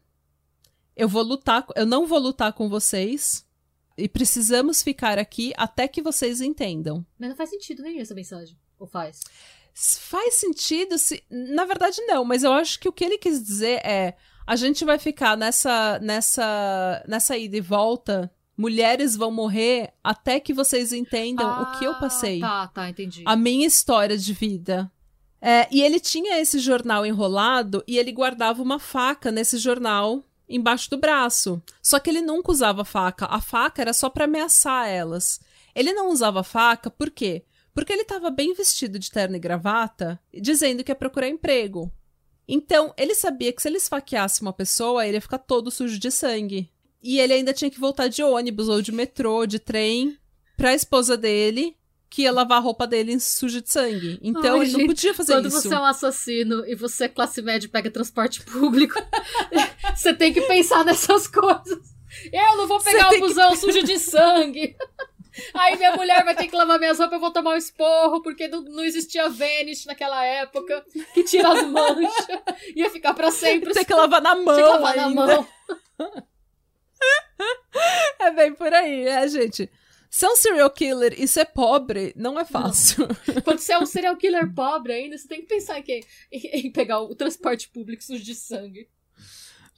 Eu 0.99 1.07
vou 1.07 1.23
lutar, 1.23 1.65
eu 1.75 1.85
não 1.85 2.05
vou 2.05 2.19
lutar 2.19 2.51
com 2.53 2.67
vocês. 2.69 3.45
E 3.97 4.07
precisamos 4.07 4.81
ficar 4.83 5.17
aqui 5.19 5.53
até 5.57 5.87
que 5.87 6.01
vocês 6.01 6.39
entendam. 6.41 7.05
Mas 7.17 7.29
não 7.29 7.35
faz 7.35 7.49
sentido 7.49 7.83
nenhum 7.83 8.01
essa 8.01 8.13
mensagem. 8.15 8.57
Ou 8.77 8.87
faz? 8.87 9.21
Faz 9.73 10.35
sentido 10.35 10.97
se. 10.97 11.23
Na 11.29 11.65
verdade, 11.65 12.01
não, 12.05 12.23
mas 12.25 12.43
eu 12.43 12.51
acho 12.53 12.79
que 12.79 12.87
o 12.87 12.91
que 12.93 13.03
ele 13.03 13.17
quis 13.17 13.41
dizer 13.43 13.79
é: 13.85 14.15
a 14.47 14.55
gente 14.55 14.83
vai 14.85 14.97
ficar 14.97 15.37
nessa, 15.37 15.99
nessa, 15.99 17.03
nessa 17.07 17.37
ida 17.37 17.57
e 17.57 17.61
volta. 17.61 18.31
Mulheres 18.57 19.15
vão 19.15 19.31
morrer 19.31 19.93
até 20.03 20.37
que 20.37 20.53
vocês 20.53 20.91
entendam 20.91 21.61
o 21.61 21.79
que 21.79 21.85
eu 21.85 21.91
Ah, 21.93 21.99
passei. 21.99 22.41
Tá, 22.41 22.67
tá, 22.67 22.89
entendi. 22.89 23.23
a 23.25 23.35
minha 23.35 23.65
história 23.65 24.17
de 24.17 24.33
vida. 24.33 24.91
É, 25.41 25.65
e 25.71 25.81
ele 25.81 25.97
tinha 26.01 26.37
esse 26.41 26.59
jornal 26.59 27.05
enrolado 27.05 27.81
e 27.87 27.97
ele 27.97 28.11
guardava 28.11 28.61
uma 28.61 28.77
faca 28.77 29.31
nesse 29.31 29.57
jornal 29.57 30.25
embaixo 30.49 30.89
do 30.89 30.97
braço. 30.97 31.61
Só 31.81 31.99
que 31.99 32.09
ele 32.09 32.21
nunca 32.21 32.51
usava 32.51 32.83
faca. 32.83 33.27
A 33.27 33.39
faca 33.39 33.81
era 33.81 33.93
só 33.93 34.09
pra 34.09 34.25
ameaçar 34.25 34.87
elas. 34.87 35.39
Ele 35.75 35.93
não 35.93 36.09
usava 36.09 36.43
faca 36.43 36.89
por 36.89 37.11
quê? 37.11 37.45
Porque 37.73 37.93
ele 37.93 38.01
estava 38.01 38.31
bem 38.31 38.53
vestido 38.53 38.97
de 38.97 39.11
terno 39.11 39.35
e 39.35 39.39
gravata, 39.39 40.19
dizendo 40.33 40.83
que 40.83 40.91
ia 40.91 40.95
procurar 40.95 41.29
emprego. 41.29 41.91
Então, 42.47 42.93
ele 42.97 43.13
sabia 43.13 43.53
que 43.53 43.61
se 43.61 43.67
ele 43.67 43.77
esfaqueasse 43.77 44.41
uma 44.41 44.51
pessoa, 44.51 45.05
ele 45.05 45.17
ia 45.17 45.21
ficar 45.21 45.37
todo 45.37 45.69
sujo 45.69 45.99
de 45.99 46.09
sangue. 46.09 46.69
E 47.01 47.19
ele 47.19 47.33
ainda 47.33 47.53
tinha 47.53 47.69
que 47.69 47.79
voltar 47.79 48.07
de 48.07 48.23
ônibus 48.23 48.67
ou 48.67 48.81
de 48.81 48.91
metrô, 48.91 49.45
de 49.45 49.59
trem, 49.59 50.17
pra 50.57 50.73
esposa 50.73 51.15
dele, 51.15 51.77
que 52.09 52.23
ia 52.23 52.31
lavar 52.31 52.57
a 52.57 52.61
roupa 52.61 52.87
dele 52.87 53.19
suja 53.19 53.61
de 53.61 53.69
sangue. 53.71 54.17
Então, 54.21 54.55
Ai, 54.55 54.61
ele 54.65 54.71
não 54.71 54.79
gente, 54.79 54.87
podia 54.87 55.13
fazer 55.13 55.33
Quando 55.33 55.47
isso. 55.47 55.61
você 55.61 55.73
é 55.73 55.79
um 55.79 55.85
assassino 55.85 56.65
e 56.67 56.73
você 56.75 57.05
é 57.05 57.07
classe 57.07 57.41
média 57.41 57.67
e 57.67 57.69
pega 57.69 57.91
transporte 57.91 58.41
público, 58.41 58.95
você 59.95 60.13
tem 60.13 60.33
que 60.33 60.41
pensar 60.41 60.83
nessas 60.83 61.27
coisas. 61.27 61.79
Eu 62.33 62.57
não 62.57 62.67
vou 62.67 62.79
pegar 62.81 63.07
o 63.07 63.09
tem 63.11 63.21
que- 63.21 63.27
busão 63.27 63.55
sujo 63.55 63.83
de 63.83 63.99
sangue. 63.99 64.75
Aí 65.53 65.77
minha 65.77 65.95
mulher 65.95 66.25
vai 66.25 66.35
ter 66.35 66.47
que 66.47 66.55
lavar 66.55 66.79
minhas 66.79 66.97
roupas, 66.97 67.13
eu 67.13 67.19
vou 67.21 67.31
tomar 67.31 67.51
um 67.51 67.57
esporro, 67.57 68.21
porque 68.21 68.47
não, 68.47 68.61
não 68.61 68.83
existia 68.83 69.29
Vanish 69.29 69.85
naquela 69.85 70.25
época, 70.25 70.83
que 71.13 71.23
tira 71.23 71.49
as 71.53 71.65
manchas. 71.65 72.27
Ia 72.75 72.89
ficar 72.89 73.13
pra 73.13 73.31
sempre. 73.31 73.71
Tem 73.73 73.85
que 73.85 73.93
lavar 73.93 74.21
na 74.21 74.35
mão 74.35 74.55
Tinha 74.55 74.65
que 74.65 74.73
lavar 74.73 74.95
na 74.97 75.05
ainda. 75.05 75.25
mão. 75.27 75.47
É 78.19 78.31
bem 78.31 78.53
por 78.53 78.73
aí, 78.73 79.07
é, 79.07 79.27
gente. 79.27 79.69
Ser 80.09 80.27
um 80.27 80.35
serial 80.35 80.69
killer 80.71 81.13
e 81.17 81.27
ser 81.27 81.45
pobre 81.45 82.13
não 82.15 82.39
é 82.39 82.43
fácil. 82.43 83.07
Quando 83.43 83.59
você 83.59 83.73
é 83.73 83.79
um 83.79 83.85
serial 83.85 84.17
killer 84.17 84.51
pobre 84.53 84.91
ainda, 84.91 85.17
você 85.17 85.27
tem 85.27 85.41
que 85.41 85.47
pensar 85.47 85.79
em, 85.79 85.83
em, 86.31 86.39
em 86.67 86.71
pegar 86.71 87.01
o 87.01 87.13
transporte 87.13 87.69
público 87.69 88.03
sujo 88.03 88.23
de 88.23 88.33
sangue. 88.33 88.89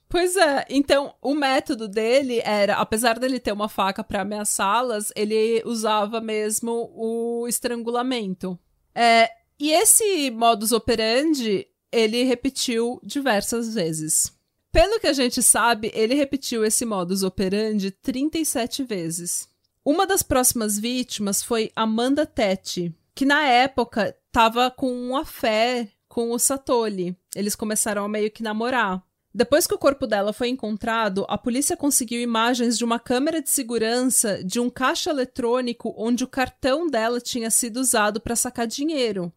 Pois 0.07 0.35
é, 0.35 0.65
então 0.69 1.15
o 1.21 1.33
método 1.33 1.87
dele 1.87 2.41
era, 2.43 2.75
apesar 2.75 3.17
dele 3.17 3.39
ter 3.39 3.53
uma 3.53 3.69
faca 3.69 4.03
pra 4.03 4.21
ameaçá-las, 4.21 5.11
ele 5.15 5.61
usava 5.65 6.19
mesmo 6.19 6.91
o 6.93 7.47
estrangulamento. 7.47 8.59
É, 8.93 9.29
e 9.57 9.71
esse 9.71 10.29
modus 10.31 10.71
operandi 10.71 11.65
ele 11.91 12.23
repetiu 12.23 12.99
diversas 13.03 13.73
vezes. 13.73 14.33
Pelo 14.71 14.99
que 14.99 15.07
a 15.07 15.13
gente 15.13 15.43
sabe, 15.43 15.91
ele 15.93 16.13
repetiu 16.13 16.63
esse 16.63 16.85
modus 16.85 17.23
operandi 17.23 17.91
37 17.91 18.83
vezes. 18.83 19.50
Uma 19.83 20.05
das 20.05 20.21
próximas 20.21 20.77
vítimas 20.77 21.41
foi 21.41 21.71
Amanda 21.75 22.25
Tete, 22.25 22.93
que 23.15 23.25
na 23.25 23.43
época 23.43 24.15
tava 24.31 24.69
com 24.69 24.91
um 24.91 25.17
afé 25.17 25.89
com 26.07 26.31
o 26.31 26.39
Satoli. 26.39 27.17
Eles 27.35 27.55
começaram 27.55 28.03
a 28.03 28.07
meio 28.09 28.29
que 28.29 28.43
namorar. 28.43 29.01
Depois 29.33 29.65
que 29.65 29.73
o 29.73 29.77
corpo 29.79 30.05
dela 30.05 30.33
foi 30.33 30.49
encontrado, 30.49 31.25
a 31.29 31.37
polícia 31.37 31.77
conseguiu 31.77 32.21
imagens 32.21 32.77
de 32.77 32.83
uma 32.83 32.99
câmera 32.99 33.41
de 33.41 33.49
segurança 33.49 34.43
de 34.43 34.59
um 34.59 34.69
caixa 34.69 35.09
eletrônico 35.09 35.93
onde 35.97 36.23
o 36.23 36.27
cartão 36.27 36.87
dela 36.87 37.19
tinha 37.21 37.49
sido 37.49 37.77
usado 37.77 38.19
para 38.19 38.35
sacar 38.35 38.67
dinheiro. 38.67 39.31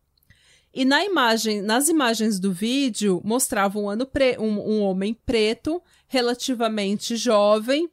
E 0.74 0.84
na 0.84 1.04
imagem, 1.04 1.62
nas 1.62 1.88
imagens 1.88 2.40
do 2.40 2.52
vídeo, 2.52 3.22
mostrava 3.24 3.78
um, 3.78 3.88
um- 3.92 4.68
um 4.72 4.80
homem 4.82 5.14
preto, 5.24 5.80
relativamente 6.08 7.14
jovem, 7.14 7.88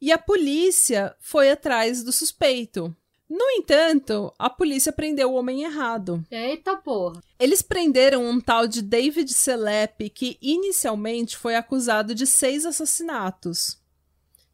e 0.00 0.12
a 0.12 0.18
polícia 0.18 1.14
foi 1.20 1.50
atrás 1.50 2.02
do 2.02 2.12
suspeito. 2.12 2.94
No 3.28 3.44
entanto, 3.50 4.32
a 4.38 4.48
polícia 4.48 4.92
prendeu 4.92 5.32
o 5.32 5.34
homem 5.34 5.64
errado. 5.64 6.24
Eita 6.30 6.76
porra. 6.76 7.20
Eles 7.38 7.60
prenderam 7.60 8.24
um 8.24 8.40
tal 8.40 8.68
de 8.68 8.80
David 8.80 9.32
Selep, 9.32 10.08
que 10.10 10.38
inicialmente 10.40 11.36
foi 11.36 11.56
acusado 11.56 12.14
de 12.14 12.24
seis 12.24 12.64
assassinatos, 12.64 13.78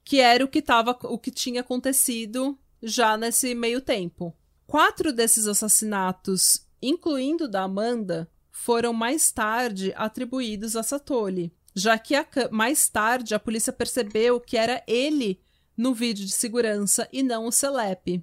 que 0.03 0.21
era 0.21 0.43
o 0.43 0.49
que, 0.49 0.63
tava, 0.63 0.99
o 1.03 1.19
que 1.19 1.31
tinha 1.31 1.61
acontecido 1.61 2.59
já 2.83 3.17
nesse 3.17 3.55
meio 3.55 3.81
tempo. 3.81 4.35
Quatro 4.67 5.13
desses 5.13 5.47
assassinatos, 5.47 6.67
incluindo 6.81 7.45
o 7.45 7.49
da 7.49 7.65
Amanda, 7.65 8.27
foram 8.51 8.95
mais 8.95 9.31
tarde 9.31 9.93
atribuídos 9.97 10.77
a 10.77 10.83
Satoli, 10.83 11.53
já 11.75 11.99
que 11.99 12.15
a 12.15 12.27
mais 12.51 12.89
tarde 12.89 13.35
a 13.35 13.39
polícia 13.39 13.73
percebeu 13.73 14.41
que 14.41 14.57
era 14.57 14.83
ele 14.87 15.41
no 15.77 15.95
vídeo 15.95 16.25
de 16.25 16.33
segurança 16.33 17.09
e 17.13 17.23
não 17.23 17.47
o 17.47 17.53
Selep. 17.53 18.23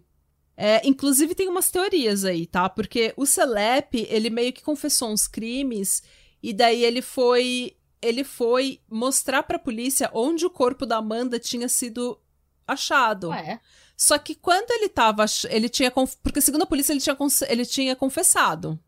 É, 0.56 0.86
inclusive 0.86 1.34
tem 1.34 1.48
umas 1.48 1.72
teorias 1.72 2.26
aí, 2.26 2.46
tá? 2.46 2.68
Porque 2.70 3.14
o 3.16 3.26
Celep, 3.26 4.06
ele 4.10 4.30
meio 4.30 4.52
que 4.52 4.62
confessou 4.62 5.10
uns 5.10 5.28
crimes 5.28 6.04
e 6.44 6.54
daí 6.54 6.84
ele 6.84 7.02
foi 7.02 7.76
ele 8.02 8.24
foi 8.24 8.80
mostrar 8.90 9.44
pra 9.44 9.60
polícia 9.60 10.10
onde 10.14 10.46
o 10.46 10.50
corpo 10.50 10.86
da 10.86 10.98
Amanda 10.98 11.38
tinha 11.38 11.68
sido 11.68 12.20
achado. 12.66 13.30
Ué. 13.30 13.60
Só 13.96 14.18
que 14.18 14.34
quando 14.36 14.72
ele 14.72 14.88
tava, 14.88 15.26
ele 15.50 15.68
tinha 15.68 15.92
porque 16.24 16.40
segundo 16.40 16.64
a 16.64 16.68
polícia 16.68 16.94
ele 16.94 17.02
tinha 17.02 17.18
ele 17.48 17.66
tinha 17.66 17.96
confessado. 17.96 18.80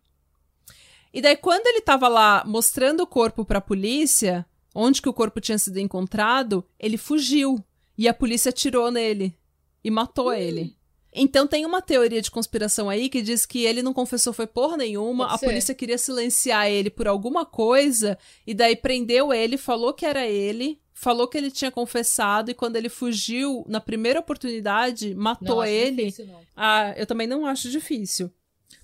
E 1.13 1.21
daí 1.21 1.35
quando 1.35 1.67
ele 1.67 1.81
tava 1.81 2.07
lá 2.07 2.43
mostrando 2.45 3.01
o 3.01 3.07
corpo 3.07 3.43
pra 3.43 3.59
polícia, 3.59 4.45
onde 4.73 5.01
que 5.01 5.09
o 5.09 5.13
corpo 5.13 5.39
tinha 5.41 5.57
sido 5.57 5.77
encontrado, 5.79 6.65
ele 6.79 6.97
fugiu 6.97 7.63
e 7.97 8.07
a 8.07 8.13
polícia 8.13 8.49
atirou 8.49 8.89
nele 8.91 9.35
e 9.83 9.91
matou 9.91 10.33
ele. 10.33 10.75
Então 11.13 11.45
tem 11.45 11.65
uma 11.65 11.81
teoria 11.81 12.21
de 12.21 12.31
conspiração 12.31 12.89
aí 12.89 13.09
que 13.09 13.21
diz 13.21 13.45
que 13.45 13.65
ele 13.65 13.83
não 13.83 13.93
confessou 13.93 14.31
foi 14.31 14.47
porra 14.47 14.77
nenhuma, 14.77 15.25
Pode 15.25 15.35
a 15.35 15.37
ser. 15.39 15.45
polícia 15.45 15.75
queria 15.75 15.97
silenciar 15.97 16.67
ele 16.69 16.89
por 16.89 17.05
alguma 17.05 17.45
coisa 17.45 18.17
e 18.47 18.53
daí 18.53 18.77
prendeu 18.77 19.33
ele, 19.33 19.57
falou 19.57 19.93
que 19.93 20.05
era 20.05 20.25
ele, 20.25 20.79
falou 20.93 21.27
que 21.27 21.37
ele 21.37 21.51
tinha 21.51 21.69
confessado 21.69 22.49
e 22.49 22.53
quando 22.53 22.77
ele 22.77 22.87
fugiu 22.87 23.65
na 23.67 23.81
primeira 23.81 24.21
oportunidade, 24.21 25.13
matou 25.13 25.57
Não, 25.57 25.65
ele. 25.65 26.05
difícil, 26.05 26.27
não. 26.27 26.39
Ah, 26.55 26.93
eu 26.95 27.05
também 27.05 27.27
não 27.27 27.45
acho 27.45 27.69
difícil. 27.69 28.31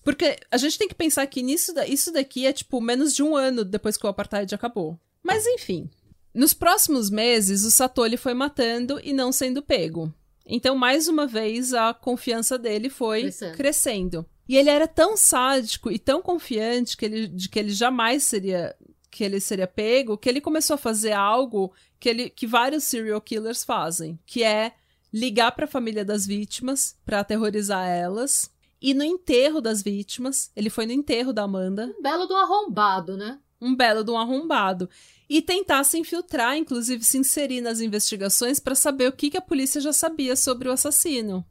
Porque 0.04 0.38
a 0.52 0.58
gente 0.58 0.78
tem 0.78 0.88
que 0.88 0.96
pensar 0.96 1.26
que 1.28 1.42
nisso 1.42 1.74
da- 1.74 1.88
isso 1.88 2.12
daqui 2.12 2.46
é 2.46 2.52
tipo 2.52 2.82
menos 2.82 3.14
de 3.16 3.24
um 3.24 3.38
ano 3.38 3.64
depois 3.64 3.96
que 3.96 4.06
o 4.06 4.10
apartheid 4.10 4.54
acabou. 4.54 5.00
Mas 5.28 5.46
enfim. 5.46 5.90
Nos 6.34 6.54
próximos 6.54 7.10
meses, 7.10 7.64
o 7.64 7.72
Satoli 7.72 8.18
foi 8.18 8.34
matando 8.34 9.00
e 9.04 9.12
não 9.12 9.32
sendo 9.32 9.62
pego. 9.62 10.14
Então, 10.46 10.76
mais 10.76 11.08
uma 11.08 11.28
vez, 11.28 11.74
a 11.74 11.94
confiança 11.94 12.58
dele 12.58 12.90
foi 12.90 13.22
Crescendo. 13.24 13.58
crescendo. 13.58 14.26
E 14.48 14.56
ele 14.56 14.70
era 14.70 14.88
tão 14.88 15.18
sádico 15.18 15.92
e 15.92 16.00
tão 16.00 16.22
confiante 16.22 16.96
que 16.96 17.06
ele, 17.06 17.28
de 17.28 17.50
que 17.50 17.60
ele 17.60 17.72
jamais 17.72 18.24
seria 18.24 18.76
que 19.10 19.24
ele 19.24 19.40
seria 19.40 19.66
pego, 19.68 20.18
que 20.18 20.30
ele 20.30 20.40
começou 20.40 20.76
a 20.76 20.78
fazer 20.78 21.12
algo 21.12 21.74
que, 22.00 22.08
ele, 22.08 22.30
que 22.30 22.46
vários 22.46 22.84
serial 22.84 23.20
killers 23.20 23.64
fazem, 23.64 24.20
que 24.26 24.44
é 24.44 24.74
ligar 25.12 25.54
para 25.54 25.66
a 25.66 25.68
família 25.68 26.06
das 26.06 26.26
vítimas 26.26 26.96
para 27.04 27.22
aterrorizar 27.22 27.88
elas. 27.88 28.52
E 28.80 28.94
no 28.94 29.04
enterro 29.04 29.60
das 29.60 29.82
vítimas, 29.82 30.52
ele 30.56 30.70
foi 30.70 30.86
no 30.86 30.92
enterro 30.92 31.34
da 31.34 31.44
Amanda. 31.44 31.92
Um 31.98 32.02
belo 32.02 32.28
do 32.28 32.36
arrombado, 32.36 33.18
né? 33.18 33.40
Um 33.60 33.76
belo 33.76 34.06
um 34.12 34.18
arrombado. 34.18 34.88
E 35.30 35.42
tentar 35.42 35.84
se 35.84 35.98
infiltrar, 35.98 36.56
inclusive 36.58 37.04
se 37.04 37.18
inserir 37.18 37.62
nas 37.62 37.82
investigações 37.82 38.60
para 38.60 38.76
saber 38.76 39.10
o 39.10 39.12
que, 39.12 39.30
que 39.30 39.38
a 39.38 39.42
polícia 39.42 39.82
já 39.82 39.92
sabia 39.92 40.36
sobre 40.36 40.70
o 40.70 40.72
assassino. 40.72 41.46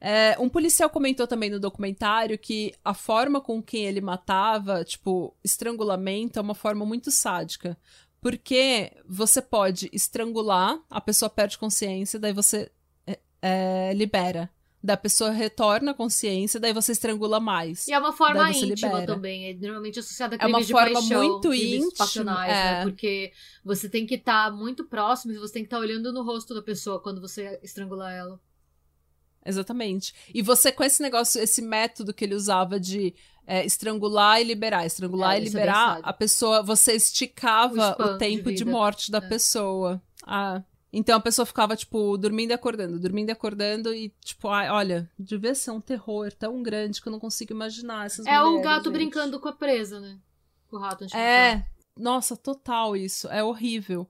É, 0.00 0.36
um 0.40 0.48
policial 0.48 0.90
comentou 0.90 1.28
também 1.28 1.48
no 1.48 1.60
documentário 1.60 2.36
que 2.36 2.74
a 2.84 2.92
forma 2.92 3.40
com 3.40 3.62
que 3.62 3.76
ele 3.76 4.00
matava, 4.00 4.84
tipo, 4.84 5.32
estrangulamento, 5.44 6.40
é 6.40 6.42
uma 6.42 6.56
forma 6.56 6.84
muito 6.84 7.08
sádica. 7.12 7.78
Porque 8.20 8.92
você 9.06 9.40
pode 9.40 9.88
estrangular, 9.92 10.80
a 10.90 11.00
pessoa 11.00 11.30
perde 11.30 11.56
consciência, 11.56 12.18
daí 12.18 12.32
você 12.32 12.70
é, 13.06 13.18
é, 13.40 13.92
libera. 13.94 14.50
Da 14.82 14.96
pessoa 14.96 15.30
retorna 15.30 15.92
a 15.92 15.94
consciência, 15.94 16.58
daí 16.58 16.72
você 16.72 16.90
estrangula 16.90 17.38
mais. 17.38 17.86
E 17.86 17.92
é 17.92 17.98
uma 17.98 18.12
forma 18.12 18.50
íntima 18.50 18.98
libera. 18.98 19.06
também. 19.06 19.50
É 19.50 19.54
normalmente 19.54 20.00
associada 20.00 20.34
a 20.34 20.38
crimes 20.38 20.54
é 20.54 20.56
uma 20.56 20.66
de 20.66 20.72
forma 20.72 21.00
paixão, 21.00 21.22
muito 21.22 21.54
íntima, 21.54 22.24
né? 22.24 22.50
é. 22.50 22.54
né? 22.54 22.82
Porque 22.82 23.32
você 23.64 23.88
tem 23.88 24.04
que 24.04 24.16
estar 24.16 24.50
tá 24.50 24.56
muito 24.56 24.84
próximo 24.84 25.32
e 25.32 25.38
você 25.38 25.52
tem 25.52 25.62
que 25.62 25.68
estar 25.68 25.76
tá 25.76 25.82
olhando 25.82 26.12
no 26.12 26.24
rosto 26.24 26.52
da 26.52 26.62
pessoa 26.62 27.00
quando 27.00 27.20
você 27.20 27.60
estrangular 27.62 28.12
ela. 28.12 28.40
Exatamente. 29.44 30.14
E 30.32 30.42
você, 30.42 30.70
com 30.70 30.84
esse 30.84 31.02
negócio, 31.02 31.40
esse 31.40 31.62
método 31.62 32.14
que 32.14 32.24
ele 32.24 32.34
usava 32.34 32.78
de 32.78 33.14
é, 33.46 33.64
estrangular 33.64 34.40
e 34.40 34.44
liberar, 34.44 34.86
estrangular 34.86 35.34
é, 35.34 35.38
e 35.38 35.40
é 35.40 35.44
liberar, 35.44 36.00
a 36.02 36.12
pessoa, 36.12 36.62
você 36.62 36.94
esticava 36.94 37.96
o, 37.98 38.02
o 38.02 38.18
tempo 38.18 38.50
de, 38.50 38.58
de, 38.58 38.64
morte 38.64 39.10
da 39.10 39.18
é. 39.18 39.20
pessoa. 39.20 40.00
Ah, 40.24 40.62
então 40.92 41.16
a 41.16 41.20
pessoa 41.20 41.46
ficava, 41.46 41.74
tipo, 41.74 42.16
dormindo 42.18 42.50
e 42.50 42.54
acordando, 42.54 42.98
dormindo 42.98 43.30
e 43.30 43.32
acordando, 43.32 43.94
e, 43.94 44.10
tipo, 44.22 44.48
ai, 44.48 44.68
olha, 44.68 45.10
devia 45.18 45.54
ser 45.54 45.70
um 45.70 45.80
terror 45.80 46.30
tão 46.32 46.62
grande 46.62 47.00
que 47.00 47.08
eu 47.08 47.12
não 47.12 47.20
consigo 47.20 47.52
imaginar 47.52 48.06
essas 48.06 48.26
É 48.26 48.38
mulheres, 48.38 48.60
o 48.60 48.62
gato 48.62 48.84
gente. 48.84 48.92
brincando 48.92 49.40
com 49.40 49.48
a 49.48 49.52
presa, 49.52 49.98
né? 50.00 50.18
Com 50.68 50.76
o 50.76 50.80
rato 50.80 51.06
É, 51.14 51.64
nossa, 51.96 52.36
total 52.36 52.96
isso. 52.96 53.28
É 53.28 53.42
horrível. 53.42 54.08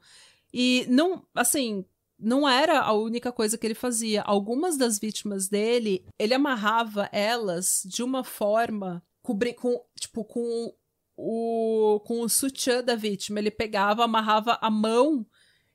E 0.53 0.85
não, 0.89 1.25
assim, 1.35 1.85
não 2.19 2.49
era 2.49 2.81
a 2.81 2.93
única 2.93 3.33
coisa 3.33 3.57
que 3.57 3.67
ele 3.67 3.75
fazia. 3.75 4.23
Algumas 4.23 4.77
das 4.77 4.99
vítimas 4.99 5.49
dele, 5.49 6.05
ele 6.19 6.35
amarrava 6.35 7.09
elas 7.13 7.83
de 7.85 8.03
uma 8.03 8.23
forma 8.23 9.03
cobrir 9.23 9.55
com, 9.55 9.85
tipo, 9.99 10.25
com 10.25 10.75
o 11.17 12.01
com 12.05 12.21
o 12.23 12.29
sutiã 12.29 12.83
da 12.83 12.95
vítima. 12.97 13.39
Ele 13.39 13.51
pegava, 13.51 14.05
amarrava 14.05 14.59
a 14.61 14.71
mão 14.71 15.27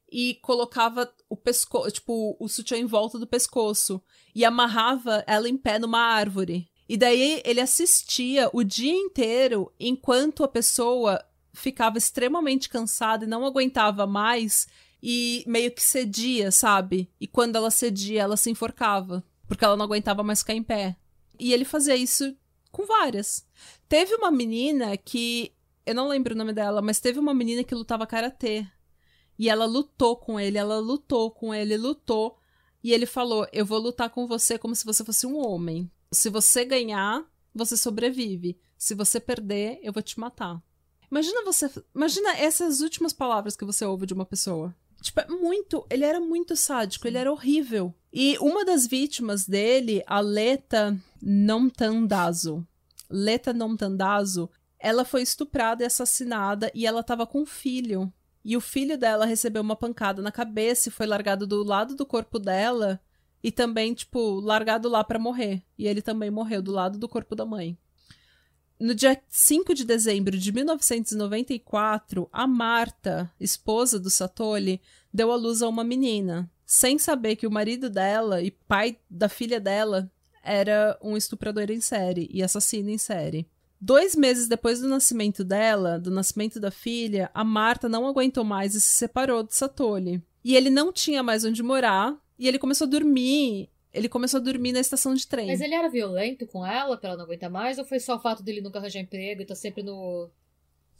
e 0.10 0.36
colocava 0.42 1.12
o 1.30 1.36
pescoço, 1.36 1.92
tipo, 1.92 2.38
o 2.40 2.48
sutiã 2.48 2.78
em 2.78 2.86
volta 2.86 3.20
do 3.20 3.28
pescoço 3.28 4.02
e 4.34 4.46
amarrava 4.46 5.24
ela 5.28 5.50
em 5.50 5.58
pé 5.58 5.78
numa 5.78 6.00
árvore. 6.00 6.70
E 6.88 6.96
daí 6.96 7.42
ele 7.44 7.60
assistia 7.60 8.50
o 8.54 8.64
dia 8.64 8.94
inteiro 8.94 9.74
enquanto 9.80 10.44
a 10.44 10.48
pessoa 10.48 11.24
ficava 11.54 11.98
extremamente 11.98 12.70
cansada 12.70 13.26
e 13.26 13.28
não 13.28 13.46
aguentava 13.46 14.08
mais 14.08 14.68
e 15.02 15.44
meio 15.46 15.72
que 15.72 15.82
cedia, 15.82 16.52
sabe? 16.52 17.12
E 17.20 17.28
quando 17.28 17.56
ela 17.56 17.70
cedia, 17.70 18.22
ela 18.22 18.38
se 18.38 18.50
enforcava, 18.50 19.24
porque 19.48 19.66
ela 19.66 19.76
não 19.76 19.86
aguentava 19.86 20.24
mais 20.24 20.40
ficar 20.40 20.54
em 20.54 20.64
pé. 20.64 20.96
E 21.40 21.54
ele 21.54 21.66
fazia 21.66 21.96
isso 21.96 22.36
com 22.72 22.86
várias. 22.86 23.46
Teve 23.88 24.16
uma 24.16 24.32
menina 24.32 24.96
que. 24.98 25.54
Eu 25.86 25.96
não 25.96 26.10
lembro 26.10 26.34
o 26.34 26.38
nome 26.38 26.52
dela, 26.52 26.82
mas 26.82 27.00
teve 27.00 27.18
uma 27.18 27.34
menina 27.34 27.64
que 27.64 27.74
lutava 27.74 28.06
karatê. 28.06 28.68
E 29.38 29.50
ela 29.50 29.66
lutou 29.66 30.16
com 30.16 30.40
ele, 30.40 30.58
ela 30.58 30.80
lutou 30.80 31.32
com 31.32 31.54
ele, 31.54 31.78
lutou. 31.78 32.38
E 32.84 32.94
ele 32.94 33.06
falou: 33.06 33.48
Eu 33.52 33.66
vou 33.66 33.80
lutar 33.80 34.10
com 34.10 34.26
você 34.28 34.58
como 34.58 34.76
se 34.76 34.86
você 34.86 35.04
fosse 35.04 35.28
um 35.28 35.38
homem. 35.38 35.90
Se 36.12 36.30
você 36.30 36.64
ganhar, 36.64 37.26
você 37.54 37.76
sobrevive. 37.76 38.60
Se 38.78 38.94
você 38.94 39.20
perder, 39.20 39.80
eu 39.82 39.92
vou 39.92 40.02
te 40.02 40.20
matar. 40.20 40.62
Imagina 41.12 41.44
você. 41.44 41.70
Imagina 41.96 42.38
essas 42.38 42.82
últimas 42.82 43.14
palavras 43.14 43.56
que 43.56 43.66
você 43.66 43.86
ouve 43.86 44.06
de 44.06 44.14
uma 44.14 44.26
pessoa. 44.26 44.76
Tipo, 45.02 45.20
é 45.22 45.28
muito. 45.28 45.86
Ele 45.90 46.04
era 46.04 46.20
muito 46.20 46.56
sádico, 46.56 47.08
ele 47.08 47.18
era 47.18 47.32
horrível. 47.32 47.94
E 48.12 48.38
uma 48.40 48.66
das 48.66 48.88
vítimas 48.88 49.46
dele, 49.46 50.04
a 50.08 50.20
Leta 50.20 50.98
Nomtandazo. 51.22 52.66
Leta 53.10 53.54
Nomtandazo, 53.54 54.50
ela 54.80 55.06
foi 55.06 55.22
estuprada 55.22 55.84
e 55.84 55.88
assassinada 55.88 56.72
e 56.74 56.86
ela 56.86 57.04
tava 57.04 57.26
com 57.26 57.42
um 57.42 57.46
filho. 57.46 58.12
E 58.48 58.56
o 58.56 58.62
filho 58.62 58.98
dela 58.98 59.26
recebeu 59.26 59.62
uma 59.62 59.76
pancada 59.76 60.22
na 60.22 60.32
cabeça 60.32 60.88
e 60.88 60.92
foi 60.92 61.06
largado 61.06 61.46
do 61.46 61.66
lado 61.66 61.98
do 61.98 62.06
corpo 62.06 62.40
dela 62.40 62.98
e 63.44 63.52
também, 63.52 63.94
tipo, 63.94 64.40
largado 64.40 64.88
lá 64.88 65.04
para 65.04 65.20
morrer. 65.20 65.62
E 65.78 65.86
ele 65.86 66.02
também 66.02 66.32
morreu 66.32 66.62
do 66.62 66.72
lado 66.72 66.98
do 66.98 67.10
corpo 67.10 67.36
da 67.36 67.46
mãe. 67.46 67.78
No 68.80 68.96
dia 68.96 69.22
5 69.28 69.74
de 69.74 69.84
dezembro 69.84 70.38
de 70.38 70.54
1994, 70.54 72.30
a 72.32 72.48
Marta, 72.48 73.30
esposa 73.38 74.00
do 74.00 74.10
Satoli, 74.10 74.82
deu 75.14 75.30
à 75.30 75.36
luz 75.36 75.62
a 75.62 75.68
uma 75.68 75.84
menina, 75.84 76.50
sem 76.66 76.98
saber 76.98 77.36
que 77.36 77.48
o 77.48 77.52
marido 77.52 77.90
dela 77.90 78.42
e 78.42 78.50
pai 78.50 78.98
da 79.10 79.28
filha 79.28 79.60
dela 79.60 80.10
era 80.42 80.98
um 81.02 81.18
estuprador 81.18 81.70
em 81.70 81.82
série 81.82 82.30
e 82.32 82.42
assassino 82.42 82.90
em 82.92 82.98
série. 82.98 83.46
Dois 83.80 84.16
meses 84.16 84.48
depois 84.48 84.80
do 84.80 84.88
nascimento 84.88 85.44
dela, 85.44 86.00
do 86.00 86.10
nascimento 86.10 86.60
da 86.60 86.72
filha, 86.72 87.30
a 87.34 87.44
Marta 87.44 87.88
não 87.88 88.08
aguentou 88.08 88.44
mais 88.44 88.74
e 88.74 88.82
se 88.82 88.90
separou 88.90 89.44
de 89.44 89.56
Satoli. 89.56 90.22
E 90.44 90.56
ele 90.56 90.70
não 90.70 90.92
tinha 90.92 91.22
mais 91.22 91.46
onde 91.46 91.62
morar, 91.62 92.18
e 92.40 92.48
ele 92.48 92.58
começou 92.58 92.86
a 92.86 92.90
dormir 92.90 93.70
ele 93.98 94.10
começou 94.10 94.40
a 94.40 94.44
dormir 94.44 94.74
na 94.74 94.80
estação 94.80 95.16
de 95.16 95.26
trem. 95.26 95.48
Mas 95.48 95.60
ele 95.60 95.74
era 95.74 95.90
violento 95.90 96.46
com 96.46 96.64
ela 96.64 96.96
pra 96.98 97.10
ela 97.10 97.18
não 97.18 97.26
aguentar 97.26 97.50
mais? 97.50 97.80
Ou 97.80 97.86
foi 97.86 98.00
só 98.00 98.16
o 98.16 98.20
fato 98.20 98.44
dele 98.44 98.62
nunca 98.62 98.78
arranjar 98.78 99.00
emprego 99.00 99.42
e 99.42 99.46
tá 99.46 99.56
sempre 99.56 99.82
no, 99.82 100.30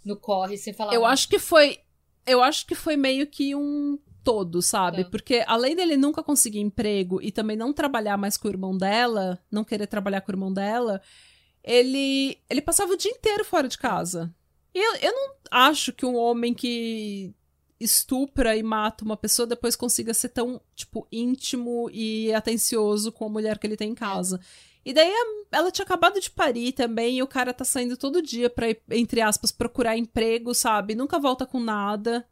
no 0.04 0.16
corre 0.16 0.58
sem 0.58 0.74
falar 0.74 0.94
Eu 0.94 1.06
acho 1.06 1.30
que 1.30 1.38
foi. 1.38 1.80
Eu 2.26 2.42
acho 2.42 2.66
que 2.66 2.74
foi 2.74 2.98
meio 2.98 3.28
que 3.28 3.56
um 3.56 4.00
todo, 4.24 4.62
sabe? 4.62 5.04
Tá. 5.04 5.10
Porque 5.12 5.44
além 5.48 5.76
dele 5.76 5.96
nunca 5.96 6.24
conseguir 6.24 6.60
emprego 6.60 7.22
e 7.22 7.32
também 7.32 7.56
não 7.56 7.72
trabalhar 7.72 8.18
mais 8.18 8.36
com 8.36 8.48
o 8.48 8.52
irmão 8.52 8.76
dela, 8.76 9.40
não 9.52 9.64
querer 9.64 9.88
trabalhar 9.88 10.22
com 10.22 10.32
o 10.32 10.34
irmão 10.34 10.52
dela, 10.52 11.02
ele, 11.68 12.40
ele 12.50 12.62
passava 12.62 12.94
o 12.94 12.98
dia 12.98 13.12
inteiro 13.12 13.44
fora 13.44 13.68
de 13.68 13.78
casa. 13.78 14.34
E 14.74 14.80
eu, 14.80 14.96
eu 15.02 15.12
não 15.12 15.36
acho 15.52 15.92
que 15.92 16.06
um 16.06 16.16
homem 16.16 16.54
que 16.54 17.34
estupra 17.80 18.56
e 18.56 18.64
mata 18.64 19.04
uma 19.04 19.18
pessoa 19.18 19.46
depois 19.46 19.76
consiga 19.76 20.14
ser 20.14 20.30
tão, 20.30 20.62
tipo, 20.74 21.06
íntimo 21.12 21.90
e 21.92 22.34
atencioso 22.34 23.12
com 23.12 23.26
a 23.26 23.30
mulher 23.30 23.60
que 23.60 23.68
ele 23.68 23.76
tem 23.76 23.92
em 23.92 23.96
casa. 23.96 24.40
E 24.86 24.94
daí 24.94 25.12
ela 25.52 25.70
tinha 25.70 25.84
acabado 25.84 26.22
de 26.22 26.32
parir 26.32 26.72
também 26.72 27.18
e 27.18 27.24
o 27.24 27.28
cara 27.28 27.54
tá 27.54 27.66
saindo 27.66 27.98
todo 27.98 28.22
dia 28.22 28.50
pra, 28.50 28.68
entre 28.92 29.20
aspas, 29.20 29.52
procurar 29.52 29.98
emprego, 29.98 30.54
sabe? 30.54 30.96
Nunca 30.96 31.20
volta 31.20 31.46
com 31.46 31.60
nada. 31.60 32.26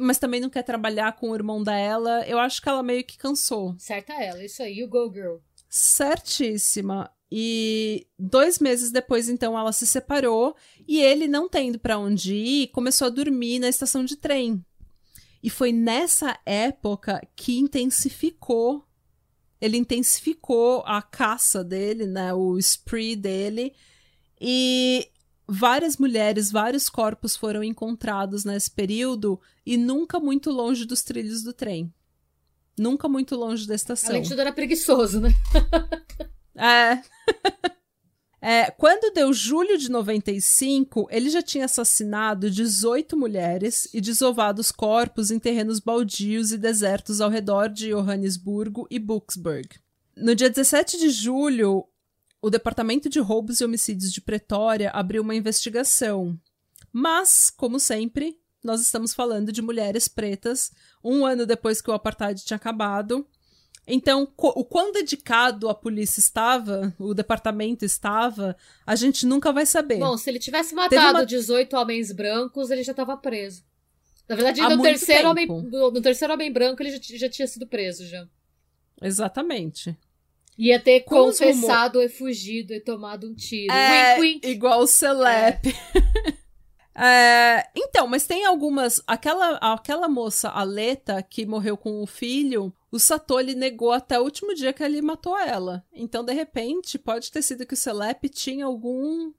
Mas 0.00 0.18
também 0.18 0.40
não 0.40 0.50
quer 0.50 0.64
trabalhar 0.64 1.12
com 1.12 1.30
o 1.30 1.34
irmão 1.36 1.62
dela. 1.62 2.26
Eu 2.26 2.40
acho 2.40 2.60
que 2.60 2.68
ela 2.68 2.82
meio 2.82 3.04
que 3.04 3.16
cansou. 3.16 3.76
Certa 3.78 4.12
ela, 4.12 4.44
isso 4.44 4.60
aí, 4.60 4.80
you 4.80 4.88
go 4.88 5.08
girl. 5.12 5.36
Certíssima. 5.68 7.15
E 7.30 8.06
dois 8.18 8.58
meses 8.58 8.92
depois, 8.92 9.28
então, 9.28 9.58
ela 9.58 9.72
se 9.72 9.86
separou 9.86 10.54
e 10.86 11.00
ele, 11.00 11.26
não 11.26 11.48
tendo 11.48 11.78
para 11.78 11.98
onde 11.98 12.34
ir, 12.34 12.68
começou 12.68 13.06
a 13.06 13.10
dormir 13.10 13.58
na 13.58 13.68
estação 13.68 14.04
de 14.04 14.16
trem. 14.16 14.64
E 15.42 15.50
foi 15.50 15.72
nessa 15.72 16.38
época 16.46 17.20
que 17.34 17.58
intensificou. 17.58 18.84
Ele 19.60 19.76
intensificou 19.76 20.82
a 20.86 21.02
caça 21.02 21.64
dele, 21.64 22.06
né? 22.06 22.32
O 22.32 22.58
spree 22.58 23.16
dele. 23.16 23.74
E 24.40 25.08
várias 25.48 25.96
mulheres, 25.96 26.50
vários 26.50 26.88
corpos 26.88 27.36
foram 27.36 27.62
encontrados 27.62 28.44
nesse 28.44 28.70
período 28.70 29.40
e 29.64 29.76
nunca 29.76 30.20
muito 30.20 30.50
longe 30.50 30.84
dos 30.84 31.02
trilhos 31.02 31.42
do 31.42 31.52
trem. 31.52 31.92
Nunca 32.78 33.08
muito 33.08 33.34
longe 33.34 33.66
da 33.66 33.74
estação. 33.74 34.10
Além 34.10 34.22
de 34.22 34.28
tudo, 34.28 34.40
era 34.40 34.52
preguiçoso, 34.52 35.20
né? 35.20 35.30
É. 36.56 37.02
é. 38.40 38.70
Quando 38.72 39.12
deu 39.12 39.32
julho 39.32 39.76
de 39.78 39.90
95, 39.90 41.08
ele 41.10 41.30
já 41.30 41.42
tinha 41.42 41.64
assassinado 41.64 42.50
18 42.50 43.16
mulheres 43.16 43.88
e 43.92 44.00
desovado 44.00 44.60
os 44.60 44.72
corpos 44.72 45.30
em 45.30 45.38
terrenos 45.38 45.80
baldios 45.80 46.52
e 46.52 46.58
desertos 46.58 47.20
ao 47.20 47.30
redor 47.30 47.68
de 47.68 47.90
Johannesburgo 47.90 48.86
e 48.90 48.98
Buxburg. 48.98 49.68
No 50.16 50.34
dia 50.34 50.48
17 50.48 50.98
de 50.98 51.10
julho, 51.10 51.86
o 52.40 52.48
Departamento 52.50 53.08
de 53.08 53.18
Roubos 53.18 53.60
e 53.60 53.64
Homicídios 53.64 54.12
de 54.12 54.20
Pretória 54.20 54.90
abriu 54.90 55.22
uma 55.22 55.34
investigação. 55.34 56.38
Mas, 56.92 57.50
como 57.50 57.78
sempre, 57.78 58.38
nós 58.62 58.80
estamos 58.80 59.12
falando 59.12 59.52
de 59.52 59.60
mulheres 59.60 60.08
pretas, 60.08 60.70
um 61.02 61.26
ano 61.26 61.44
depois 61.44 61.80
que 61.80 61.90
o 61.90 61.94
apartheid 61.94 62.44
tinha 62.44 62.56
acabado, 62.56 63.26
então, 63.86 64.28
o 64.36 64.64
quão 64.64 64.90
dedicado 64.90 65.68
a 65.68 65.74
polícia 65.74 66.18
estava, 66.18 66.92
o 66.98 67.14
departamento 67.14 67.84
estava, 67.84 68.56
a 68.84 68.96
gente 68.96 69.24
nunca 69.24 69.52
vai 69.52 69.64
saber. 69.64 69.98
Bom, 69.98 70.16
se 70.16 70.28
ele 70.28 70.40
tivesse 70.40 70.74
matado 70.74 71.18
uma... 71.18 71.26
18 71.26 71.76
homens 71.76 72.10
brancos, 72.10 72.70
ele 72.70 72.82
já 72.82 72.90
estava 72.90 73.16
preso. 73.16 73.64
Na 74.28 74.34
verdade, 74.34 74.60
no 74.60 74.82
terceiro, 74.82 75.28
homem, 75.30 75.46
no 75.46 76.02
terceiro 76.02 76.34
homem 76.34 76.52
branco, 76.52 76.82
ele 76.82 76.90
já, 76.90 76.98
já 77.16 77.28
tinha 77.28 77.46
sido 77.46 77.64
preso 77.64 78.04
já. 78.04 78.26
Exatamente. 79.00 79.96
Ia 80.58 80.80
ter 80.80 81.00
Com 81.00 81.26
confessado 81.26 82.02
e 82.02 82.08
fugido 82.08 82.72
e 82.72 82.80
tomado 82.80 83.28
um 83.28 83.34
tiro. 83.34 83.72
É, 83.72 84.18
wink, 84.18 84.46
wink. 84.46 84.48
Igual 84.48 84.80
o 84.80 84.86
Celep. 84.86 85.68
É. 85.68 86.32
é, 86.98 87.68
então, 87.76 88.06
mas 88.06 88.26
tem 88.26 88.46
algumas. 88.46 89.02
Aquela, 89.06 89.56
aquela 89.56 90.08
moça, 90.08 90.48
a 90.48 90.62
Leta, 90.62 91.22
que 91.22 91.44
morreu 91.44 91.76
com 91.76 92.02
o 92.02 92.06
filho, 92.06 92.72
o 92.90 92.98
Satoshi 92.98 93.54
negou 93.54 93.92
até 93.92 94.18
o 94.18 94.22
último 94.22 94.54
dia 94.54 94.72
que 94.72 94.82
ele 94.82 95.02
matou 95.02 95.38
ela. 95.38 95.84
Então, 95.92 96.24
de 96.24 96.32
repente, 96.32 96.98
pode 96.98 97.30
ter 97.30 97.42
sido 97.42 97.66
que 97.66 97.74
o 97.74 97.76
Celep 97.76 98.28
tinha 98.30 98.64
algum 98.64 99.30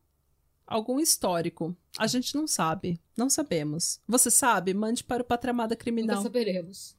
algum 0.67 0.99
histórico. 0.99 1.75
A 1.97 2.05
gente 2.05 2.35
não 2.35 2.45
sabe. 2.45 2.99
Não 3.15 3.29
sabemos. 3.29 3.99
Você 4.07 4.29
sabe? 4.29 4.73
Mande 4.73 5.03
para 5.03 5.23
o 5.23 5.25
Patramada 5.25 5.75
Criminal. 5.75 6.17
Nunca 6.17 6.29
saberemos. 6.29 6.95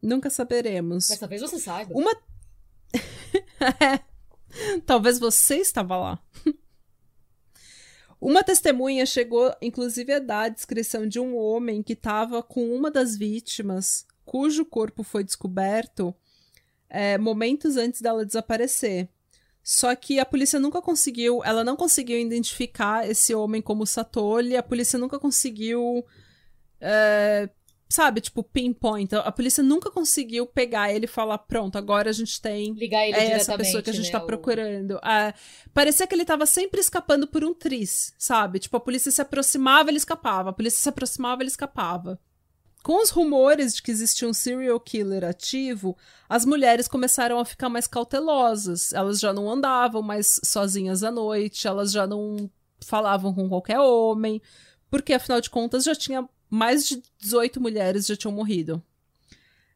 Nunca 0.00 0.30
saberemos. 0.30 1.08
Dessa 1.08 1.26
vez 1.26 1.40
você 1.40 1.58
saiba. 1.58 1.92
Uma. 1.92 2.14
é. 3.80 4.78
Talvez 4.86 5.18
você 5.18 5.56
estava 5.56 5.96
lá. 5.96 6.22
Uma 8.20 8.42
testemunha 8.42 9.06
chegou, 9.06 9.54
inclusive, 9.62 10.12
a 10.12 10.18
dar 10.18 10.42
a 10.42 10.48
descrição 10.48 11.06
de 11.06 11.20
um 11.20 11.36
homem 11.36 11.82
que 11.82 11.92
estava 11.92 12.42
com 12.42 12.74
uma 12.74 12.90
das 12.90 13.16
vítimas, 13.16 14.06
cujo 14.24 14.64
corpo 14.64 15.02
foi 15.02 15.22
descoberto 15.22 16.14
é, 16.90 17.16
momentos 17.16 17.76
antes 17.76 18.00
dela 18.00 18.26
desaparecer. 18.26 19.08
Só 19.62 19.94
que 19.94 20.18
a 20.18 20.24
polícia 20.24 20.58
nunca 20.58 20.80
conseguiu, 20.80 21.44
ela 21.44 21.62
não 21.62 21.76
conseguiu 21.76 22.18
identificar 22.18 23.08
esse 23.08 23.34
homem 23.34 23.60
como 23.60 23.86
Satoli, 23.86 24.56
a 24.56 24.62
polícia 24.62 24.98
nunca 24.98 25.18
conseguiu, 25.18 26.04
é, 26.80 27.48
sabe, 27.88 28.20
tipo, 28.20 28.42
pinpoint. 28.42 29.14
A 29.14 29.32
polícia 29.32 29.62
nunca 29.62 29.90
conseguiu 29.90 30.46
pegar 30.46 30.92
ele 30.92 31.06
e 31.06 31.08
falar, 31.08 31.38
pronto, 31.38 31.78
agora 31.78 32.10
a 32.10 32.12
gente 32.12 32.40
tem 32.40 32.72
Ligar 32.74 33.06
ele 33.06 33.16
é 33.16 33.32
essa 33.32 33.56
pessoa 33.56 33.82
que 33.82 33.90
a 33.90 33.92
gente 33.92 34.06
né, 34.06 34.12
tá 34.12 34.20
procurando. 34.20 34.96
O... 35.02 35.08
É, 35.08 35.32
parecia 35.72 36.06
que 36.06 36.14
ele 36.14 36.24
tava 36.24 36.44
sempre 36.44 36.80
escapando 36.80 37.26
por 37.26 37.42
um 37.42 37.54
tris, 37.54 38.12
sabe? 38.18 38.58
Tipo, 38.58 38.76
a 38.76 38.80
polícia 38.80 39.10
se 39.10 39.22
aproximava, 39.22 39.90
ele 39.90 39.96
escapava, 39.96 40.50
a 40.50 40.52
polícia 40.52 40.80
se 40.80 40.88
aproximava, 40.88 41.42
ele 41.42 41.50
escapava. 41.50 42.20
Com 42.82 43.02
os 43.02 43.10
rumores 43.10 43.74
de 43.74 43.82
que 43.82 43.90
existia 43.90 44.28
um 44.28 44.32
serial 44.32 44.78
killer 44.78 45.24
ativo, 45.24 45.96
as 46.28 46.44
mulheres 46.44 46.86
começaram 46.86 47.38
a 47.38 47.44
ficar 47.44 47.68
mais 47.68 47.86
cautelosas. 47.86 48.92
Elas 48.92 49.18
já 49.18 49.32
não 49.32 49.50
andavam 49.50 50.00
mais 50.00 50.40
sozinhas 50.44 51.02
à 51.02 51.10
noite, 51.10 51.66
elas 51.66 51.90
já 51.90 52.06
não 52.06 52.50
falavam 52.80 53.34
com 53.34 53.48
qualquer 53.48 53.80
homem, 53.80 54.40
porque 54.88 55.12
afinal 55.12 55.40
de 55.40 55.50
contas 55.50 55.84
já 55.84 55.94
tinha 55.94 56.28
mais 56.50 56.86
de 56.86 57.02
18 57.20 57.60
mulheres 57.60 58.06
já 58.06 58.16
tinham 58.16 58.32
morrido. 58.32 58.82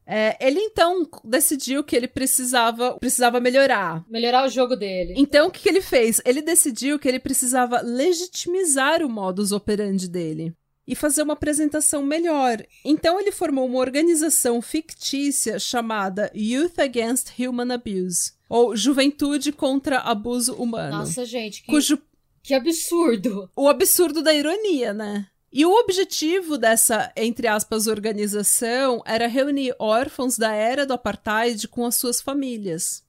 É, 0.05 0.37
ele 0.45 0.59
então 0.59 1.07
decidiu 1.23 1.83
que 1.83 1.95
ele 1.95 2.07
precisava, 2.07 2.97
precisava 2.99 3.39
melhorar. 3.39 4.03
Melhorar 4.09 4.45
o 4.45 4.49
jogo 4.49 4.75
dele. 4.75 5.13
Então 5.15 5.47
o 5.47 5.51
que, 5.51 5.61
que 5.61 5.69
ele 5.69 5.81
fez? 5.81 6.21
Ele 6.25 6.41
decidiu 6.41 6.99
que 6.99 7.07
ele 7.07 7.19
precisava 7.19 7.81
legitimizar 7.81 9.01
o 9.01 9.09
modus 9.09 9.51
operandi 9.51 10.09
dele 10.09 10.53
e 10.85 10.95
fazer 10.95 11.23
uma 11.23 11.33
apresentação 11.33 12.03
melhor. 12.03 12.61
Então 12.83 13.19
ele 13.19 13.31
formou 13.31 13.65
uma 13.65 13.79
organização 13.79 14.61
fictícia 14.61 15.57
chamada 15.57 16.29
Youth 16.35 16.77
Against 16.77 17.39
Human 17.39 17.73
Abuse, 17.73 18.33
ou 18.49 18.75
Juventude 18.75 19.51
contra 19.51 19.99
Abuso 19.99 20.53
Humano. 20.55 20.97
Nossa, 20.97 21.25
gente, 21.25 21.61
que, 21.61 21.71
cujo... 21.71 21.97
que 22.41 22.53
absurdo! 22.53 23.49
O 23.55 23.69
absurdo 23.69 24.21
da 24.21 24.33
ironia, 24.33 24.93
né? 24.93 25.27
E 25.55 25.67
o 25.67 25.71
objetivo 25.71 26.57
dessa, 26.57 27.13
entre 27.15 27.47
aspas, 27.47 27.85
organização 27.85 29.03
era 29.05 29.27
reunir 29.27 29.75
órfãos 29.77 30.35
da 30.35 30.51
era 30.51 30.83
do 30.83 30.93
apartheid 30.93 31.67
com 31.67 31.85
as 31.85 31.95
suas 31.95 32.19
famílias. 32.19 33.03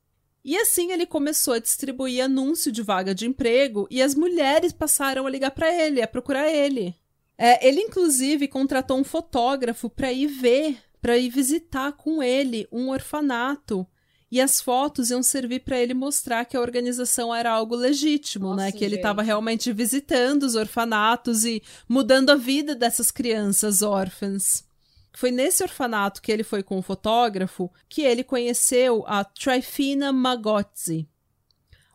E 0.45 0.55
assim 0.59 0.93
ele 0.93 1.07
começou 1.07 1.55
a 1.55 1.59
distribuir 1.59 2.23
anúncio 2.23 2.71
de 2.71 2.83
vaga 2.83 3.15
de 3.15 3.27
emprego 3.27 3.89
e 3.91 4.03
as 4.03 4.15
mulheres 4.15 4.75
passaram 4.75 5.27
a 5.27 5.31
ligar 5.31 5.53
para 5.53 5.73
ele, 5.73 6.03
a 6.03 6.07
procurar 6.07 6.51
ele. 6.51 6.95
É, 7.39 7.67
ele, 7.67 7.81
inclusive, 7.81 8.47
contratou 8.47 8.99
um 8.99 9.05
fotógrafo 9.05 9.89
para 9.89 10.13
ir 10.13 10.27
ver, 10.27 10.77
para 11.01 11.17
ir 11.17 11.31
visitar 11.31 11.93
com 11.93 12.23
ele 12.23 12.69
um 12.71 12.91
orfanato. 12.91 13.87
E 14.31 14.41
as 14.41 14.61
fotos 14.61 15.11
iam 15.11 15.23
servir 15.23 15.61
para 15.61 15.79
ele 15.79 15.95
mostrar 15.95 16.45
que 16.45 16.57
a 16.57 16.61
organização 16.61 17.35
era 17.35 17.53
algo 17.53 17.77
legítimo, 17.77 18.51
né? 18.51 18.51
Nossa, 18.51 18.65
né? 18.65 18.73
Que 18.73 18.79
gente. 18.79 18.87
ele 18.87 18.97
estava 18.97 19.23
realmente 19.23 19.73
visitando 19.73 20.43
os 20.43 20.55
orfanatos 20.55 21.45
e 21.45 21.63
mudando 21.89 22.31
a 22.31 22.35
vida 22.35 22.75
dessas 22.75 23.11
crianças 23.11 23.83
órfãs. 23.83 24.65
Foi 25.13 25.31
nesse 25.31 25.63
orfanato 25.63 26.21
que 26.21 26.33
ele 26.33 26.43
foi 26.43 26.63
com 26.63 26.79
o 26.79 26.83
fotógrafo 26.83 27.71
que 27.89 28.03
ele 28.03 28.25
conheceu 28.25 29.05
a 29.07 29.23
Trifina 29.23 30.13
Magotzi, 30.13 31.09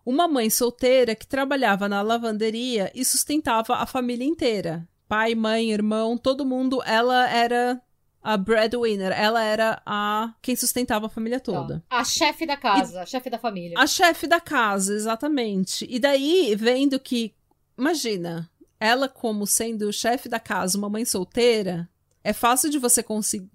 uma 0.06 0.28
mãe 0.28 0.50
solteira 0.50 1.14
que 1.14 1.28
trabalhava 1.28 1.90
na 1.90 2.02
lavanderia 2.02 2.90
e 2.96 3.04
sustentava 3.04 3.76
a 3.76 3.86
família 3.86 4.26
inteira 4.26 4.88
pai, 5.10 5.34
mãe, 5.34 5.72
irmão, 5.72 6.16
todo 6.16 6.46
mundo, 6.46 6.84
ela 6.86 7.28
era 7.28 7.82
a 8.22 8.38
breadwinner, 8.38 9.12
ela 9.12 9.44
era 9.44 9.82
a 9.86 10.34
quem 10.42 10.56
sustentava 10.56 11.06
a 11.06 11.10
família 11.10 11.40
toda. 11.40 11.84
A 11.90 12.04
chefe 12.04 12.46
da 12.46 12.58
casa, 12.58 13.00
e... 13.00 13.02
a 13.02 13.06
chefe 13.06 13.30
da 13.30 13.38
família. 13.38 13.78
A 13.78 13.88
chefe 13.88 14.28
da 14.28 14.40
casa, 14.40 14.94
exatamente. 14.94 15.88
E 15.90 16.00
daí, 16.00 16.56
vendo 16.56 17.00
que, 17.00 17.34
imagina, 17.78 18.50
ela 18.80 19.08
como 19.08 19.48
sendo 19.48 19.92
chefe 19.94 20.28
da 20.28 20.40
casa, 20.40 20.78
uma 20.78 20.90
mãe 20.90 21.06
solteira, 21.06 21.90
é 22.22 22.34
fácil 22.34 22.70
de 22.70 22.78
você 22.78 23.04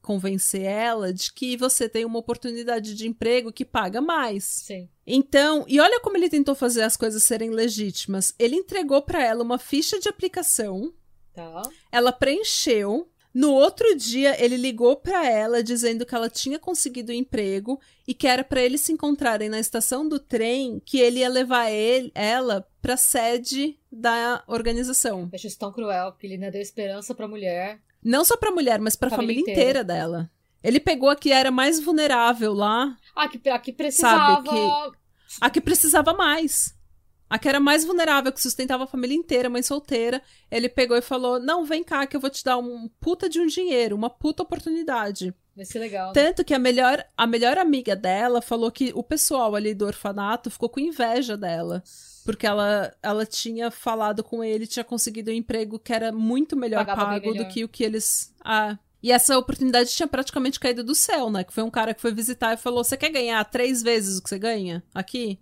convencer 0.01 0.63
ela 0.63 1.13
de 1.13 1.33
que 1.33 1.57
você 1.57 1.89
tem 1.89 2.05
uma 2.05 2.19
oportunidade 2.19 2.95
de 2.95 3.07
emprego 3.07 3.53
que 3.53 3.65
paga 3.65 4.01
mais. 4.01 4.45
Sim. 4.45 4.89
Então, 5.07 5.67
e 5.69 5.79
olha 5.79 6.01
como 6.01 6.17
ele 6.17 6.31
tentou 6.31 6.55
fazer 6.55 6.83
as 6.83 6.97
coisas 6.97 7.23
serem 7.23 7.51
legítimas. 7.51 8.35
Ele 8.39 8.57
entregou 8.57 9.03
para 9.03 9.23
ela 9.23 9.43
uma 9.43 9.59
ficha 9.59 10.01
de 10.01 10.09
aplicação 10.09 10.95
Tá. 11.35 11.63
Ela 11.91 12.13
preencheu. 12.13 13.11
No 13.35 13.53
outro 13.53 13.97
dia, 13.97 14.41
ele 14.43 14.57
ligou 14.57 14.95
para 14.95 15.29
ela 15.29 15.61
dizendo 15.61 16.07
que 16.07 16.15
ela 16.15 16.31
tinha 16.31 16.57
conseguido 16.57 17.11
um 17.11 17.15
emprego 17.17 17.81
e 18.07 18.15
que 18.15 18.29
era 18.29 18.45
para 18.45 18.63
eles 18.63 18.83
se 18.83 18.93
encontrarem 18.93 19.49
na 19.49 19.59
estação 19.59 20.09
do 20.09 20.21
trem, 20.21 20.81
que 20.85 21.01
ele 21.01 21.19
ia 21.19 21.29
levar 21.29 21.69
ele, 21.69 22.13
ela 22.15 22.65
para 22.81 22.97
sede 22.97 23.77
da 23.91 24.45
organização. 24.47 25.23
Eu 25.23 25.31
acho 25.35 25.49
isso 25.49 25.59
tão 25.59 25.73
cruel, 25.73 26.13
porque 26.13 26.29
ele 26.29 26.35
ainda 26.35 26.53
deu 26.53 26.63
esperança 26.63 27.13
para 27.13 27.27
mulher. 27.27 27.81
Não 28.05 28.25
só 28.25 28.37
para 28.37 28.53
mulher, 28.53 28.79
mas 28.79 28.95
para 28.95 29.09
a 29.09 29.11
família, 29.11 29.35
família 29.35 29.53
inteira. 29.53 29.71
inteira 29.81 29.85
dela. 29.85 30.31
Ele 30.63 30.79
pegou 30.79 31.09
a 31.11 31.17
que 31.17 31.33
era 31.33 31.51
mais 31.51 31.81
vulnerável 31.81 32.53
lá. 32.53 32.97
Ah, 33.17 33.29
que, 33.29 33.49
a 33.49 33.59
que 33.59 33.73
precisava. 33.73 34.45
Sabe, 34.45 34.49
que, 34.49 34.99
a 35.41 35.51
que 35.51 35.61
precisava 35.61 36.15
mais. 36.15 36.75
A 37.29 37.39
que 37.39 37.49
era 37.49 37.59
mais 37.59 37.85
vulnerável, 37.85 38.33
que 38.33 38.41
sustentava 38.41 38.85
a 38.85 38.87
família 38.87 39.17
inteira, 39.17 39.49
mãe 39.49 39.63
solteira, 39.63 40.23
ele 40.51 40.69
pegou 40.69 40.97
e 40.97 41.03
falou: 41.03 41.41
Não, 41.41 41.65
vem 41.65 41.83
cá 41.83 42.07
que 42.07 42.17
eu 42.17 42.21
vou 42.21 42.31
te 42.31 42.45
dar 42.45 42.59
um 42.59 42.89
puta 43.01 43.29
de 43.29 43.41
um 43.41 43.47
dinheiro, 43.47 43.97
uma 43.97 44.11
puta 44.11 44.43
oportunidade. 44.43 45.35
Vai 45.57 45.65
ser 45.65 45.79
legal. 45.79 46.13
Tanto 46.13 46.45
que 46.45 46.53
a 46.53 46.59
melhor, 46.59 47.05
a 47.17 47.27
melhor 47.27 47.59
amiga 47.59 47.95
dela 47.95 48.43
falou 48.43 48.71
que 48.73 48.93
o 48.95 49.03
pessoal 49.03 49.55
ali 49.55 49.73
do 49.73 49.87
orfanato 49.87 50.51
ficou 50.51 50.69
com 50.69 50.81
inveja 50.81 51.37
dela. 51.37 51.83
Porque 52.25 52.47
ela, 52.47 52.93
ela 53.03 53.27
tinha 53.27 53.71
falado 53.71 54.25
com 54.25 54.43
ele, 54.43 54.67
tinha 54.67 54.85
conseguido 54.85 55.31
um 55.31 55.35
emprego 55.35 55.79
que 55.79 55.93
era 55.93 56.11
muito 56.11 56.57
melhor 56.57 56.79
Pagava 56.79 57.05
pago 57.05 57.31
melhor. 57.31 57.45
do 57.45 57.53
que 57.53 57.63
o 57.63 57.69
que 57.69 57.85
eles. 57.85 58.35
Ah, 58.43 58.79
e 59.03 59.13
essa 59.13 59.37
oportunidade 59.39 59.91
tinha 59.91 60.09
praticamente 60.09 60.59
caído 60.59 60.83
do 60.83 60.95
céu, 60.95 61.31
né? 61.31 61.45
Que 61.45 61.53
foi 61.53 61.63
um 61.63 61.71
cara 61.71 61.93
que 61.93 62.01
foi 62.01 62.13
visitar 62.13 62.55
e 62.55 62.57
falou: 62.57 62.83
Você 62.83 62.97
quer 62.97 63.11
ganhar 63.11 63.45
três 63.45 63.83
vezes 63.83 64.19
o 64.19 64.23
que 64.23 64.31
você 64.31 64.39
ganha 64.39 64.83
aqui? 64.95 65.39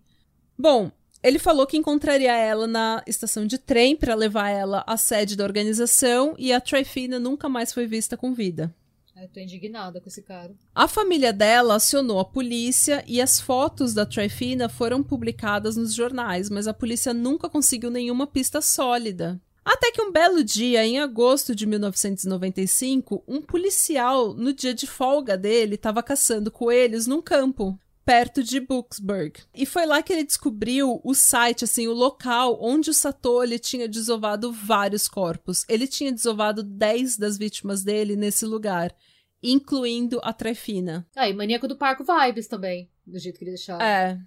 Bom, 0.59 0.91
ele 1.23 1.39
falou 1.39 1.67
que 1.67 1.77
encontraria 1.77 2.35
ela 2.35 2.67
na 2.67 3.03
estação 3.07 3.47
de 3.47 3.57
trem 3.57 3.95
para 3.95 4.15
levar 4.15 4.49
ela 4.49 4.83
à 4.87 4.97
sede 4.97 5.37
da 5.37 5.45
organização 5.45 6.35
e 6.37 6.53
a 6.53 6.61
Trifina 6.61 7.19
nunca 7.19 7.49
mais 7.49 7.73
foi 7.73 7.87
vista 7.87 8.17
com 8.17 8.35
vida. 8.35 8.75
Eu 9.15 9.29
tô 9.29 9.39
indignada 9.39 10.01
com 10.01 10.09
esse 10.09 10.21
cara. 10.21 10.53
A 10.75 10.89
família 10.89 11.33
dela 11.33 11.77
acionou 11.77 12.19
a 12.19 12.25
polícia 12.25 13.05
e 13.07 13.21
as 13.21 13.39
fotos 13.39 13.95
da 13.95 14.05
Trifina 14.05 14.69
foram 14.69 15.01
publicadas 15.01 15.77
nos 15.77 15.95
jornais, 15.95 16.51
mas 16.51 16.67
a 16.67 16.75
polícia 16.75 17.15
nunca 17.15 17.49
conseguiu 17.49 17.89
nenhuma 17.89 18.27
pista 18.27 18.61
sólida. 18.61 19.41
Até 19.65 19.93
que 19.93 20.03
um 20.03 20.11
belo 20.11 20.43
dia, 20.43 20.85
em 20.85 20.99
agosto 20.99 21.55
de 21.55 21.67
1995, 21.67 23.23
um 23.29 23.41
policial, 23.41 24.35
no 24.35 24.53
dia 24.53 24.75
de 24.75 24.89
folga 24.89 25.37
dele, 25.37 25.77
estava 25.77 26.03
caçando 26.03 26.51
coelhos 26.51 27.07
num 27.07 27.23
campo 27.23 27.79
perto 28.05 28.43
de 28.43 28.61
Booksburg. 28.61 29.41
E 29.55 29.65
foi 29.65 29.87
lá 29.87 30.03
que 30.03 30.13
ele 30.13 30.25
descobriu 30.25 31.01
o 31.05 31.15
site, 31.15 31.65
assim, 31.65 31.87
o 31.87 31.93
local 31.93 32.59
onde 32.61 32.91
o 32.91 32.95
Satoshi 32.95 33.59
tinha 33.59 33.89
desovado 33.89 34.53
vários 34.53 35.09
corpos. 35.09 35.65
Ele 35.69 35.87
tinha 35.87 36.13
desovado 36.13 36.63
10 36.63 37.17
das 37.17 37.39
vítimas 37.39 37.83
dele 37.83 38.17
nesse 38.17 38.45
lugar, 38.45 38.95
incluindo 39.43 40.21
a 40.23 40.33
Trefina. 40.33 41.07
Ah, 41.17 41.29
e 41.29 41.33
Maníaco 41.33 41.69
do 41.69 41.77
Parco 41.77 42.05
Vibes 42.05 42.47
também, 42.47 42.91
do 43.07 43.19
jeito 43.19 43.39
que 43.39 43.45
ele 43.45 43.53
deixava. 43.53 43.83
É. 43.83 44.19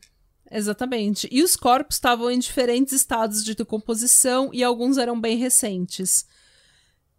Exatamente. 0.51 1.27
E 1.31 1.43
os 1.43 1.55
corpos 1.55 1.95
estavam 1.95 2.29
em 2.29 2.39
diferentes 2.39 2.93
estados 2.93 3.43
de 3.43 3.55
decomposição 3.55 4.51
e 4.53 4.63
alguns 4.63 4.97
eram 4.97 5.19
bem 5.19 5.37
recentes. 5.37 6.25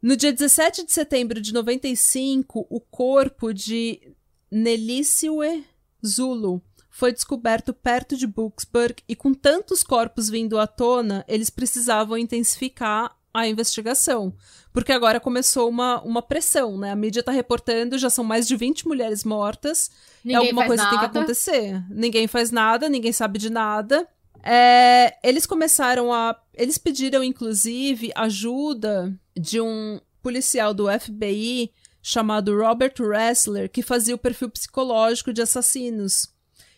No 0.01 0.17
dia 0.17 0.33
17 0.33 0.87
de 0.87 0.93
setembro 0.93 1.41
de 1.41 1.53
95, 1.53 2.67
o 2.71 2.81
corpo 2.81 3.53
de 3.53 4.15
Neliciwe 4.51 5.65
Zulu 6.05 6.63
foi 6.91 7.13
descoberto 7.13 7.75
perto 7.75 8.17
de 8.17 8.27
Booksburg 8.27 8.97
e 9.09 9.15
com 9.15 9.35
tantos 9.35 9.83
corpos 9.83 10.31
vindo 10.31 10.59
à 10.59 10.67
tona, 10.67 11.25
eles 11.29 11.51
precisavam 11.51 12.17
intensificar 12.17 13.15
a 13.35 13.47
investigação. 13.47 14.33
Porque 14.73 14.93
agora 14.93 15.21
começou 15.21 15.69
uma, 15.69 16.01
uma 16.03 16.23
pressão, 16.23 16.79
né? 16.79 16.91
A 16.91 16.97
mídia 16.97 17.23
tá 17.23 17.31
reportando, 17.31 17.99
já 17.99 18.09
são 18.09 18.25
mais 18.25 18.49
de 18.49 18.57
20 18.57 18.89
mulheres 18.89 19.25
mortas. 19.25 19.91
É 19.91 20.29
Ninguém 20.29 20.37
alguma 20.39 20.63
faz 20.63 20.69
coisa 20.69 20.83
tem 20.85 20.99
que 20.99 21.07
nada. 21.07 21.19
acontecer. 21.19 21.85
Ninguém 21.91 22.27
faz 22.27 22.51
nada, 22.51 22.89
ninguém 22.89 23.13
sabe 23.13 23.39
de 23.39 23.51
nada. 23.51 24.09
É, 24.43 25.17
eles 25.23 25.45
começaram 25.45 26.13
a. 26.13 26.35
Eles 26.55 26.79
pediram, 26.79 27.23
inclusive, 27.23 28.11
ajuda 28.15 29.15
de 29.37 29.61
um 29.61 30.01
policial 30.23 30.73
do 30.73 30.87
FBI 30.89 31.73
chamado 32.07 32.57
Robert 32.57 32.95
Ressler, 33.01 33.69
que 33.69 33.83
fazia 33.83 34.15
o 34.15 34.19
perfil 34.19 34.49
psicológico 34.49 35.33
de 35.33 35.43
assassinos. 35.43 36.29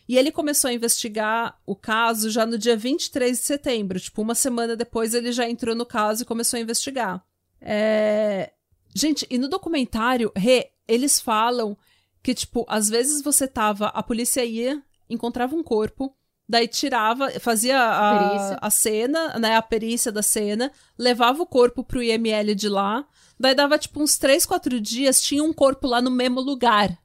E 0.07 0.17
ele 0.17 0.31
começou 0.31 0.71
a 0.71 0.73
investigar 0.73 1.55
o 1.67 1.75
caso 1.75 2.31
já 2.31 2.47
no 2.47 2.57
dia 2.57 2.75
23 2.75 3.37
de 3.37 3.45
setembro. 3.45 3.99
Tipo, 3.99 4.23
uma 4.23 4.33
semana 4.33 4.75
depois 4.75 5.13
ele 5.13 5.31
já 5.31 5.47
entrou 5.47 5.75
no 5.75 5.85
caso 5.85 6.23
e 6.23 6.25
começou 6.25 6.57
a 6.57 6.61
investigar. 6.61 7.23
É... 7.61 8.51
Gente, 8.95 9.27
e 9.29 9.37
no 9.37 9.47
documentário, 9.47 10.31
Rê, 10.35 10.71
eles 10.87 11.21
falam 11.21 11.77
que, 12.23 12.33
tipo, 12.33 12.65
às 12.67 12.89
vezes 12.89 13.21
você 13.21 13.47
tava. 13.47 13.89
A 13.89 14.01
polícia 14.01 14.43
ia, 14.43 14.81
encontrava 15.07 15.55
um 15.55 15.61
corpo, 15.61 16.11
daí 16.47 16.67
tirava, 16.67 17.29
fazia 17.39 17.79
a, 17.79 18.55
a 18.55 18.71
cena, 18.71 19.37
né? 19.37 19.57
A 19.57 19.61
perícia 19.61 20.11
da 20.11 20.23
cena, 20.23 20.71
levava 20.97 21.43
o 21.43 21.45
corpo 21.45 21.83
pro 21.83 22.01
IML 22.01 22.55
de 22.55 22.67
lá. 22.67 23.07
Daí 23.39 23.55
dava, 23.55 23.77
tipo, 23.79 24.01
uns 24.01 24.17
3, 24.17 24.45
4 24.45 24.79
dias, 24.81 25.21
tinha 25.21 25.43
um 25.43 25.53
corpo 25.53 25.87
lá 25.87 26.01
no 26.01 26.11
mesmo 26.11 26.41
lugar. 26.41 26.97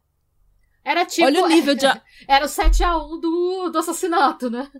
Era 0.85 1.05
tipo. 1.07 1.27
Olha 1.27 1.45
o 1.45 1.49
nível 1.49 1.75
de. 1.75 1.87
Era 2.29 2.45
o 2.45 2.49
7x1 2.49 3.21
do, 3.21 3.69
do 3.71 3.79
assassinato, 3.79 4.51
né? 4.51 4.71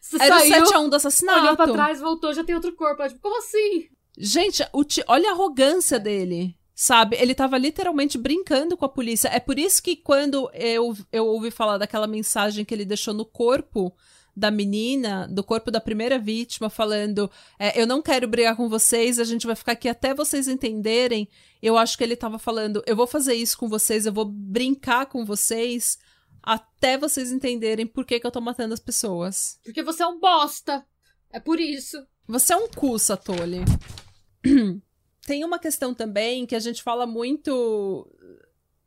Você 0.00 0.16
Era 0.20 0.40
saiu, 0.40 0.62
o 0.62 0.66
7x1 0.66 0.70
do 0.72 0.78
olhou 0.78 0.94
assassinato. 0.96 1.56
pra 1.56 1.72
trás, 1.72 2.00
voltou, 2.00 2.32
já 2.34 2.42
tem 2.42 2.54
outro 2.54 2.74
corpo. 2.74 3.02
Eu, 3.02 3.08
tipo, 3.08 3.20
como 3.20 3.38
assim? 3.38 3.88
Gente, 4.18 4.64
ti- 4.88 5.04
olha 5.06 5.28
a 5.28 5.32
arrogância 5.32 5.98
dele. 6.00 6.56
Sabe? 6.74 7.16
Ele 7.20 7.34
tava 7.34 7.58
literalmente 7.58 8.16
brincando 8.18 8.76
com 8.76 8.84
a 8.84 8.88
polícia. 8.88 9.28
É 9.28 9.38
por 9.38 9.58
isso 9.58 9.82
que 9.82 9.94
quando 9.94 10.50
eu, 10.54 10.96
eu 11.12 11.26
ouvi 11.26 11.50
falar 11.50 11.78
daquela 11.78 12.06
mensagem 12.06 12.64
que 12.64 12.74
ele 12.74 12.84
deixou 12.84 13.12
no 13.14 13.24
corpo 13.26 13.94
da 14.34 14.50
menina, 14.50 15.28
do 15.28 15.44
corpo 15.44 15.70
da 15.70 15.80
primeira 15.80 16.18
vítima, 16.18 16.70
falando: 16.70 17.30
é, 17.58 17.80
Eu 17.80 17.86
não 17.86 18.00
quero 18.02 18.26
brigar 18.26 18.56
com 18.56 18.68
vocês, 18.68 19.18
a 19.18 19.24
gente 19.24 19.46
vai 19.46 19.56
ficar 19.56 19.72
aqui 19.72 19.88
até 19.88 20.14
vocês 20.14 20.48
entenderem. 20.48 21.28
Eu 21.62 21.76
acho 21.76 21.96
que 21.96 22.04
ele 22.04 22.16
tava 22.16 22.38
falando: 22.38 22.82
Eu 22.86 22.96
vou 22.96 23.06
fazer 23.06 23.34
isso 23.34 23.58
com 23.58 23.68
vocês, 23.68 24.06
eu 24.06 24.12
vou 24.12 24.24
brincar 24.24 25.06
com 25.06 25.24
vocês 25.24 25.98
até 26.42 26.98
vocês 26.98 27.30
entenderem 27.30 27.86
por 27.86 28.04
que, 28.04 28.18
que 28.18 28.26
eu 28.26 28.30
tô 28.30 28.40
matando 28.40 28.74
as 28.74 28.80
pessoas. 28.80 29.60
Porque 29.64 29.82
você 29.82 30.02
é 30.02 30.06
um 30.06 30.18
bosta. 30.18 30.84
É 31.30 31.38
por 31.38 31.60
isso. 31.60 32.04
Você 32.26 32.52
é 32.52 32.56
um 32.56 32.68
cu, 32.68 32.98
Satoli. 32.98 33.60
Tem 35.24 35.44
uma 35.44 35.58
questão 35.58 35.94
também 35.94 36.44
que 36.46 36.56
a 36.56 36.58
gente 36.58 36.82
fala 36.82 37.06
muito. 37.06 38.10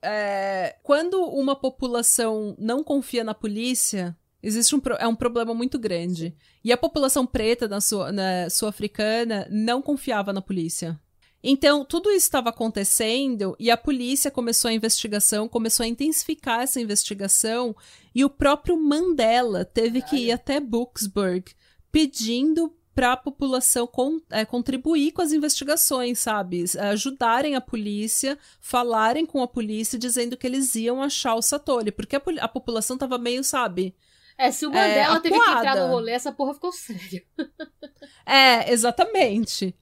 é, 0.01 0.77
quando 0.83 1.23
uma 1.23 1.55
população 1.55 2.55
não 2.59 2.83
confia 2.83 3.23
na 3.23 3.33
polícia, 3.33 4.15
existe 4.45 4.75
um, 4.75 4.81
é 4.99 5.07
um 5.07 5.15
problema 5.15 5.53
muito 5.53 5.79
grande. 5.79 6.35
E 6.63 6.71
a 6.71 6.77
população 6.77 7.25
preta 7.25 7.67
na 7.67 8.49
sul-africana 8.49 9.47
não 9.49 9.81
confiava 9.81 10.31
na 10.31 10.41
polícia. 10.41 10.99
Então, 11.47 11.85
tudo 11.85 12.09
isso 12.09 12.25
estava 12.25 12.49
acontecendo 12.49 13.55
e 13.59 13.69
a 13.69 13.77
polícia 13.77 14.31
começou 14.31 14.69
a 14.69 14.73
investigação, 14.73 15.47
começou 15.47 15.83
a 15.83 15.87
intensificar 15.87 16.61
essa 16.61 16.81
investigação, 16.81 17.75
e 18.15 18.25
o 18.25 18.29
próprio 18.29 18.75
Mandela 18.75 19.63
teve 19.63 20.01
que 20.01 20.15
ir 20.15 20.31
até 20.31 20.59
Booksburg 20.59 21.53
pedindo 21.91 22.73
para 22.95 23.11
a 23.11 23.17
população 23.17 23.85
con- 23.85 24.21
é, 24.31 24.45
contribuir 24.45 25.11
com 25.11 25.21
as 25.21 25.33
investigações, 25.33 26.17
sabe? 26.17 26.63
Ajudarem 26.79 27.55
a 27.55 27.61
polícia, 27.61 28.39
falarem 28.59 29.25
com 29.25 29.43
a 29.43 29.47
polícia, 29.47 29.99
dizendo 29.99 30.37
que 30.37 30.47
eles 30.47 30.73
iam 30.75 30.99
achar 31.01 31.35
o 31.35 31.41
Satoli, 31.41 31.91
porque 31.91 32.15
a, 32.15 32.21
a 32.39 32.47
população 32.47 32.97
tava 32.97 33.17
meio, 33.17 33.43
sabe? 33.43 33.93
É, 34.38 34.51
se 34.51 34.65
o 34.65 34.69
Mandela 34.71 35.19
teve 35.19 35.39
que 35.39 35.49
entrar 35.49 35.75
no 35.77 35.88
rolê, 35.88 36.11
essa 36.11 36.31
porra 36.31 36.53
ficou 36.53 36.71
séria. 36.73 37.23
É, 38.25 38.71
exatamente. 38.71 39.75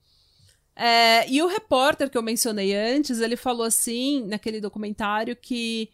É, 0.76 1.28
e 1.28 1.40
o 1.42 1.46
repórter 1.46 2.10
que 2.10 2.18
eu 2.18 2.22
mencionei 2.22 2.74
antes, 2.74 3.20
ele 3.20 3.36
falou 3.36 3.64
assim, 3.64 4.24
naquele 4.26 4.60
documentário, 4.60 5.36
que 5.36 5.90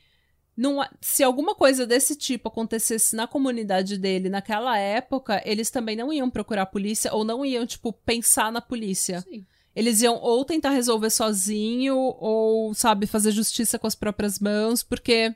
não, 0.57 0.87
se 1.01 1.23
alguma 1.23 1.55
coisa 1.55 1.87
desse 1.87 2.17
tipo 2.17 2.49
acontecesse 2.49 3.17
na 3.17 3.27
comunidade 3.27 3.97
dele 3.97 4.29
naquela 4.29 4.77
época, 4.79 5.43
eles 5.45 5.71
também 5.71 5.97
não 5.97 6.13
iam 6.13 6.31
procurar 6.31 6.63
a 6.63 6.67
polícia 6.67 7.13
ou 7.15 7.25
não 7.25 7.45
iam, 7.45 7.67
tipo, 7.67 7.93
pensar 7.93 8.53
na 8.53 8.61
polícia. 8.61 9.21
Sim. 9.23 9.47
Eles 9.75 10.03
iam 10.03 10.17
ou 10.17 10.45
tentar 10.45 10.71
resolver 10.71 11.11
sozinho 11.11 11.97
ou, 11.97 12.75
sabe, 12.75 13.07
fazer 13.07 13.31
justiça 13.31 13.79
com 13.79 13.87
as 13.87 13.95
próprias 13.95 14.39
mãos, 14.39 14.83
porque 14.83 15.35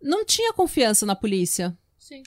não 0.00 0.24
tinha 0.24 0.52
confiança 0.52 1.04
na 1.04 1.16
polícia. 1.16 1.76
Sim. 1.98 2.22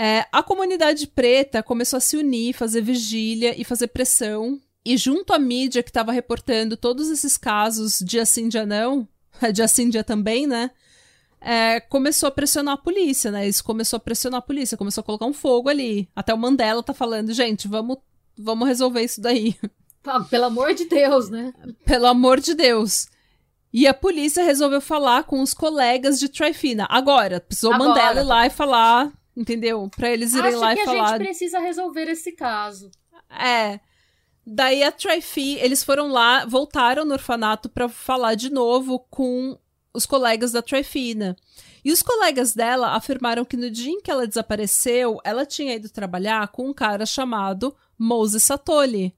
É, 0.00 0.26
a 0.30 0.42
comunidade 0.42 1.06
preta 1.08 1.62
começou 1.62 1.96
a 1.96 2.00
se 2.00 2.16
unir, 2.16 2.54
fazer 2.54 2.82
vigília 2.82 3.60
e 3.60 3.64
fazer 3.64 3.88
pressão. 3.88 4.60
E 4.84 4.96
junto 4.96 5.32
à 5.32 5.38
mídia 5.38 5.82
que 5.82 5.90
estava 5.90 6.12
reportando 6.12 6.76
todos 6.76 7.10
esses 7.10 7.36
casos, 7.36 7.98
dia 7.98 8.24
sim, 8.24 8.48
dia 8.48 8.64
não, 8.64 9.08
dia 9.52 9.66
sim, 9.66 9.88
dia 9.88 10.04
também, 10.04 10.46
né? 10.46 10.70
é, 11.40 11.80
começou 11.80 12.28
a 12.28 12.32
pressionar 12.32 12.74
a 12.74 12.78
polícia, 12.78 13.30
né? 13.30 13.46
Isso 13.46 13.62
começou 13.62 13.96
a 13.96 14.00
pressionar 14.00 14.38
a 14.38 14.42
polícia, 14.42 14.76
começou 14.76 15.02
a 15.02 15.04
colocar 15.04 15.26
um 15.26 15.32
fogo 15.32 15.68
ali. 15.68 16.08
Até 16.14 16.34
o 16.34 16.38
Mandela 16.38 16.82
tá 16.82 16.92
falando, 16.92 17.32
gente, 17.32 17.68
vamos, 17.68 17.98
vamos 18.36 18.68
resolver 18.68 19.02
isso 19.02 19.20
daí. 19.20 19.56
Ah, 20.06 20.20
pelo 20.20 20.44
amor 20.44 20.72
de 20.72 20.86
Deus, 20.86 21.28
né? 21.28 21.52
Pelo 21.84 22.06
amor 22.06 22.40
de 22.40 22.54
Deus. 22.54 23.08
E 23.70 23.86
a 23.86 23.92
polícia 23.92 24.42
resolveu 24.42 24.80
falar 24.80 25.24
com 25.24 25.42
os 25.42 25.52
colegas 25.52 26.18
de 26.18 26.30
Trifina. 26.30 26.86
Agora, 26.88 27.40
precisou 27.40 27.74
Agora. 27.74 27.90
Mandela 27.90 28.20
ir 28.20 28.24
lá 28.24 28.46
e 28.46 28.50
falar, 28.50 29.12
entendeu? 29.38 29.88
Pra 29.96 30.10
eles 30.10 30.32
irem 30.34 30.48
Acho 30.48 30.58
lá 30.58 30.74
que 30.74 30.80
e 30.80 30.82
a 30.82 30.84
falar. 30.84 31.08
gente 31.10 31.26
precisa 31.26 31.58
resolver 31.60 32.08
esse 32.08 32.32
caso. 32.32 32.90
É. 33.30 33.78
Daí 34.44 34.82
a 34.82 34.90
Trifi, 34.90 35.56
eles 35.60 35.84
foram 35.84 36.08
lá, 36.08 36.44
voltaram 36.44 37.04
no 37.04 37.12
orfanato 37.12 37.68
pra 37.68 37.88
falar 37.88 38.34
de 38.34 38.50
novo 38.50 38.98
com 39.10 39.56
os 39.94 40.06
colegas 40.06 40.52
da 40.52 40.62
Trifina. 40.62 41.36
E 41.84 41.92
os 41.92 42.02
colegas 42.02 42.54
dela 42.54 42.96
afirmaram 42.96 43.44
que 43.44 43.56
no 43.56 43.70
dia 43.70 43.92
em 43.92 44.00
que 44.00 44.10
ela 44.10 44.26
desapareceu, 44.26 45.18
ela 45.22 45.46
tinha 45.46 45.74
ido 45.74 45.88
trabalhar 45.88 46.48
com 46.48 46.68
um 46.68 46.74
cara 46.74 47.06
chamado 47.06 47.76
Moses 47.98 48.42
Satoli. 48.42 49.14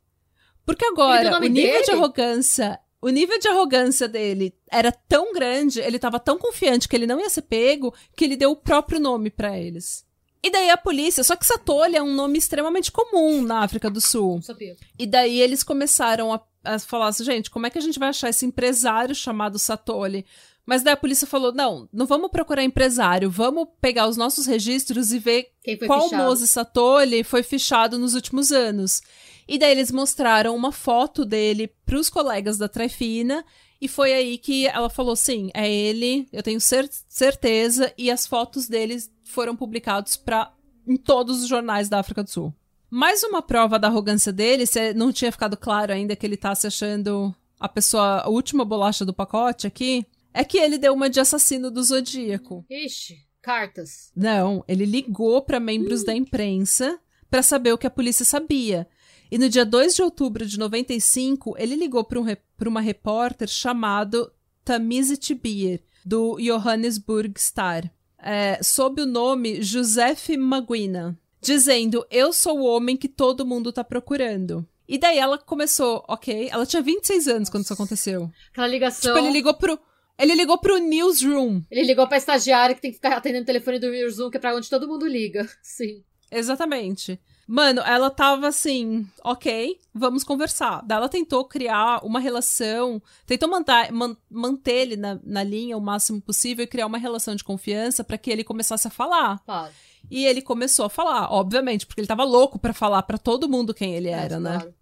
Porque 0.66 0.84
agora 0.84 1.36
o 1.36 1.40
nível 1.40 1.72
dele? 1.72 1.84
de 1.84 1.90
arrogância, 1.92 2.78
o 3.00 3.08
nível 3.08 3.38
de 3.38 3.48
arrogância 3.48 4.06
dele 4.06 4.54
era 4.70 4.92
tão 4.92 5.32
grande, 5.32 5.80
ele 5.80 5.98
tava 5.98 6.20
tão 6.20 6.38
confiante 6.38 6.88
que 6.88 6.94
ele 6.94 7.06
não 7.06 7.18
ia 7.18 7.30
ser 7.30 7.42
pego, 7.42 7.94
que 8.16 8.24
ele 8.24 8.36
deu 8.36 8.50
o 8.50 8.56
próprio 8.56 9.00
nome 9.00 9.30
pra 9.30 9.58
eles. 9.58 10.04
E 10.42 10.50
daí 10.50 10.70
a 10.70 10.76
polícia, 10.76 11.22
só 11.22 11.36
que 11.36 11.44
Satoli 11.44 11.96
é 11.96 12.02
um 12.02 12.14
nome 12.14 12.38
extremamente 12.38 12.90
comum 12.90 13.42
na 13.42 13.60
África 13.60 13.90
do 13.90 14.00
Sul. 14.00 14.40
Sabia. 14.42 14.76
E 14.98 15.06
daí 15.06 15.40
eles 15.40 15.62
começaram 15.62 16.32
a, 16.32 16.40
a 16.64 16.78
falar 16.78 17.08
assim, 17.08 17.24
gente, 17.24 17.50
como 17.50 17.66
é 17.66 17.70
que 17.70 17.78
a 17.78 17.82
gente 17.82 17.98
vai 17.98 18.08
achar 18.08 18.30
esse 18.30 18.46
empresário 18.46 19.14
chamado 19.14 19.58
Satoli? 19.58 20.24
Mas 20.64 20.82
daí 20.82 20.94
a 20.94 20.96
polícia 20.96 21.26
falou, 21.26 21.52
não, 21.52 21.88
não 21.92 22.06
vamos 22.06 22.30
procurar 22.30 22.62
empresário, 22.62 23.30
vamos 23.30 23.66
pegar 23.80 24.08
os 24.08 24.16
nossos 24.16 24.46
registros 24.46 25.12
e 25.12 25.18
ver 25.18 25.48
qual 25.86 26.04
fichado? 26.04 26.22
Moses 26.22 26.50
Satoli 26.50 27.24
foi 27.24 27.42
fichado 27.42 27.98
nos 27.98 28.14
últimos 28.14 28.52
anos. 28.52 29.02
E 29.48 29.58
daí 29.58 29.72
eles 29.72 29.90
mostraram 29.90 30.54
uma 30.54 30.70
foto 30.70 31.24
dele 31.24 31.68
pros 31.84 32.08
colegas 32.08 32.56
da 32.56 32.68
Trifina, 32.68 33.44
e 33.80 33.88
foi 33.88 34.12
aí 34.12 34.36
que 34.36 34.66
ela 34.66 34.90
falou, 34.90 35.16
sim, 35.16 35.50
é 35.54 35.70
ele, 35.70 36.28
eu 36.32 36.42
tenho 36.42 36.60
cer 36.60 36.88
certeza, 37.08 37.92
e 37.96 38.10
as 38.10 38.26
fotos 38.26 38.68
deles 38.68 39.10
foram 39.24 39.56
publicados 39.56 40.16
pra, 40.16 40.52
em 40.86 40.96
todos 40.96 41.42
os 41.42 41.48
jornais 41.48 41.88
da 41.88 41.98
África 41.98 42.22
do 42.22 42.30
Sul. 42.30 42.54
Mais 42.90 43.22
uma 43.22 43.40
prova 43.40 43.78
da 43.78 43.88
arrogância 43.88 44.32
dele, 44.32 44.66
se 44.66 44.92
não 44.94 45.12
tinha 45.12 45.32
ficado 45.32 45.56
claro 45.56 45.92
ainda 45.92 46.16
que 46.16 46.26
ele 46.26 46.36
tá 46.36 46.54
se 46.54 46.66
achando 46.66 47.34
a 47.58 47.68
pessoa, 47.68 48.22
a 48.22 48.28
última 48.28 48.64
bolacha 48.64 49.04
do 49.04 49.14
pacote 49.14 49.66
aqui, 49.66 50.04
é 50.34 50.44
que 50.44 50.58
ele 50.58 50.78
deu 50.78 50.92
uma 50.92 51.08
de 51.08 51.20
assassino 51.20 51.70
do 51.70 51.82
Zodíaco. 51.82 52.64
Ixi, 52.68 53.18
cartas. 53.40 54.10
Não, 54.14 54.64
ele 54.66 54.84
ligou 54.84 55.42
para 55.42 55.60
membros 55.60 56.04
da 56.04 56.14
imprensa 56.14 56.98
para 57.30 57.42
saber 57.42 57.72
o 57.72 57.78
que 57.78 57.86
a 57.86 57.90
polícia 57.90 58.24
sabia. 58.24 58.88
E 59.30 59.38
no 59.38 59.48
dia 59.48 59.64
2 59.64 59.94
de 59.94 60.02
outubro 60.02 60.44
de 60.44 60.58
95, 60.58 61.54
ele 61.56 61.76
ligou 61.76 62.02
para 62.02 62.20
um, 62.20 62.26
uma 62.66 62.80
repórter 62.80 63.48
chamado 63.48 64.32
Tamise 64.64 65.16
Tibier, 65.16 65.80
do 66.04 66.36
Johannesburg 66.38 67.38
Star, 67.38 67.90
é, 68.18 68.60
sob 68.62 69.02
o 69.02 69.06
nome 69.06 69.62
Joseph 69.62 70.30
Maguina, 70.30 71.18
dizendo: 71.40 72.04
Eu 72.10 72.32
sou 72.32 72.60
o 72.60 72.64
homem 72.64 72.96
que 72.96 73.08
todo 73.08 73.46
mundo 73.46 73.72
tá 73.72 73.84
procurando. 73.84 74.66
E 74.88 74.98
daí 74.98 75.18
ela 75.18 75.38
começou, 75.38 76.04
ok, 76.08 76.48
ela 76.50 76.66
tinha 76.66 76.82
26 76.82 77.28
anos 77.28 77.48
quando 77.48 77.62
isso 77.62 77.72
aconteceu. 77.72 78.28
Aquela 78.50 78.66
ligação. 78.66 79.14
Tipo, 79.14 79.24
ele 79.24 79.32
ligou 79.32 79.54
pro. 79.54 79.78
Ele 80.18 80.34
ligou 80.34 80.58
pro 80.58 80.78
newsroom. 80.78 81.62
Ele 81.70 81.84
ligou 81.84 82.06
pra 82.06 82.18
estagiária 82.18 82.74
que 82.74 82.82
tem 82.82 82.90
que 82.90 82.96
ficar 82.96 83.16
atendendo 83.16 83.44
o 83.44 83.46
telefone 83.46 83.78
do 83.78 83.88
newsroom, 83.88 84.30
que 84.30 84.36
é 84.36 84.40
pra 84.40 84.54
onde 84.54 84.68
todo 84.68 84.88
mundo 84.88 85.06
liga. 85.06 85.48
Sim. 85.62 86.02
Exatamente. 86.30 87.18
Mano, 87.52 87.80
ela 87.80 88.10
tava 88.10 88.46
assim, 88.46 89.04
ok, 89.24 89.76
vamos 89.92 90.22
conversar. 90.22 90.82
Daí 90.86 90.98
ela 90.98 91.08
tentou 91.08 91.44
criar 91.44 91.98
uma 92.04 92.20
relação, 92.20 93.02
tentou 93.26 93.48
manter, 93.50 93.90
man, 93.90 94.16
manter 94.30 94.72
ele 94.82 94.96
na, 94.96 95.18
na 95.24 95.42
linha 95.42 95.76
o 95.76 95.80
máximo 95.80 96.20
possível 96.20 96.62
e 96.62 96.68
criar 96.68 96.86
uma 96.86 96.96
relação 96.96 97.34
de 97.34 97.42
confiança 97.42 98.04
para 98.04 98.16
que 98.16 98.30
ele 98.30 98.44
começasse 98.44 98.86
a 98.86 98.90
falar. 98.90 99.40
Claro. 99.44 99.72
E 100.08 100.24
ele 100.26 100.40
começou 100.40 100.84
a 100.84 100.88
falar, 100.90 101.28
obviamente, 101.32 101.86
porque 101.86 102.00
ele 102.00 102.06
tava 102.06 102.22
louco 102.22 102.56
para 102.56 102.72
falar 102.72 103.02
para 103.02 103.18
todo 103.18 103.48
mundo 103.48 103.74
quem 103.74 103.96
ele 103.96 104.10
era, 104.10 104.36
É, 104.36 104.38
né? 104.38 104.52
claro. 104.58 104.74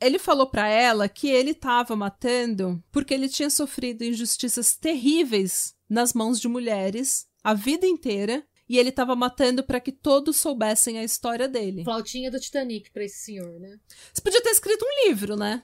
Ele 0.00 0.18
falou 0.20 0.46
pra 0.46 0.68
ela 0.68 1.08
que 1.08 1.28
ele 1.28 1.52
tava 1.52 1.96
matando 1.96 2.80
porque 2.92 3.12
ele 3.12 3.28
tinha 3.28 3.50
sofrido 3.50 4.02
injustiças 4.04 4.76
terríveis 4.76 5.74
nas 5.90 6.12
mãos 6.12 6.40
de 6.40 6.46
mulheres 6.46 7.26
a 7.42 7.54
vida 7.54 7.86
inteira 7.88 8.44
e 8.68 8.78
ele 8.78 8.90
tava 8.92 9.14
matando 9.14 9.62
pra 9.62 9.80
que 9.80 9.92
todos 9.92 10.36
soubessem 10.36 10.98
a 10.98 11.04
história 11.04 11.48
dele. 11.48 11.84
Flautinha 11.84 12.30
do 12.30 12.40
Titanic 12.40 12.90
pra 12.90 13.04
esse 13.04 13.18
senhor, 13.24 13.60
né? 13.60 13.78
Você 14.12 14.22
podia 14.22 14.42
ter 14.42 14.50
escrito 14.50 14.84
um 14.84 15.08
livro, 15.08 15.36
né? 15.36 15.62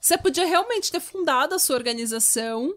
Você 0.00 0.16
podia 0.16 0.46
realmente 0.46 0.90
ter 0.90 1.00
fundado 1.00 1.54
a 1.54 1.58
sua 1.58 1.76
organização 1.76 2.74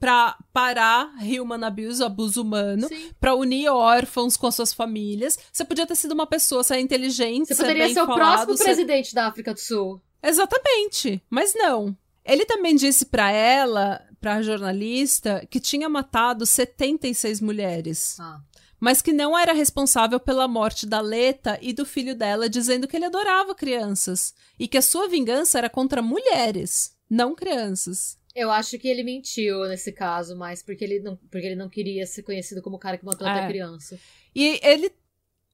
pra 0.00 0.38
parar 0.52 1.12
human 1.20 1.66
abuse, 1.66 2.02
abuso 2.02 2.40
humano, 2.42 2.88
pra 3.20 3.34
unir 3.34 3.68
órfãos 3.68 4.36
com 4.36 4.46
as 4.46 4.54
suas 4.54 4.72
famílias. 4.72 5.36
Você 5.52 5.64
podia 5.64 5.86
ter 5.86 5.96
sido 5.96 6.12
uma 6.12 6.26
pessoa, 6.26 6.62
ser 6.62 6.78
inteligente, 6.78 7.48
Você 7.48 7.54
ser 7.56 7.62
poderia 7.62 7.84
bem 7.86 7.94
ser 7.94 8.02
o 8.02 8.06
falado, 8.06 8.18
próximo 8.46 8.56
ser- 8.56 8.64
presidente 8.64 9.14
da 9.14 9.26
África 9.26 9.52
do 9.52 9.58
Sul. 9.60 10.00
Exatamente, 10.22 11.20
mas 11.28 11.52
não. 11.54 11.96
Ele 12.24 12.44
também 12.44 12.76
disse 12.76 13.06
pra 13.06 13.30
ela, 13.32 14.00
pra 14.20 14.42
jornalista, 14.42 15.46
que 15.50 15.60
tinha 15.60 15.88
matado 15.88 16.44
76 16.46 17.40
mulheres, 17.40 18.16
Ah. 18.20 18.40
mas 18.80 19.00
que 19.02 19.12
não 19.12 19.36
era 19.38 19.52
responsável 19.52 20.18
pela 20.20 20.46
morte 20.48 20.86
da 20.86 21.00
Leta 21.00 21.58
e 21.60 21.72
do 21.72 21.84
filho 21.84 22.14
dela, 22.14 22.48
dizendo 22.48 22.86
que 22.88 22.96
ele 22.96 23.04
adorava 23.06 23.54
crianças 23.54 24.34
e 24.58 24.66
que 24.68 24.76
a 24.78 24.82
sua 24.82 25.08
vingança 25.08 25.58
era 25.58 25.68
contra 25.70 26.00
mulheres, 26.02 26.94
não 27.10 27.34
crianças. 27.34 28.16
Eu 28.34 28.50
acho 28.52 28.78
que 28.78 28.86
ele 28.86 29.02
mentiu 29.02 29.64
nesse 29.66 29.90
caso, 29.90 30.36
mas 30.36 30.62
porque 30.62 30.84
ele 30.84 31.00
não, 31.00 31.16
porque 31.30 31.46
ele 31.46 31.56
não 31.56 31.68
queria 31.68 32.06
ser 32.06 32.22
conhecido 32.22 32.62
como 32.62 32.76
o 32.76 32.78
cara 32.78 32.96
que 32.96 33.04
matou 33.04 33.26
É. 33.26 33.30
até 33.30 33.48
criança. 33.48 33.98
E 34.34 34.60
ele 34.62 34.92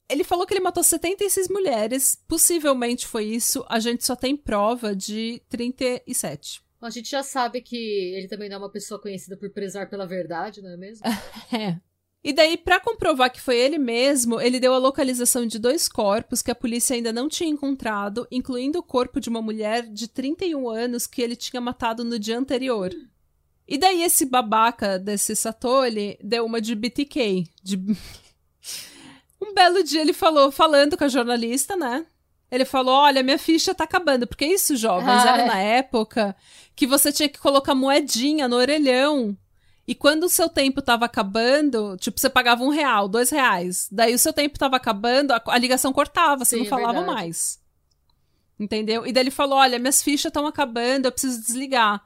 ele 0.07 0.23
falou 0.23 0.47
que 0.47 0.53
ele 0.53 0.61
matou 0.61 0.85
76 0.85 1.49
mulheres, 1.49 2.19
possivelmente 2.29 3.07
foi 3.07 3.25
isso. 3.25 3.65
A 3.71 3.79
gente 3.81 4.05
só 4.05 4.15
tem 4.15 4.37
prova 4.37 4.95
de 4.95 5.41
37. 5.49 6.61
A 6.87 6.91
gente 6.91 7.11
já 7.11 7.23
sabe 7.23 7.61
que 7.61 7.77
ele 7.77 8.29
também 8.29 8.49
não 8.49 8.57
é 8.57 8.59
uma 8.59 8.71
pessoa 8.71 9.01
conhecida 9.01 9.37
por 9.37 9.51
prezar 9.51 9.89
pela 9.89 10.07
verdade, 10.07 10.63
não 10.63 10.71
é 10.71 10.77
mesmo? 10.77 11.05
É. 11.53 11.79
E 12.23 12.33
daí, 12.33 12.57
pra 12.57 12.81
comprovar 12.81 13.31
que 13.31 13.41
foi 13.41 13.59
ele 13.59 13.77
mesmo, 13.77 14.41
ele 14.41 14.59
deu 14.59 14.73
a 14.73 14.79
localização 14.79 15.47
de 15.47 15.59
dois 15.59 15.87
corpos 15.87 16.41
que 16.41 16.51
a 16.51 16.55
polícia 16.55 16.97
ainda 16.97 17.13
não 17.13 17.29
tinha 17.29 17.51
encontrado, 17.51 18.27
incluindo 18.31 18.79
o 18.79 18.83
corpo 18.83 19.21
de 19.21 19.29
uma 19.29 19.43
mulher 19.43 19.87
de 19.87 20.09
31 20.09 20.71
anos 20.71 21.07
que 21.07 21.21
ele 21.21 21.37
tinha 21.37 21.61
matado 21.61 22.03
no 22.03 22.19
dia 22.19 22.39
anterior. 22.39 22.91
E 23.69 23.77
daí 23.77 24.03
esse 24.03 24.25
babaca 24.25 24.99
desse 24.99 25.37
Satoli 25.37 26.19
deu 26.23 26.47
uma 26.47 26.63
de 26.63 26.75
BTK. 26.75 27.47
De... 27.63 27.77
um 29.41 29.53
belo 29.53 29.85
dia 29.85 30.01
ele 30.01 30.15
falou, 30.15 30.51
falando 30.51 30.97
com 30.97 31.05
a 31.05 31.09
jornalista, 31.09 31.77
né? 31.77 32.07
Ele 32.51 32.65
falou: 32.65 32.95
Olha, 32.95 33.23
minha 33.23 33.39
ficha 33.39 33.75
tá 33.75 33.85
acabando. 33.85 34.27
Porque 34.27 34.45
isso, 34.47 34.77
jovens, 34.77 35.23
Ah, 35.25 35.29
era 35.35 35.43
é. 35.43 35.47
na 35.47 35.59
época 35.59 36.37
que 36.77 36.87
você 36.87 37.13
tinha 37.13 37.29
que 37.29 37.39
colocar 37.39 37.75
moedinha 37.75 38.47
no 38.49 38.57
orelhão. 38.57 39.37
E 39.87 39.95
quando 39.95 40.25
o 40.25 40.29
seu 40.31 40.49
tempo 40.49 40.81
tava 40.81 41.05
acabando, 41.05 41.97
tipo, 41.99 42.19
você 42.19 42.31
pagava 42.31 42.63
um 42.65 42.71
real, 42.71 43.07
dois 43.07 43.29
reais. 43.31 43.87
Daí 43.93 44.15
o 44.15 44.19
seu 44.19 44.33
tempo 44.33 44.59
tava 44.59 44.77
acabando, 44.77 45.33
a, 45.33 45.43
a 45.49 45.59
ligação 45.59 45.93
cortava, 45.93 46.45
você 46.45 46.57
Sim, 46.57 46.61
não 46.61 46.67
é 46.67 46.71
falava 46.71 46.93
verdade. 47.01 47.15
mais. 47.15 47.61
Entendeu? 48.59 49.07
E 49.07 49.13
daí 49.13 49.25
ele 49.25 49.31
falou: 49.31 49.59
Olha, 49.59 49.79
minhas 49.79 50.03
fichas 50.03 50.31
estão 50.31 50.47
acabando, 50.47 51.07
eu 51.07 51.13
preciso 51.13 51.41
desligar. 51.41 52.03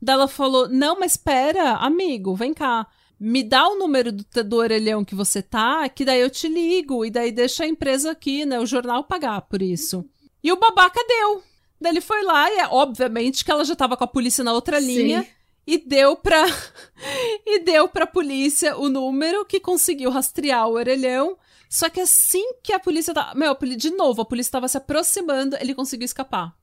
Daí 0.00 0.14
ela 0.14 0.28
falou: 0.28 0.68
Não, 0.68 0.98
mas 0.98 1.12
espera, 1.12 1.74
amigo, 1.76 2.34
vem 2.34 2.52
cá. 2.52 2.86
Me 3.24 3.44
dá 3.44 3.68
o 3.68 3.78
número 3.78 4.10
do, 4.10 4.24
do 4.44 4.56
orelhão 4.56 5.04
que 5.04 5.14
você 5.14 5.40
tá, 5.40 5.88
que 5.88 6.04
daí 6.04 6.20
eu 6.20 6.28
te 6.28 6.48
ligo. 6.48 7.04
E 7.04 7.10
daí 7.10 7.30
deixa 7.30 7.62
a 7.62 7.68
empresa 7.68 8.10
aqui, 8.10 8.44
né? 8.44 8.58
O 8.58 8.66
jornal 8.66 9.04
pagar 9.04 9.42
por 9.42 9.62
isso. 9.62 10.04
E 10.42 10.50
o 10.50 10.58
babaca 10.58 11.00
deu. 11.06 11.40
Daí 11.80 11.92
ele 11.92 12.00
foi 12.00 12.24
lá 12.24 12.50
e, 12.50 12.58
é, 12.58 12.66
obviamente, 12.66 13.44
que 13.44 13.50
ela 13.50 13.64
já 13.64 13.76
tava 13.76 13.96
com 13.96 14.02
a 14.02 14.08
polícia 14.08 14.42
na 14.42 14.52
outra 14.52 14.80
linha 14.80 15.22
Sim. 15.22 15.28
e 15.64 15.78
deu 15.78 16.16
pra 16.16 16.44
e 17.46 17.60
deu 17.60 17.88
pra 17.88 18.08
polícia 18.08 18.76
o 18.76 18.88
número 18.88 19.44
que 19.44 19.60
conseguiu 19.60 20.10
rastrear 20.10 20.68
o 20.68 20.72
orelhão. 20.72 21.38
Só 21.68 21.88
que 21.88 22.00
assim 22.00 22.54
que 22.62 22.72
a 22.72 22.80
polícia 22.80 23.14
tá, 23.14 23.32
meu, 23.36 23.56
de 23.76 23.90
novo, 23.90 24.22
a 24.22 24.26
polícia 24.26 24.52
tava 24.52 24.66
se 24.66 24.76
aproximando, 24.76 25.56
ele 25.60 25.74
conseguiu 25.74 26.04
escapar. 26.04 26.54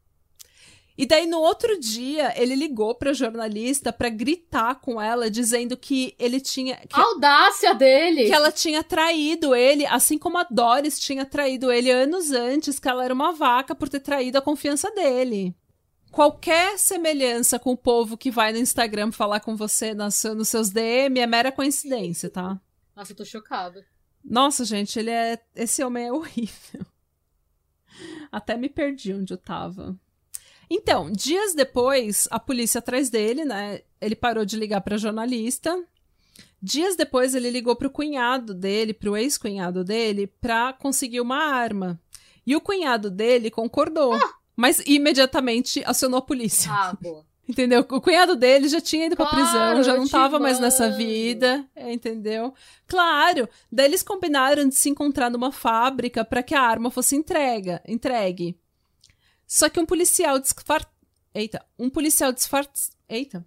E 1.02 1.06
daí 1.06 1.26
no 1.26 1.40
outro 1.40 1.80
dia, 1.80 2.34
ele 2.36 2.56
ligou 2.56 2.94
pra 2.94 3.14
jornalista 3.14 3.94
pra 3.94 4.10
gritar 4.10 4.76
com 4.82 5.02
ela 5.02 5.32
dizendo 5.32 5.78
que 5.78 6.14
ele 6.20 6.42
tinha 6.42 6.76
que, 6.76 6.94
A 7.00 7.02
audácia 7.02 7.74
dele! 7.74 8.26
que 8.26 8.34
ela 8.34 8.52
tinha 8.52 8.84
traído 8.84 9.56
ele, 9.56 9.86
assim 9.86 10.18
como 10.18 10.38
a 10.38 10.44
Doris 10.44 11.00
tinha 11.00 11.26
traído 11.26 11.72
ele 11.72 11.90
anos 11.90 12.32
antes, 12.32 12.80
que 12.80 12.90
ela 12.90 13.06
era 13.06 13.14
uma 13.14 13.32
vaca 13.32 13.74
por 13.74 13.88
ter 13.88 14.02
traído 14.02 14.38
a 14.38 14.42
confiança 14.42 14.92
dele. 14.92 15.56
Qualquer 16.12 16.78
semelhança 16.78 17.58
com 17.58 17.72
o 17.72 17.78
povo 17.78 18.18
que 18.18 18.30
vai 18.30 18.52
no 18.52 18.58
Instagram 18.58 19.12
falar 19.14 19.40
com 19.40 19.56
você 19.56 19.94
nas- 19.94 20.24
nos 20.36 20.50
seus 20.50 20.70
DM 20.70 21.18
é 21.20 21.26
mera 21.28 21.50
coincidência, 21.52 22.30
tá? 22.30 22.60
Nossa, 22.94 23.14
eu 23.14 23.16
tô 23.16 23.24
chocada. 23.24 23.86
Nossa, 24.22 24.66
gente, 24.66 25.00
ele 25.00 25.12
é. 25.12 25.40
Esse 25.56 25.82
homem 25.82 26.08
é 26.08 26.12
horrível. 26.12 26.86
Até 28.32 28.58
me 28.58 28.68
perdi 28.68 29.14
onde 29.14 29.34
eu 29.34 29.38
tava. 29.38 29.96
Então, 30.70 31.12
dias 31.12 31.56
depois, 31.56 32.28
a 32.30 32.40
polícia 32.40 32.80
atrás 32.80 33.10
dele, 33.10 33.44
né? 33.44 33.82
Ele 34.00 34.16
parou 34.16 34.46
de 34.46 34.56
ligar 34.56 34.82
pra 34.82 34.98
jornalista. 34.98 35.76
Dias 36.62 36.96
depois, 36.96 37.34
ele 37.34 37.50
ligou 37.50 37.76
pro 37.76 37.90
cunhado 37.90 38.54
dele, 38.54 38.94
pro 38.94 39.18
ex-cunhado 39.18 39.84
dele, 39.84 40.28
pra 40.40 40.74
conseguir 40.74 41.22
uma 41.22 41.38
arma. 41.38 42.00
E 42.46 42.56
o 42.56 42.62
cunhado 42.62 43.10
dele 43.10 43.50
concordou. 43.50 44.18
Mas 44.56 44.80
imediatamente 44.86 45.82
acionou 45.86 46.20
a 46.20 46.22
polícia. 46.22 46.72
Ah, 46.72 46.98
boa. 47.00 47.26
Entendeu? 47.48 47.80
O 47.80 48.00
cunhado 48.00 48.36
dele 48.36 48.68
já 48.68 48.80
tinha 48.80 49.08
ido 49.08 49.16
pra 49.16 49.26
Claro, 49.26 49.44
prisão, 49.44 49.84
já 49.84 49.98
não 49.98 50.08
tava 50.08 50.38
mais 50.38 50.60
nessa 50.60 50.92
vida, 50.92 51.66
é, 51.76 51.92
entendeu? 51.92 52.54
Claro. 52.86 53.50
Daí 53.72 53.86
eles 53.88 54.04
combinaram 54.04 54.70
de 54.70 54.76
se 54.76 54.88
encontrar 54.88 55.32
numa 55.32 55.52
fábrica 55.52 56.24
pra 56.24 56.44
que 56.44 56.54
a 56.54 56.62
arma 56.62 56.92
fosse 56.92 57.16
entrega, 57.16 57.82
entregue. 57.88 58.56
Só 59.50 59.68
que 59.68 59.80
um 59.80 59.86
policial 59.86 60.38
disfar... 60.38 60.88
Eita, 61.34 61.66
um 61.78 61.90
policial 61.90 62.32
disfar... 62.32 62.70
Eita. 63.10 63.44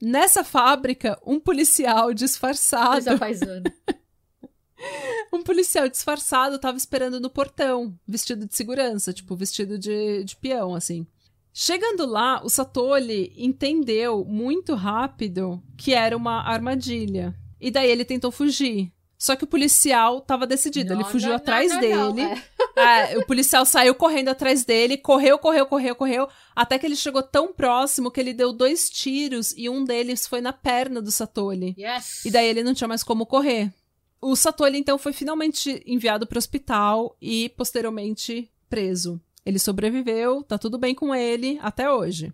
Nessa 0.00 0.44
fábrica, 0.44 1.18
um 1.24 1.40
policial 1.40 2.12
disfarçado, 2.12 2.92
Coisa 2.92 3.18
paisana. 3.18 3.74
um 5.32 5.42
policial 5.42 5.88
disfarçado 5.88 6.58
tava 6.58 6.76
esperando 6.76 7.18
no 7.18 7.30
portão, 7.30 7.98
vestido 8.06 8.44
de 8.46 8.54
segurança, 8.54 9.14
tipo, 9.14 9.34
vestido 9.34 9.78
de, 9.78 10.22
de 10.24 10.36
peão, 10.36 10.74
assim. 10.74 11.06
Chegando 11.54 12.04
lá, 12.04 12.44
o 12.44 12.50
Satoli 12.50 13.32
entendeu 13.34 14.26
muito 14.26 14.74
rápido 14.74 15.62
que 15.74 15.94
era 15.94 16.14
uma 16.14 16.42
armadilha. 16.42 17.34
E 17.58 17.70
daí 17.70 17.90
ele 17.90 18.04
tentou 18.04 18.30
fugir. 18.30 18.92
Só 19.18 19.34
que 19.34 19.44
o 19.44 19.46
policial 19.46 20.20
tava 20.20 20.46
decidido, 20.46 20.92
ele 20.92 21.02
Não, 21.02 21.10
fugiu 21.10 21.30
não, 21.30 21.36
atrás 21.36 21.72
não, 21.72 21.80
dele. 21.80 22.22
é. 22.22 23.12
É, 23.12 23.18
o 23.18 23.24
policial 23.26 23.64
saiu 23.64 23.94
correndo 23.94 24.28
atrás 24.28 24.64
dele, 24.64 24.98
correu, 24.98 25.38
correu, 25.38 25.64
correu, 25.64 25.94
correu, 25.94 26.28
até 26.54 26.78
que 26.78 26.84
ele 26.84 26.94
chegou 26.96 27.22
tão 27.22 27.52
próximo 27.52 28.10
que 28.10 28.20
ele 28.20 28.34
deu 28.34 28.52
dois 28.52 28.90
tiros 28.90 29.54
e 29.56 29.68
um 29.70 29.82
deles 29.82 30.26
foi 30.26 30.42
na 30.42 30.52
perna 30.52 31.00
do 31.00 31.10
Satoli. 31.10 31.74
Yes. 31.78 32.24
E 32.26 32.30
daí 32.30 32.46
ele 32.46 32.62
não 32.62 32.74
tinha 32.74 32.86
mais 32.88 33.02
como 33.02 33.24
correr. 33.24 33.72
O 34.20 34.36
Satoli, 34.36 34.78
então, 34.78 34.98
foi 34.98 35.12
finalmente 35.12 35.82
enviado 35.86 36.26
para 36.26 36.36
o 36.36 36.38
hospital 36.38 37.16
e, 37.20 37.48
posteriormente, 37.50 38.50
preso. 38.68 39.20
Ele 39.44 39.58
sobreviveu, 39.58 40.42
tá 40.42 40.58
tudo 40.58 40.76
bem 40.76 40.94
com 40.94 41.14
ele 41.14 41.58
até 41.62 41.90
hoje. 41.90 42.32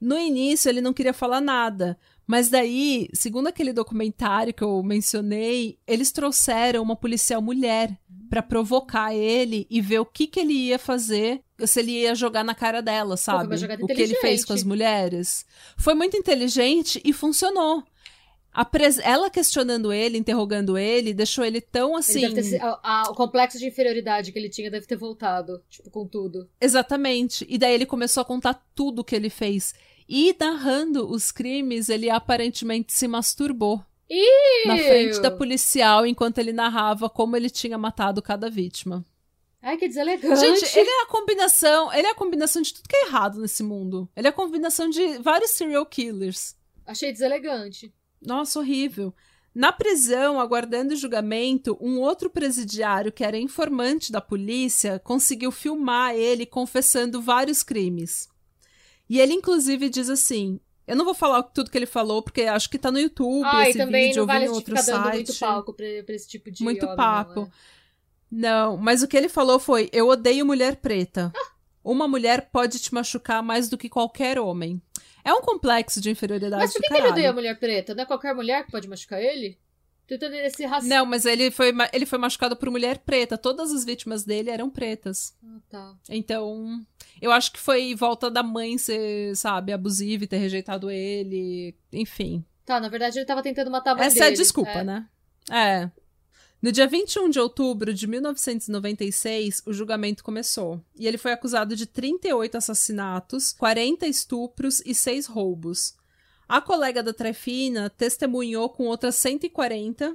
No 0.00 0.18
início, 0.18 0.68
ele 0.68 0.80
não 0.80 0.92
queria 0.92 1.12
falar 1.12 1.40
nada, 1.40 1.98
mas 2.26 2.48
daí, 2.48 3.08
segundo 3.12 3.48
aquele 3.48 3.72
documentário 3.72 4.54
que 4.54 4.62
eu 4.62 4.82
mencionei, 4.82 5.78
eles 5.86 6.12
trouxeram 6.12 6.82
uma 6.82 6.96
policial 6.96 7.42
mulher 7.42 7.98
para 8.30 8.42
provocar 8.42 9.14
ele 9.14 9.66
e 9.68 9.80
ver 9.80 9.98
o 9.98 10.06
que, 10.06 10.26
que 10.26 10.40
ele 10.40 10.54
ia 10.54 10.78
fazer, 10.78 11.42
se 11.66 11.80
ele 11.80 11.92
ia 11.92 12.14
jogar 12.14 12.42
na 12.42 12.54
cara 12.54 12.80
dela, 12.80 13.16
sabe? 13.16 13.56
jogada 13.58 13.84
o 13.84 13.86
que 13.86 13.92
ele 13.92 14.14
fez 14.16 14.44
com 14.44 14.52
as 14.54 14.64
mulheres. 14.64 15.44
Foi 15.76 15.92
muito 15.94 16.16
inteligente 16.16 17.00
e 17.04 17.12
funcionou. 17.12 17.82
Pres- 18.70 18.98
Ela 18.98 19.30
questionando 19.30 19.90
ele, 19.92 20.18
interrogando 20.18 20.76
ele, 20.76 21.14
deixou 21.14 21.42
ele 21.44 21.58
tão 21.60 21.90
Ele 21.90 21.98
assim. 21.98 22.34
ter 22.34 22.42
se- 22.42 22.56
a- 22.56 22.78
a- 22.82 23.10
o 23.10 23.14
complexo 23.14 23.58
de 23.58 23.66
inferioridade 23.66 24.30
que 24.30 24.38
ele 24.38 24.50
tinha 24.50 24.70
deve 24.70 24.86
ter 24.86 24.96
voltado, 24.96 25.62
tipo, 25.70 25.90
com 25.90 26.06
tudo. 26.06 26.48
Exatamente. 26.60 27.46
E 27.48 27.56
daí 27.56 27.72
ele 27.74 27.86
começou 27.86 28.20
a 28.20 28.24
contar 28.26 28.62
tudo 28.74 29.02
que 29.04 29.16
ele 29.16 29.30
fez. 29.30 29.74
E 30.14 30.36
narrando 30.38 31.10
os 31.10 31.32
crimes, 31.32 31.88
ele 31.88 32.10
aparentemente 32.10 32.92
se 32.92 33.08
masturbou 33.08 33.82
na 34.66 34.76
frente 34.76 35.18
da 35.22 35.30
policial 35.30 36.04
enquanto 36.04 36.36
ele 36.36 36.52
narrava 36.52 37.08
como 37.08 37.34
ele 37.34 37.48
tinha 37.48 37.78
matado 37.78 38.20
cada 38.20 38.50
vítima. 38.50 39.02
Ai, 39.62 39.78
que 39.78 39.88
deselegante. 39.88 40.38
Gente, 40.38 40.78
ele 40.78 40.90
é 40.90 41.02
a 41.04 41.06
combinação, 41.06 41.90
ele 41.94 42.06
é 42.06 42.10
a 42.10 42.14
combinação 42.14 42.60
de 42.60 42.74
tudo 42.74 42.86
que 42.86 42.94
é 42.94 43.06
errado 43.06 43.40
nesse 43.40 43.62
mundo. 43.62 44.06
Ele 44.14 44.26
é 44.26 44.30
a 44.30 44.34
combinação 44.34 44.90
de 44.90 45.16
vários 45.16 45.52
serial 45.52 45.86
killers. 45.86 46.54
Achei 46.84 47.10
deselegante. 47.10 47.90
Nossa, 48.20 48.58
horrível. 48.58 49.14
Na 49.54 49.72
prisão, 49.72 50.38
aguardando 50.38 50.92
o 50.92 50.96
julgamento, 50.96 51.78
um 51.80 51.98
outro 51.98 52.28
presidiário 52.28 53.10
que 53.10 53.24
era 53.24 53.38
informante 53.38 54.12
da 54.12 54.20
polícia 54.20 54.98
conseguiu 54.98 55.50
filmar 55.50 56.14
ele 56.14 56.44
confessando 56.44 57.22
vários 57.22 57.62
crimes. 57.62 58.30
E 59.08 59.20
ele, 59.20 59.34
inclusive, 59.34 59.88
diz 59.88 60.08
assim: 60.08 60.58
Eu 60.86 60.96
não 60.96 61.04
vou 61.04 61.14
falar 61.14 61.42
tudo 61.42 61.70
que 61.70 61.76
ele 61.78 61.86
falou, 61.86 62.22
porque 62.22 62.42
acho 62.42 62.68
que 62.70 62.78
tá 62.78 62.90
no 62.90 62.98
YouTube 62.98 63.44
Ah, 63.44 63.68
esse 63.68 63.78
e 63.78 63.82
também 63.84 64.06
vídeo, 64.08 64.20
não 64.20 64.26
vale 64.26 64.48
ou 64.48 64.54
outro 64.54 64.76
ficar 64.76 64.90
dando 64.92 65.04
site. 65.04 65.14
muito 65.16 65.38
palco 65.38 65.72
pra, 65.74 65.86
pra 66.04 66.14
esse 66.14 66.28
tipo 66.28 66.50
de 66.50 66.62
Muito 66.62 66.86
papo. 66.96 67.40
Não, 67.40 67.46
é. 67.46 67.50
Não, 68.30 68.76
mas 68.76 69.02
o 69.02 69.08
que 69.08 69.16
ele 69.16 69.28
falou 69.28 69.58
foi: 69.58 69.90
Eu 69.92 70.08
odeio 70.08 70.46
mulher 70.46 70.76
preta. 70.76 71.32
Uma 71.84 72.06
mulher 72.06 72.48
pode 72.52 72.78
te 72.78 72.94
machucar 72.94 73.42
mais 73.42 73.68
do 73.68 73.76
que 73.76 73.88
qualquer 73.88 74.38
homem. 74.38 74.80
É 75.24 75.32
um 75.32 75.40
complexo 75.40 76.00
de 76.00 76.10
inferioridade 76.10 76.62
Mas 76.62 76.72
por 76.72 76.80
que, 76.80 76.88
que 76.88 76.94
ele 76.94 77.08
odeia 77.08 77.30
a 77.30 77.32
mulher 77.32 77.58
preta? 77.58 77.94
Não 77.94 78.02
é 78.02 78.06
qualquer 78.06 78.34
mulher 78.34 78.64
que 78.64 78.72
pode 78.72 78.88
machucar 78.88 79.20
ele? 79.20 79.58
Entendendo 80.10 80.34
esse 80.44 80.64
racismo. 80.66 80.94
Não, 80.94 81.06
mas 81.06 81.24
ele 81.24 81.50
foi, 81.50 81.72
ele 81.92 82.04
foi 82.04 82.18
machucado 82.18 82.54
por 82.56 82.70
mulher 82.70 82.98
preta. 82.98 83.38
Todas 83.38 83.72
as 83.72 83.84
vítimas 83.84 84.24
dele 84.24 84.50
eram 84.50 84.68
pretas. 84.68 85.34
Ah, 85.42 85.58
tá. 85.70 85.94
Então, 86.10 86.84
eu 87.20 87.32
acho 87.32 87.52
que 87.52 87.58
foi 87.58 87.94
volta 87.94 88.30
da 88.30 88.42
mãe 88.42 88.76
ser, 88.76 89.34
sabe, 89.36 89.72
abusiva 89.72 90.24
e 90.24 90.26
ter 90.26 90.36
rejeitado 90.38 90.90
ele. 90.90 91.74
Enfim. 91.92 92.44
Tá, 92.66 92.78
na 92.78 92.88
verdade 92.88 93.18
ele 93.18 93.24
tava 93.26 93.42
tentando 93.42 93.70
matar 93.70 93.92
a 93.92 93.94
mãe 93.96 94.06
Essa 94.06 94.18
é 94.18 94.22
a 94.22 94.24
dele. 94.26 94.36
desculpa, 94.36 94.70
É. 94.70 94.84
né? 94.84 95.08
É. 95.50 95.90
No 96.60 96.70
dia 96.70 96.86
21 96.86 97.28
de 97.28 97.40
outubro 97.40 97.92
de 97.92 98.06
1996, 98.06 99.62
o 99.66 99.72
julgamento 99.72 100.22
começou. 100.22 100.80
E 100.96 101.06
ele 101.08 101.18
foi 101.18 101.32
acusado 101.32 101.74
de 101.74 101.86
38 101.86 102.56
assassinatos, 102.56 103.52
40 103.52 104.06
estupros 104.06 104.80
e 104.86 104.94
6 104.94 105.26
roubos. 105.26 105.94
A 106.52 106.60
colega 106.60 107.02
da 107.02 107.14
Trefina 107.14 107.88
testemunhou 107.88 108.68
com 108.68 108.84
outras 108.84 109.14
140. 109.14 110.14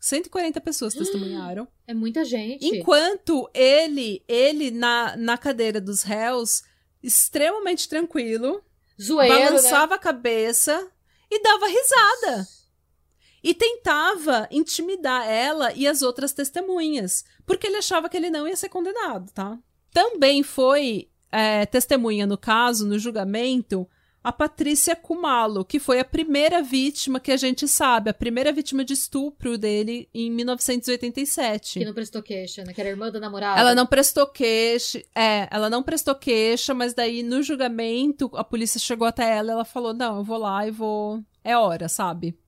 140 0.00 0.60
pessoas 0.60 0.92
testemunharam. 0.92 1.68
É 1.86 1.94
muita 1.94 2.22
gente. 2.22 2.66
Enquanto 2.66 3.48
ele, 3.54 4.22
ele 4.28 4.72
na, 4.72 5.16
na 5.16 5.38
cadeira 5.38 5.80
dos 5.80 6.02
réus, 6.02 6.64
extremamente 7.02 7.88
tranquilo, 7.88 8.62
Zoeiro, 9.00 9.34
né? 9.34 9.44
balançava 9.46 9.94
a 9.94 9.98
cabeça 9.98 10.90
e 11.30 11.40
dava 11.40 11.66
risada. 11.66 12.48
E 13.42 13.54
tentava 13.54 14.48
intimidar 14.50 15.26
ela 15.26 15.72
e 15.72 15.86
as 15.86 16.02
outras 16.02 16.32
testemunhas, 16.32 17.24
porque 17.46 17.68
ele 17.68 17.76
achava 17.76 18.08
que 18.08 18.16
ele 18.16 18.28
não 18.28 18.46
ia 18.46 18.56
ser 18.56 18.68
condenado, 18.68 19.32
tá? 19.32 19.56
Também 19.92 20.42
foi 20.42 21.08
é, 21.30 21.64
testemunha 21.64 22.26
no 22.26 22.36
caso, 22.36 22.86
no 22.86 22.98
julgamento, 22.98 23.88
a 24.28 24.32
Patrícia 24.32 24.94
Kumalo, 24.94 25.64
que 25.64 25.80
foi 25.80 25.98
a 25.98 26.04
primeira 26.04 26.60
vítima 26.62 27.18
que 27.18 27.32
a 27.32 27.36
gente 27.38 27.66
sabe, 27.66 28.10
a 28.10 28.14
primeira 28.14 28.52
vítima 28.52 28.84
de 28.84 28.92
estupro 28.92 29.56
dele 29.56 30.06
em 30.12 30.30
1987. 30.30 31.78
Que 31.78 31.84
não 31.86 31.94
prestou 31.94 32.22
queixa, 32.22 32.62
né? 32.62 32.74
Que 32.74 32.80
era 32.82 32.90
irmã 32.90 33.10
da 33.10 33.18
namorada. 33.18 33.58
Ela 33.58 33.74
não 33.74 33.86
prestou 33.86 34.26
queixa. 34.26 35.02
É, 35.14 35.48
ela 35.50 35.70
não 35.70 35.82
prestou 35.82 36.14
queixa, 36.14 36.74
mas 36.74 36.92
daí 36.92 37.22
no 37.22 37.42
julgamento 37.42 38.30
a 38.34 38.44
polícia 38.44 38.78
chegou 38.78 39.08
até 39.08 39.34
ela 39.34 39.48
e 39.48 39.52
ela 39.52 39.64
falou: 39.64 39.94
Não, 39.94 40.18
eu 40.18 40.24
vou 40.24 40.36
lá 40.36 40.68
e 40.68 40.70
vou. 40.70 41.24
É 41.42 41.56
hora, 41.56 41.88
sabe? 41.88 42.38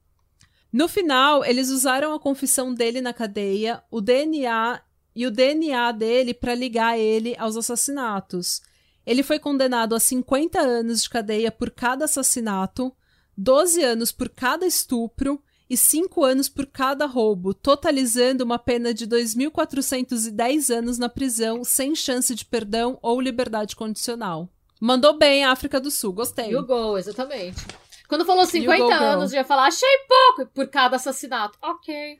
No 0.70 0.86
final, 0.86 1.42
eles 1.46 1.70
usaram 1.70 2.12
a 2.12 2.20
confissão 2.20 2.74
dele 2.74 3.00
na 3.00 3.14
cadeia, 3.14 3.82
o 3.90 4.02
DNA 4.02 4.82
e 5.16 5.26
o 5.26 5.30
DNA 5.30 5.92
dele 5.92 6.34
para 6.34 6.54
ligar 6.54 6.98
ele 6.98 7.34
aos 7.38 7.56
assassinatos. 7.56 8.60
Ele 9.06 9.22
foi 9.22 9.38
condenado 9.38 9.94
a 9.94 10.00
50 10.00 10.60
anos 10.60 11.02
de 11.02 11.10
cadeia 11.10 11.50
por 11.50 11.70
cada 11.70 12.04
assassinato, 12.04 12.94
12 13.36 13.82
anos 13.82 14.12
por 14.12 14.28
cada 14.28 14.66
estupro 14.66 15.42
e 15.68 15.76
5 15.76 16.24
anos 16.24 16.48
por 16.48 16.66
cada 16.66 17.06
roubo, 17.06 17.54
totalizando 17.54 18.44
uma 18.44 18.58
pena 18.58 18.92
de 18.92 19.06
2.410 19.06 20.74
anos 20.74 20.98
na 20.98 21.08
prisão, 21.08 21.62
sem 21.62 21.94
chance 21.94 22.34
de 22.34 22.44
perdão 22.44 22.98
ou 23.00 23.20
liberdade 23.20 23.76
condicional. 23.76 24.48
Mandou 24.80 25.16
bem 25.16 25.44
a 25.44 25.52
África 25.52 25.78
do 25.78 25.90
Sul, 25.90 26.12
gostei. 26.12 26.50
E 26.50 26.56
o 26.56 26.66
gol, 26.66 26.98
exatamente. 26.98 27.64
Quando 28.08 28.24
falou 28.24 28.42
You 28.42 28.50
50 28.50 28.84
go, 28.84 28.92
anos, 28.92 29.32
eu 29.32 29.38
ia 29.38 29.44
falar, 29.44 29.66
achei 29.66 29.88
pouco 30.08 30.50
por 30.52 30.66
cada 30.66 30.96
assassinato. 30.96 31.56
Ok. 31.62 32.18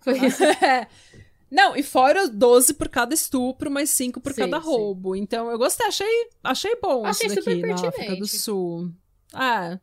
Foi 0.00 0.18
isso. 0.18 0.42
Não, 1.54 1.76
e 1.76 1.84
fora 1.84 2.26
12 2.26 2.74
por 2.74 2.88
cada 2.88 3.14
estupro, 3.14 3.70
mais 3.70 3.88
5 3.90 4.20
por 4.20 4.32
Sim, 4.32 4.40
cada 4.40 4.60
sim. 4.60 4.66
roubo. 4.66 5.14
Então, 5.14 5.48
eu 5.48 5.56
gostei, 5.56 5.86
achei, 5.86 6.28
achei 6.42 6.74
bom 6.82 7.06
Achei 7.06 7.28
isso 7.28 7.36
daqui 7.36 7.52
super 7.52 7.68
na 7.68 7.88
África 7.88 8.16
do. 8.16 8.26
Sul. 8.26 8.90
É. 9.32 9.78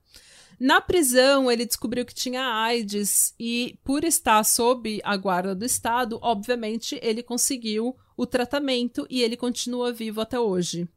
Na 0.60 0.82
prisão, 0.82 1.50
ele 1.50 1.66
descobriu 1.66 2.06
que 2.06 2.14
tinha 2.14 2.44
AIDS 2.44 3.34
e, 3.40 3.80
por 3.86 4.04
estar 4.04 4.44
sob 4.44 5.00
a 5.02 5.16
guarda 5.16 5.56
do 5.56 5.64
Estado, 5.64 6.20
obviamente, 6.22 7.00
ele 7.02 7.24
conseguiu 7.24 7.96
o 8.18 8.26
tratamento 8.26 9.08
e 9.10 9.24
ele 9.24 9.38
continua 9.38 9.94
vivo 9.94 10.20
até 10.20 10.38
hoje. 10.38 10.90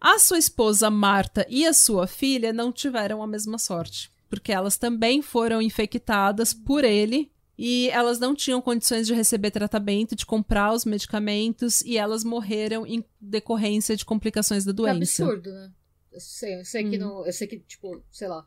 A 0.00 0.18
sua 0.18 0.38
esposa 0.38 0.88
Marta 0.88 1.46
e 1.50 1.66
a 1.66 1.74
sua 1.74 2.06
filha 2.06 2.50
não 2.50 2.72
tiveram 2.72 3.22
a 3.22 3.26
mesma 3.26 3.58
sorte, 3.58 4.10
porque 4.30 4.52
elas 4.52 4.78
também 4.78 5.20
foram 5.20 5.60
infectadas 5.60 6.54
por 6.54 6.82
ele 6.82 7.30
e 7.58 7.90
elas 7.90 8.20
não 8.20 8.34
tinham 8.36 8.62
condições 8.62 9.06
de 9.06 9.12
receber 9.12 9.50
tratamento, 9.50 10.14
de 10.14 10.24
comprar 10.24 10.72
os 10.72 10.84
medicamentos 10.84 11.80
e 11.82 11.98
elas 11.98 12.22
morreram 12.22 12.86
em 12.86 13.04
decorrência 13.20 13.96
de 13.96 14.04
complicações 14.04 14.64
da 14.64 14.70
Que 14.72 14.76
doença. 14.76 15.24
absurdo, 15.24 15.50
né? 15.52 15.72
Eu 16.12 16.20
sei, 16.20 16.60
eu 16.60 16.64
sei 16.64 16.88
que 16.88 16.96
Hum. 16.96 17.00
não. 17.00 17.26
Eu 17.26 17.32
sei 17.32 17.46
que, 17.48 17.58
tipo, 17.58 18.02
sei 18.10 18.28
lá. 18.28 18.46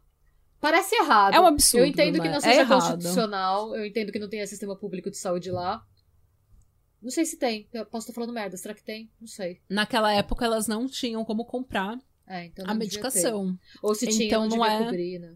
Parece 0.59 0.95
errado. 0.95 1.33
É 1.33 1.39
um 1.39 1.45
absurdo, 1.45 1.83
Eu 1.83 1.87
entendo 1.89 2.13
que 2.21 2.27
né? 2.27 2.29
não 2.31 2.37
É 2.37 2.41
seja 2.41 2.61
errado. 2.61 2.79
constitucional. 2.81 3.75
Eu 3.75 3.85
entendo 3.85 4.11
que 4.11 4.19
não 4.19 4.29
tenha 4.29 4.45
sistema 4.47 4.75
público 4.75 5.09
de 5.11 5.17
saúde 5.17 5.51
lá. 5.51 5.83
Não 7.01 7.09
sei 7.09 7.25
se 7.25 7.37
tem. 7.37 7.67
Eu 7.73 7.85
posso 7.85 8.05
estar 8.05 8.13
falando 8.13 8.31
merda. 8.33 8.55
Será 8.57 8.73
que 8.75 8.83
tem? 8.83 9.09
Não 9.19 9.27
sei. 9.27 9.59
Naquela 9.69 10.13
época 10.13 10.45
elas 10.45 10.67
não 10.67 10.87
tinham 10.87 11.25
como 11.25 11.45
comprar 11.45 11.97
É, 12.27 12.45
então 12.45 12.63
a 12.65 12.67
não 12.69 12.73
ter. 12.75 12.79
medicação. 12.85 13.57
Ou 13.81 13.95
se 13.95 14.07
tinha, 14.07 14.27
Então 14.27 14.47
não 14.47 14.57
não 14.57 14.63
devia 14.63 14.73
é- 14.81 14.85
cobrir, 14.85 15.19
né? 15.19 15.35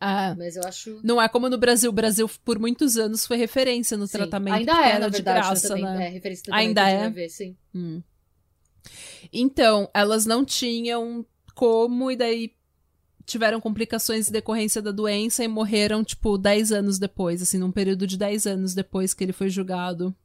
É. 0.00 0.34
Mas 0.34 0.56
eu 0.56 0.62
acho. 0.64 1.00
Não 1.02 1.20
é 1.20 1.28
como 1.28 1.48
no 1.48 1.58
Brasil. 1.58 1.90
O 1.90 1.92
Brasil, 1.92 2.30
por 2.44 2.58
muitos 2.58 2.96
anos, 2.96 3.26
foi 3.26 3.36
referência 3.36 3.96
no 3.96 4.06
Sim. 4.06 4.18
tratamento. 4.18 4.54
Ainda 4.54 4.72
é, 4.72 4.98
na 4.98 5.08
de 5.08 5.16
verdade, 5.16 5.46
graça, 5.46 5.68
também. 5.68 5.84
né? 5.84 6.06
É, 6.06 6.08
referência 6.08 6.54
Ainda 6.54 6.88
é? 6.88 7.00
HIV, 7.02 7.28
sim. 7.28 7.56
Hum. 7.74 8.02
Então, 9.32 9.90
elas 9.92 10.24
não 10.24 10.44
tinham 10.44 11.26
como, 11.54 12.10
e 12.10 12.16
daí 12.16 12.52
tiveram 13.26 13.60
complicações 13.60 14.28
em 14.28 14.32
decorrência 14.32 14.80
da 14.80 14.90
doença 14.90 15.44
e 15.44 15.48
morreram, 15.48 16.02
tipo, 16.02 16.38
10 16.38 16.72
anos 16.72 16.98
depois, 16.98 17.42
assim, 17.42 17.58
num 17.58 17.70
período 17.70 18.06
de 18.06 18.16
10 18.16 18.46
anos 18.46 18.74
depois 18.74 19.12
que 19.12 19.22
ele 19.22 19.32
foi 19.32 19.50
julgado. 19.50 20.16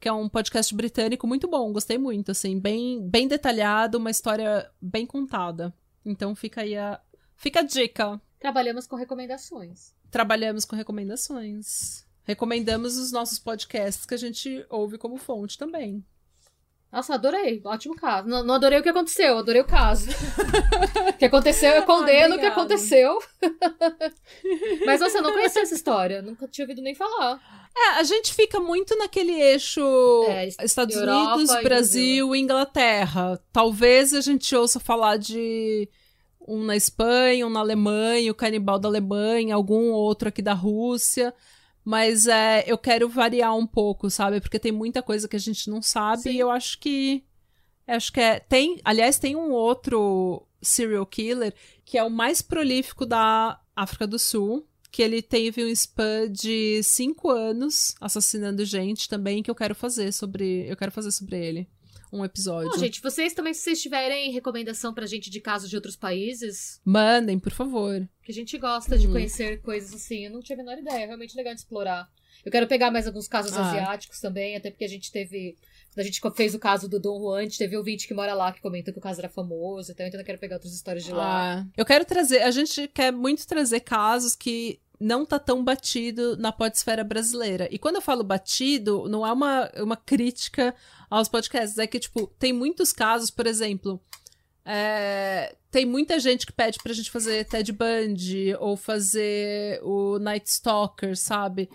que 0.00 0.08
é 0.08 0.12
um 0.12 0.28
podcast 0.28 0.74
britânico 0.74 1.26
muito 1.26 1.46
bom, 1.46 1.72
gostei 1.72 1.98
muito, 1.98 2.30
assim, 2.30 2.58
bem, 2.58 3.06
bem 3.08 3.28
detalhado, 3.28 3.98
uma 3.98 4.10
história 4.10 4.68
bem 4.80 5.06
contada. 5.06 5.72
Então 6.04 6.34
fica 6.34 6.62
aí 6.62 6.76
a, 6.76 6.98
fica 7.36 7.60
a 7.60 7.62
dica. 7.62 8.20
Trabalhamos 8.40 8.86
com 8.86 8.96
recomendações. 8.96 9.92
Trabalhamos 10.10 10.64
com 10.64 10.74
recomendações. 10.74 12.04
Recomendamos 12.24 12.96
os 12.96 13.10
nossos 13.10 13.38
podcasts 13.38 14.06
que 14.06 14.14
a 14.14 14.18
gente 14.18 14.64
ouve 14.70 14.96
como 14.96 15.16
fonte 15.16 15.58
também. 15.58 16.04
Nossa, 16.92 17.14
adorei. 17.14 17.62
Ótimo 17.64 17.96
caso. 17.96 18.28
Não, 18.28 18.44
não 18.44 18.54
adorei 18.54 18.78
o 18.78 18.82
que 18.82 18.88
aconteceu, 18.90 19.38
adorei 19.38 19.62
o 19.62 19.66
caso. 19.66 20.10
o 21.08 21.12
que 21.14 21.24
aconteceu, 21.24 21.72
eu 21.72 21.84
condeno 21.86 22.36
o 22.36 22.38
que 22.38 22.44
aconteceu. 22.44 23.18
Mas 24.84 25.00
nossa, 25.00 25.18
eu 25.18 25.22
não 25.22 25.32
conhecia 25.32 25.62
essa 25.62 25.74
história. 25.74 26.20
Nunca 26.20 26.46
tinha 26.46 26.64
ouvido 26.64 26.82
nem 26.82 26.94
falar. 26.94 27.40
É, 27.74 27.98
a 27.98 28.02
gente 28.02 28.34
fica 28.34 28.60
muito 28.60 28.94
naquele 28.98 29.32
eixo 29.32 29.80
é, 30.28 30.48
Estados 30.62 30.94
Europa 30.94 31.36
Unidos, 31.36 31.48
Brasil, 31.48 31.62
Brasil, 31.64 32.36
Inglaterra. 32.36 33.40
Talvez 33.50 34.12
a 34.12 34.20
gente 34.20 34.54
ouça 34.54 34.78
falar 34.78 35.16
de 35.16 35.88
um 36.46 36.62
na 36.62 36.76
Espanha, 36.76 37.46
um 37.46 37.50
na 37.50 37.60
Alemanha, 37.60 38.30
o 38.30 38.34
canibal 38.34 38.78
da 38.78 38.88
Alemanha, 38.88 39.54
algum 39.54 39.90
outro 39.92 40.28
aqui 40.28 40.42
da 40.42 40.52
Rússia. 40.52 41.32
Mas 41.84 42.26
é, 42.26 42.64
eu 42.66 42.78
quero 42.78 43.08
variar 43.08 43.56
um 43.56 43.66
pouco, 43.66 44.08
sabe? 44.08 44.40
Porque 44.40 44.58
tem 44.58 44.72
muita 44.72 45.02
coisa 45.02 45.26
que 45.26 45.36
a 45.36 45.40
gente 45.40 45.68
não 45.68 45.82
sabe 45.82 46.22
Sim. 46.22 46.30
e 46.30 46.38
eu 46.38 46.50
acho 46.50 46.78
que. 46.78 47.24
Acho 47.86 48.12
que 48.12 48.20
é. 48.20 48.38
Tem. 48.38 48.80
Aliás, 48.84 49.18
tem 49.18 49.34
um 49.34 49.50
outro 49.50 50.46
serial 50.60 51.04
killer 51.06 51.52
que 51.84 51.98
é 51.98 52.04
o 52.04 52.10
mais 52.10 52.40
prolífico 52.40 53.04
da 53.04 53.60
África 53.74 54.06
do 54.06 54.18
Sul. 54.18 54.66
Que 54.90 55.00
ele 55.00 55.22
teve 55.22 55.64
um 55.64 55.68
spam 55.68 56.30
de 56.30 56.82
cinco 56.82 57.30
anos 57.30 57.94
assassinando 57.98 58.62
gente 58.62 59.08
também, 59.08 59.42
que 59.42 59.50
eu 59.50 59.54
quero 59.54 59.74
fazer 59.74 60.12
sobre. 60.12 60.66
Eu 60.68 60.76
quero 60.76 60.92
fazer 60.92 61.10
sobre 61.10 61.42
ele 61.42 61.68
um 62.12 62.24
episódio. 62.24 62.70
Bom, 62.70 62.78
gente, 62.78 63.00
vocês 63.00 63.32
também, 63.32 63.54
se 63.54 63.62
vocês 63.62 63.80
tiverem 63.80 64.30
recomendação 64.30 64.92
pra 64.92 65.06
gente 65.06 65.30
de 65.30 65.40
casos 65.40 65.70
de 65.70 65.76
outros 65.76 65.96
países. 65.96 66.80
Mandem, 66.84 67.38
por 67.38 67.52
favor. 67.52 68.06
Que 68.22 68.30
a 68.30 68.34
gente 68.34 68.58
gosta 68.58 68.98
de 68.98 69.06
uhum. 69.06 69.14
conhecer 69.14 69.62
coisas 69.62 69.94
assim. 69.94 70.26
Eu 70.26 70.30
não 70.30 70.40
tinha 70.40 70.56
a 70.56 70.62
menor 70.62 70.78
ideia. 70.78 71.04
É 71.04 71.06
realmente 71.06 71.36
legal 71.36 71.54
de 71.54 71.60
explorar. 71.60 72.08
Eu 72.44 72.52
quero 72.52 72.66
pegar 72.66 72.90
mais 72.90 73.06
alguns 73.06 73.28
casos 73.28 73.52
ah. 73.56 73.62
asiáticos 73.62 74.20
também, 74.20 74.56
até 74.56 74.70
porque 74.70 74.84
a 74.84 74.88
gente 74.88 75.10
teve. 75.10 75.56
Quando 75.94 76.00
a 76.00 76.04
gente 76.04 76.20
fez 76.34 76.54
o 76.54 76.58
caso 76.58 76.88
do 76.88 76.98
Dom 76.98 77.18
Juan, 77.20 77.46
teve 77.48 77.76
ouvinte 77.76 78.08
que 78.08 78.14
mora 78.14 78.34
lá 78.34 78.52
que 78.52 78.60
comentou 78.60 78.92
que 78.92 78.98
o 78.98 79.02
caso 79.02 79.20
era 79.20 79.28
famoso, 79.28 79.92
então 79.92 80.06
eu 80.06 80.10
ainda 80.10 80.24
quero 80.24 80.38
pegar 80.38 80.56
outras 80.56 80.72
histórias 80.72 81.04
de 81.04 81.12
lá. 81.12 81.60
Ah. 81.60 81.66
Eu 81.76 81.84
quero 81.84 82.04
trazer. 82.04 82.42
A 82.42 82.50
gente 82.50 82.88
quer 82.88 83.12
muito 83.12 83.46
trazer 83.46 83.80
casos 83.80 84.34
que 84.34 84.80
não 85.02 85.26
tá 85.26 85.38
tão 85.38 85.62
batido 85.62 86.36
na 86.36 86.52
podesfera 86.52 87.02
brasileira. 87.02 87.68
E 87.70 87.78
quando 87.78 87.96
eu 87.96 88.00
falo 88.00 88.22
batido, 88.22 89.08
não 89.08 89.26
é 89.26 89.32
uma, 89.32 89.70
uma 89.78 89.96
crítica 89.96 90.74
aos 91.12 91.28
podcasts, 91.28 91.76
é 91.78 91.86
que, 91.86 92.00
tipo, 92.00 92.26
tem 92.38 92.54
muitos 92.54 92.90
casos, 92.90 93.30
por 93.30 93.46
exemplo, 93.46 94.00
é, 94.64 95.54
tem 95.70 95.84
muita 95.84 96.18
gente 96.18 96.46
que 96.46 96.52
pede 96.52 96.78
pra 96.82 96.94
gente 96.94 97.10
fazer 97.10 97.44
Ted 97.44 97.70
Bundy 97.70 98.54
ou 98.58 98.78
fazer 98.78 99.78
o 99.82 100.18
Night 100.18 100.48
Stalker, 100.48 101.14
sabe? 101.14 101.68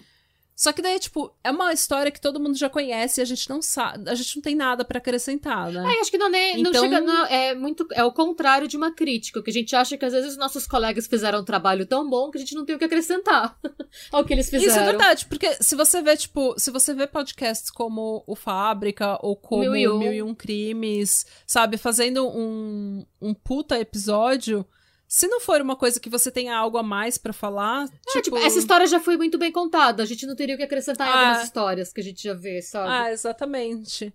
Só 0.58 0.74
que 0.74 0.82
daí, 0.82 1.00
tipo, 1.00 1.32
é 1.44 1.52
uma 1.52 1.72
história 1.72 2.12
que 2.12 2.20
todo 2.20 2.40
mundo 2.40 2.58
já 2.58 2.68
conhece 2.68 3.22
e 3.22 3.24
a 3.24 3.26
gente 3.26 3.48
não 3.48 3.62
sabe, 3.62 4.10
a 4.10 4.16
gente 4.16 4.38
não 4.38 4.42
tem 4.42 4.56
nada 4.56 4.84
para 4.84 4.98
acrescentar, 4.98 5.72
né? 5.72 5.94
É, 5.94 6.02
acho 6.02 6.10
que 6.10 6.18
não, 6.18 6.32
nem, 6.32 6.60
então... 6.60 6.72
não 6.72 6.82
chega. 6.82 7.00
Não, 7.00 7.26
é 7.28 7.54
muito. 7.54 7.88
É 7.94 8.04
o 8.04 8.12
contrário 8.12 8.68
de 8.68 8.76
uma 8.76 8.92
crítica, 8.92 9.44
que 9.44 9.52
a 9.52 9.54
gente 9.54 9.76
acha 9.76 9.96
que 9.96 10.04
às 10.04 10.14
vezes 10.14 10.32
os 10.32 10.38
nossos 10.38 10.66
colegas 10.66 11.06
fizeram 11.06 11.42
um 11.42 11.46
trabalho 11.46 11.86
tão 11.86 12.10
bom 12.10 12.32
que 12.32 12.40
a 12.40 12.42
gente 12.42 12.56
não 12.56 12.66
tem 12.66 12.76
o 12.76 12.80
que 12.80 12.86
acrescentar 12.86 13.56
ao 14.12 14.26
que 14.26 14.34
eles 14.34 14.50
fizeram. 14.50 14.72
Isso 14.72 14.80
é 14.80 14.86
verdade, 14.86 15.28
porque 15.28 15.58
se 15.62 15.76
você 15.76 16.02
vê, 16.02 16.18
tipo, 16.18 16.56
se 16.58 16.72
você 16.72 16.92
vê 16.92 17.06
podcasts 17.06 17.70
como 17.70 18.24
o 18.26 18.36
Fábrica 18.36 19.20
ou 19.22 19.36
como 19.36 19.62
Mil 19.62 19.76
e 19.76 19.88
Um, 19.88 20.00
Mil 20.00 20.14
e 20.14 20.24
um 20.24 20.34
Crimes, 20.34 21.28
sabe, 21.46 21.78
fazendo 21.78 22.28
um, 22.28 23.06
um 23.22 23.32
puta 23.32 23.80
episódio 23.80 24.66
se 25.08 25.28
não 25.28 25.40
for 25.40 25.62
uma 25.62 25.76
coisa 25.76 26.00
que 26.00 26.10
você 26.10 26.30
tenha 26.30 26.56
algo 26.56 26.78
a 26.78 26.84
mais 26.84 27.18
para 27.18 27.32
falar. 27.32 27.86
É, 27.86 28.10
tipo... 28.10 28.22
tipo... 28.22 28.38
essa 28.38 28.60
história 28.60 28.86
já 28.86 29.00
foi 29.00 29.16
muito 29.16 29.38
bem 29.38 29.52
contada. 29.52 30.04
A 30.04 30.06
gente 30.06 30.26
não 30.26 30.36
teria 30.36 30.56
o 30.56 30.58
que 30.58 30.64
acrescentar 30.64 31.08
ah. 31.08 31.44
histórias 31.44 31.94
que 31.94 32.02
a 32.02 32.04
gente 32.04 32.22
já 32.22 32.34
vê, 32.34 32.62
sabe? 32.62 32.90
Ah, 32.90 33.12
exatamente. 33.12 34.14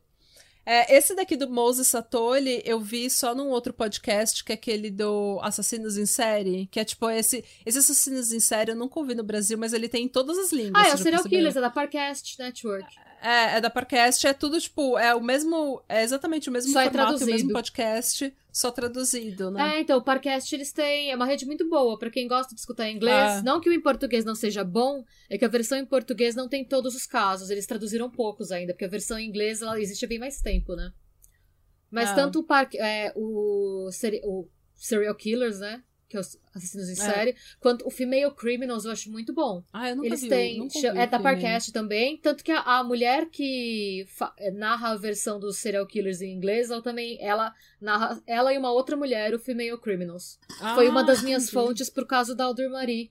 É, 0.65 0.97
esse 0.97 1.15
daqui 1.17 1.37
do 1.37 1.51
Moses 1.51 1.89
Satoli 1.89 2.63
eu 2.65 2.79
vi 2.79 3.11
só 3.11 3.35
num 3.35 3.49
outro 3.49 3.73
podcast, 3.73 4.45
que 4.45 4.53
é 4.53 4.55
aquele 4.55 4.91
do 4.91 5.41
Assassinos 5.43 5.97
em 5.97 6.07
Série. 6.07 6.67
Que 6.67 6.79
é 6.79 6.85
tipo 6.85 7.09
esse. 7.11 7.45
Esse 7.67 7.79
Assassinos 7.79 8.33
em 8.33 8.39
Série 8.39 8.71
eu 8.71 8.77
nunca 8.77 9.01
ouvi 9.01 9.15
no 9.15 9.25
Brasil, 9.25 9.59
mas 9.59 9.73
ele 9.73 9.89
tem 9.89 10.05
em 10.05 10.09
todas 10.09 10.39
as 10.39 10.53
línguas. 10.53 10.85
Ah, 10.85 10.91
é 10.91 10.95
o 10.95 10.99
Serial 10.99 11.25
Killers, 11.25 11.57
é 11.57 11.61
da 11.61 11.71
Parcast 11.71 12.39
Network. 12.39 12.87
É, 13.23 13.57
é 13.57 13.61
da 13.61 13.71
Parcast, 13.71 14.27
é 14.27 14.33
tudo, 14.35 14.61
tipo, 14.61 14.99
é 14.99 15.15
o 15.15 15.23
mesmo. 15.23 15.81
É 15.89 16.03
exatamente 16.03 16.49
o 16.49 16.53
mesmo 16.53 16.73
só 16.73 16.81
é 16.81 16.91
formato, 16.91 17.23
é 17.23 17.25
o 17.25 17.29
mesmo 17.29 17.53
podcast, 17.53 18.35
só 18.53 18.73
traduzido, 18.73 19.49
né? 19.53 19.77
É, 19.77 19.81
então, 19.81 19.97
o 19.97 20.03
Parcast 20.03 20.53
eles 20.53 20.73
têm. 20.73 21.13
É 21.13 21.15
uma 21.15 21.25
rede 21.25 21.47
muito 21.47 21.69
boa 21.69 21.97
para 21.97 22.11
quem 22.11 22.27
gosta 22.27 22.53
de 22.53 22.61
escutar 22.61 22.89
em 22.89 22.97
inglês. 22.97 23.15
Ah. 23.15 23.43
Não 23.45 23.61
que 23.61 23.71
o 23.71 23.73
em 23.73 23.81
português 23.81 24.25
não 24.25 24.35
seja 24.35 24.65
bom, 24.65 25.05
é 25.31 25.39
que 25.39 25.45
a 25.45 25.49
versão 25.49 25.79
em 25.79 25.87
português 25.87 26.35
não 26.35 26.49
tem 26.49 26.65
todos 26.65 26.97
os 26.97 27.07
casos. 27.07 27.49
Eles 27.49 27.65
traduziram 27.65 28.11
poucos 28.11 28.51
ainda, 28.51 28.73
porque 28.73 28.87
a 28.87 28.89
versão 28.89 29.17
em 29.17 29.29
inglês 29.29 29.63
ela 29.63 29.81
existe 29.81 30.05
há 30.05 30.09
bem 30.09 30.19
mais 30.19 30.41
tempo, 30.41 30.75
né? 30.75 30.93
Mas 31.89 32.11
ah. 32.11 32.15
tanto 32.15 32.41
o, 32.41 32.43
par, 32.43 32.69
é, 32.75 33.13
o, 33.15 33.89
o 33.89 34.49
Serial 34.75 35.15
Killers, 35.15 35.61
né? 35.61 35.81
Que 36.13 36.19
é 36.19 36.21
os 36.21 36.39
assassinos 36.55 36.89
em 36.91 36.93
é. 36.93 36.95
série, 36.95 37.37
quanto 37.59 37.87
o 37.87 37.91
Female 37.91 38.31
Criminals 38.33 38.85
eu 38.85 38.93
acho 38.93 39.11
muito 39.11 39.33
bom. 39.33 39.65
Ah, 39.73 39.89
eu 39.89 39.97
nunca 39.97 40.09
Eles 40.09 40.21
vi, 40.21 40.29
têm, 40.29 40.59
nunca 40.59 40.79
é 40.79 41.07
da 41.07 41.19
Parcast 41.19 41.73
também, 41.73 42.19
tanto 42.19 42.45
que 42.45 42.53
a, 42.53 42.61
a 42.61 42.85
mulher 42.85 43.31
que 43.31 44.07
eh, 44.39 44.51
narra 44.51 44.91
a 44.91 44.97
versão 44.97 45.41
dos 45.41 45.57
serial 45.57 45.87
killers 45.87 46.21
em 46.21 46.31
inglês, 46.31 46.71
ela 46.71 46.83
também, 46.83 47.17
ela 47.19 47.55
narra, 47.81 48.23
ela 48.27 48.53
e 48.53 48.59
uma 48.59 48.71
outra 48.71 48.95
mulher, 48.95 49.33
o 49.35 49.39
Female 49.39 49.79
Criminals. 49.79 50.39
Ah, 50.61 50.75
Foi 50.75 50.87
uma 50.87 51.03
das 51.03 51.23
minhas 51.23 51.45
entendi. 51.45 51.67
fontes 51.67 51.89
por 51.89 52.07
causa 52.07 52.35
da 52.35 52.45
Alder 52.45 52.71
Marie. 52.71 53.11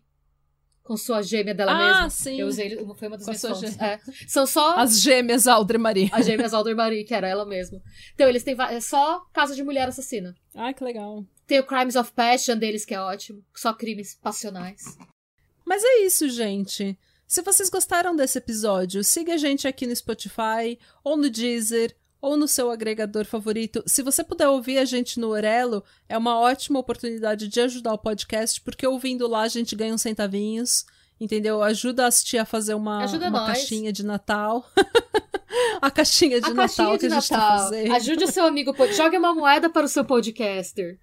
Com 0.83 0.97
sua 0.97 1.21
gêmea 1.21 1.53
dela 1.53 1.71
ah, 1.71 1.77
mesma. 1.77 2.09
sim. 2.09 2.39
Eu 2.39 2.47
usei, 2.47 2.69
foi 2.95 3.07
uma 3.07 3.17
das 3.17 3.25
com 3.25 3.31
minhas 3.31 3.41
fontes. 3.41 3.79
É. 3.79 3.99
São 4.27 4.45
só... 4.45 4.77
As 4.77 4.99
gêmeas 4.99 5.47
Alder 5.47 5.79
Marie. 5.79 6.09
As 6.11 6.25
gêmeas 6.25 6.53
Alder 6.53 6.75
Marie, 6.75 7.03
que 7.03 7.13
era 7.13 7.27
ela 7.27 7.45
mesma. 7.45 7.79
Então, 8.13 8.27
eles 8.27 8.43
têm 8.43 8.55
é 8.59 8.81
só 8.81 9.21
casa 9.31 9.55
de 9.55 9.63
mulher 9.63 9.87
assassina. 9.87 10.35
Ah, 10.55 10.73
que 10.73 10.83
legal. 10.83 11.23
Tem 11.51 11.59
o 11.59 11.65
Crimes 11.65 11.97
of 11.97 12.13
Passion 12.13 12.55
deles, 12.55 12.85
que 12.85 12.93
é 12.93 13.01
ótimo. 13.01 13.43
Só 13.53 13.73
crimes 13.73 14.15
passionais. 14.15 14.97
Mas 15.65 15.83
é 15.83 16.05
isso, 16.05 16.29
gente. 16.29 16.97
Se 17.27 17.41
vocês 17.41 17.69
gostaram 17.69 18.15
desse 18.15 18.37
episódio, 18.37 19.03
siga 19.03 19.33
a 19.33 19.37
gente 19.37 19.67
aqui 19.67 19.85
no 19.85 19.93
Spotify, 19.93 20.79
ou 21.03 21.17
no 21.17 21.29
Deezer, 21.29 21.93
ou 22.21 22.37
no 22.37 22.47
seu 22.47 22.71
agregador 22.71 23.25
favorito. 23.25 23.83
Se 23.85 24.01
você 24.01 24.23
puder 24.23 24.47
ouvir 24.47 24.77
a 24.77 24.85
gente 24.85 25.19
no 25.19 25.27
Orelo, 25.27 25.83
é 26.07 26.17
uma 26.17 26.39
ótima 26.39 26.79
oportunidade 26.79 27.49
de 27.49 27.59
ajudar 27.59 27.95
o 27.95 27.97
podcast, 27.97 28.61
porque 28.61 28.87
ouvindo 28.87 29.27
lá 29.27 29.41
a 29.41 29.49
gente 29.49 29.75
ganha 29.75 29.93
uns 29.93 30.03
centavinhos, 30.03 30.85
entendeu? 31.19 31.61
Ajuda 31.61 32.05
a 32.05 32.07
assistir 32.07 32.37
a 32.37 32.45
fazer 32.45 32.75
uma, 32.75 33.05
uma 33.05 33.45
caixinha 33.47 33.91
de 33.91 34.05
Natal. 34.05 34.71
a 35.81 35.91
caixinha 35.91 36.39
de 36.39 36.45
a 36.45 36.53
Natal 36.53 36.91
caixinha 36.91 36.97
que 36.97 37.07
de 37.09 37.13
a 37.13 37.19
gente 37.19 37.31
Natal. 37.31 37.57
tá 37.57 37.63
fazendo. 37.65 37.93
Ajude 37.93 38.23
o 38.23 38.31
seu 38.31 38.45
amigo, 38.45 38.73
jogue 38.93 39.17
uma 39.17 39.35
moeda 39.35 39.69
para 39.69 39.85
o 39.85 39.89
seu 39.89 40.05
podcaster. 40.05 40.97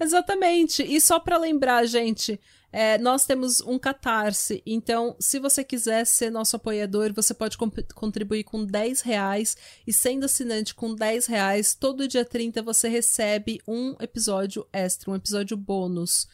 Exatamente. 0.00 0.82
E 0.82 1.00
só 1.00 1.20
para 1.20 1.38
lembrar, 1.38 1.86
gente, 1.86 2.40
é, 2.72 2.98
nós 2.98 3.24
temos 3.24 3.60
um 3.60 3.78
catarse. 3.78 4.60
Então, 4.66 5.14
se 5.20 5.38
você 5.38 5.62
quiser 5.62 6.04
ser 6.04 6.30
nosso 6.30 6.56
apoiador, 6.56 7.12
você 7.12 7.32
pode 7.32 7.56
contribuir 7.94 8.42
com 8.42 8.64
10 8.64 9.00
reais. 9.02 9.56
E 9.86 9.92
sendo 9.92 10.24
assinante 10.24 10.74
com 10.74 10.94
10 10.94 11.26
reais, 11.26 11.74
todo 11.74 12.08
dia 12.08 12.24
30 12.24 12.62
você 12.62 12.88
recebe 12.88 13.60
um 13.66 13.94
episódio 14.00 14.66
extra, 14.72 15.10
um 15.10 15.14
episódio 15.14 15.56
bônus. 15.56 16.26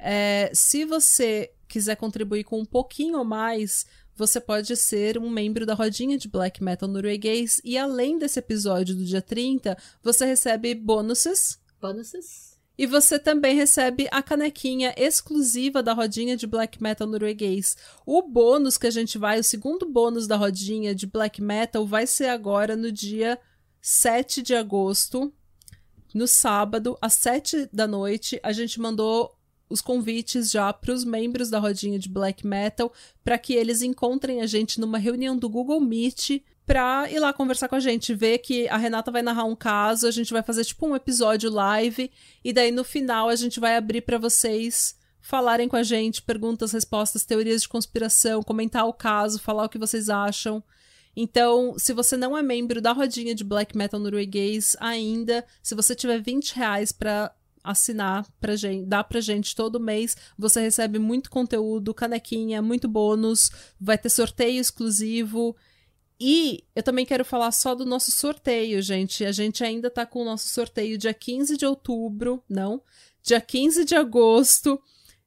É, 0.00 0.50
se 0.52 0.84
você 0.84 1.52
quiser 1.68 1.94
contribuir 1.94 2.42
com 2.42 2.60
um 2.60 2.64
pouquinho 2.64 3.24
mais, 3.24 3.86
você 4.16 4.40
pode 4.40 4.74
ser 4.74 5.16
um 5.16 5.30
membro 5.30 5.64
da 5.64 5.74
rodinha 5.74 6.18
de 6.18 6.26
black 6.26 6.60
metal 6.60 6.88
norueguês. 6.88 7.60
E 7.62 7.78
além 7.78 8.18
desse 8.18 8.40
episódio 8.40 8.96
do 8.96 9.04
dia 9.04 9.22
30, 9.22 9.78
você 10.02 10.26
recebe 10.26 10.74
bônus. 10.74 11.56
Bônus? 11.80 12.47
E 12.78 12.86
você 12.86 13.18
também 13.18 13.56
recebe 13.56 14.06
a 14.12 14.22
canequinha 14.22 14.94
exclusiva 14.96 15.82
da 15.82 15.92
rodinha 15.92 16.36
de 16.36 16.46
black 16.46 16.80
metal 16.80 17.08
norueguês. 17.08 17.76
O 18.06 18.22
bônus 18.22 18.78
que 18.78 18.86
a 18.86 18.90
gente 18.90 19.18
vai, 19.18 19.40
o 19.40 19.44
segundo 19.44 19.84
bônus 19.84 20.28
da 20.28 20.36
rodinha 20.36 20.94
de 20.94 21.04
black 21.04 21.42
metal, 21.42 21.84
vai 21.84 22.06
ser 22.06 22.28
agora 22.28 22.76
no 22.76 22.92
dia 22.92 23.36
7 23.82 24.42
de 24.42 24.54
agosto, 24.54 25.32
no 26.14 26.28
sábado, 26.28 26.96
às 27.02 27.14
7 27.14 27.68
da 27.72 27.88
noite. 27.88 28.38
A 28.44 28.52
gente 28.52 28.80
mandou 28.80 29.36
os 29.68 29.80
convites 29.80 30.48
já 30.48 30.72
para 30.72 30.94
os 30.94 31.04
membros 31.04 31.50
da 31.50 31.58
rodinha 31.58 31.98
de 31.98 32.08
black 32.08 32.46
metal 32.46 32.92
para 33.24 33.38
que 33.38 33.54
eles 33.54 33.82
encontrem 33.82 34.40
a 34.40 34.46
gente 34.46 34.80
numa 34.80 34.98
reunião 34.98 35.36
do 35.36 35.48
Google 35.48 35.80
Meet 35.80 36.42
pra 36.68 37.10
ir 37.10 37.18
lá 37.18 37.32
conversar 37.32 37.66
com 37.66 37.76
a 37.76 37.80
gente, 37.80 38.14
ver 38.14 38.38
que 38.38 38.68
a 38.68 38.76
Renata 38.76 39.10
vai 39.10 39.22
narrar 39.22 39.44
um 39.44 39.56
caso, 39.56 40.06
a 40.06 40.10
gente 40.10 40.34
vai 40.34 40.42
fazer 40.42 40.66
tipo 40.66 40.86
um 40.86 40.94
episódio 40.94 41.50
live 41.50 42.10
e 42.44 42.52
daí 42.52 42.70
no 42.70 42.84
final 42.84 43.30
a 43.30 43.34
gente 43.34 43.58
vai 43.58 43.74
abrir 43.74 44.02
para 44.02 44.18
vocês 44.18 44.94
falarem 45.18 45.66
com 45.66 45.76
a 45.76 45.82
gente, 45.82 46.20
perguntas, 46.20 46.72
respostas, 46.72 47.24
teorias 47.24 47.62
de 47.62 47.68
conspiração, 47.70 48.42
comentar 48.42 48.86
o 48.86 48.92
caso, 48.92 49.40
falar 49.40 49.64
o 49.64 49.68
que 49.70 49.78
vocês 49.78 50.10
acham. 50.10 50.62
Então, 51.16 51.74
se 51.78 51.94
você 51.94 52.18
não 52.18 52.36
é 52.36 52.42
membro 52.42 52.82
da 52.82 52.92
rodinha 52.92 53.34
de 53.34 53.44
black 53.44 53.74
metal 53.74 53.98
norueguês 53.98 54.76
ainda, 54.78 55.46
se 55.62 55.74
você 55.74 55.94
tiver 55.94 56.20
20 56.20 56.54
reais 56.54 56.92
para 56.92 57.34
assinar 57.64 58.26
pra 58.38 58.56
gente, 58.56 58.86
dá 58.86 59.02
pra 59.02 59.22
gente 59.22 59.56
todo 59.56 59.80
mês, 59.80 60.18
você 60.36 60.60
recebe 60.60 60.98
muito 60.98 61.30
conteúdo, 61.30 61.94
canequinha, 61.94 62.60
muito 62.60 62.86
bônus, 62.86 63.50
vai 63.80 63.96
ter 63.96 64.10
sorteio 64.10 64.60
exclusivo 64.60 65.56
E 66.20 66.64
eu 66.74 66.82
também 66.82 67.06
quero 67.06 67.24
falar 67.24 67.52
só 67.52 67.74
do 67.74 67.86
nosso 67.86 68.10
sorteio, 68.10 68.82
gente. 68.82 69.24
A 69.24 69.30
gente 69.32 69.62
ainda 69.62 69.88
tá 69.88 70.04
com 70.04 70.22
o 70.22 70.24
nosso 70.24 70.48
sorteio 70.48 70.98
dia 70.98 71.14
15 71.14 71.56
de 71.56 71.64
outubro, 71.64 72.42
não, 72.48 72.82
dia 73.22 73.40
15 73.40 73.84
de 73.84 73.94
agosto. 73.94 74.80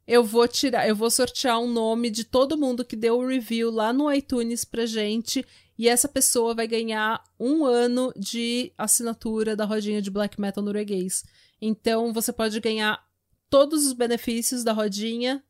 Eu 0.05 0.23
vou 0.23 0.47
tirar, 0.47 0.87
eu 0.87 0.95
vou 0.95 1.09
sortear 1.09 1.59
um 1.59 1.71
nome 1.71 2.09
de 2.09 2.25
todo 2.25 2.57
mundo 2.57 2.83
que 2.83 2.95
deu 2.97 3.19
o 3.19 3.25
review 3.25 3.71
lá 3.71 3.93
no 3.93 4.11
iTunes 4.11 4.65
pra 4.65 4.85
gente. 4.85 5.45
E 5.77 5.87
essa 5.87 6.07
pessoa 6.07 6.53
vai 6.53 6.67
ganhar 6.67 7.23
um 7.39 7.65
ano 7.65 8.13
de 8.17 8.73
assinatura 8.77 9.55
da 9.55 9.63
rodinha 9.63 10.01
de 10.01 10.11
black 10.11 10.39
metal 10.39 10.63
norueguês. 10.63 11.23
Então 11.61 12.11
você 12.11 12.33
pode 12.33 12.59
ganhar 12.59 13.01
todos 13.49 13.85
os 13.85 13.93
benefícios 13.93 14.63
da 14.63 14.73
rodinha. 14.73 15.43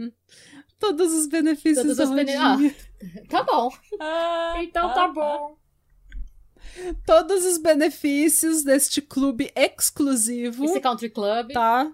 todos 0.82 1.12
os 1.12 1.26
benefícios 1.28 1.82
Todos 1.82 1.96
da 1.96 2.04
os 2.04 2.10
bene- 2.10 2.36
rodinha. 2.36 2.74
Tá 3.28 3.42
bom. 3.44 3.70
Então 4.60 4.92
tá 4.92 5.06
bom. 5.08 5.56
Todos 7.06 7.44
os 7.44 7.58
benefícios 7.58 8.64
deste 8.64 9.00
clube 9.00 9.52
exclusivo. 9.54 10.64
Esse 10.64 10.80
country 10.80 11.08
club. 11.08 11.52
tá? 11.52 11.92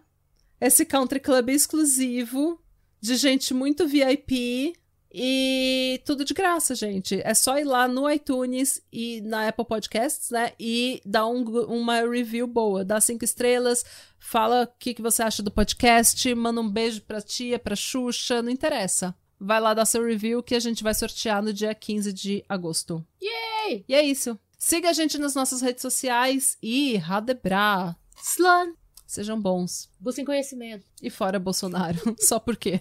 Esse 0.61 0.85
country 0.87 1.21
club 1.21 1.51
exclusivo 1.51 2.59
de 3.01 3.17
gente 3.17 3.53
muito 3.53 3.87
VIP 3.87 4.73
e 5.13 6.01
tudo 6.05 6.25
de 6.25 6.35
graça, 6.35 6.75
gente. 6.75 7.21
É 7.25 7.35
só 7.35 7.59
ir 7.59 7.65
lá 7.65 7.89
no 7.89 8.11
iTunes 8.11 8.83
e 8.93 9.21
na 9.23 9.49
Apple 9.49 9.65
Podcasts, 9.65 10.31
né? 10.31 10.53
E 10.59 11.01
dar 11.05 11.27
um, 11.27 11.43
uma 11.65 12.01
review 12.01 12.47
boa, 12.47 12.85
dá 12.85 13.01
cinco 13.01 13.25
estrelas, 13.25 13.85
fala 14.19 14.65
o 14.65 14.79
que, 14.79 14.95
que 14.95 15.03
você 15.03 15.23
acha 15.23 15.43
do 15.43 15.51
podcast, 15.51 16.35
manda 16.35 16.61
um 16.61 16.69
beijo 16.69 17.03
pra 17.03 17.23
tia, 17.23 17.59
pra 17.59 17.77
Xuxa, 17.77 18.43
não 18.43 18.51
interessa. 18.51 19.15
Vai 19.41 19.61
lá 19.61 19.73
dar 19.73 19.87
seu 19.87 20.05
review 20.05 20.43
que 20.43 20.55
a 20.55 20.61
gente 20.61 20.83
vai 20.83 20.93
sortear 20.93 21.43
no 21.43 21.53
dia 21.53 21.75
15 21.75 22.13
de 22.13 22.45
agosto. 22.49 23.07
Yay! 23.23 23.85
E 23.89 23.95
é 23.95 24.03
isso. 24.03 24.39
Siga 24.59 24.91
a 24.91 24.93
gente 24.93 25.17
nas 25.19 25.35
nossas 25.35 25.63
redes 25.63 25.83
sociais 25.83 26.59
e 26.61 26.97
Radebra. 26.97 27.97
Slan. 28.21 28.73
Sejam 29.09 29.41
bons. 29.41 29.89
Busquem 29.99 30.23
conhecimento. 30.23 30.85
E 31.03 31.09
fora 31.09 31.39
Bolsonaro. 31.39 31.99
Só 32.21 32.39
porque. 32.39 32.79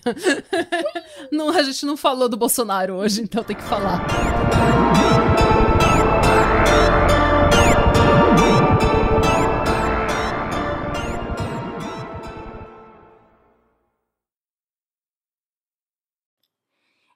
não, 1.32 1.50
a 1.50 1.64
gente 1.64 1.86
não 1.86 1.96
falou 1.96 2.28
do 2.28 2.36
Bolsonaro 2.36 2.96
hoje, 2.96 3.22
então 3.22 3.46
tem 3.46 3.56
que 3.56 3.64
falar. 3.64 4.06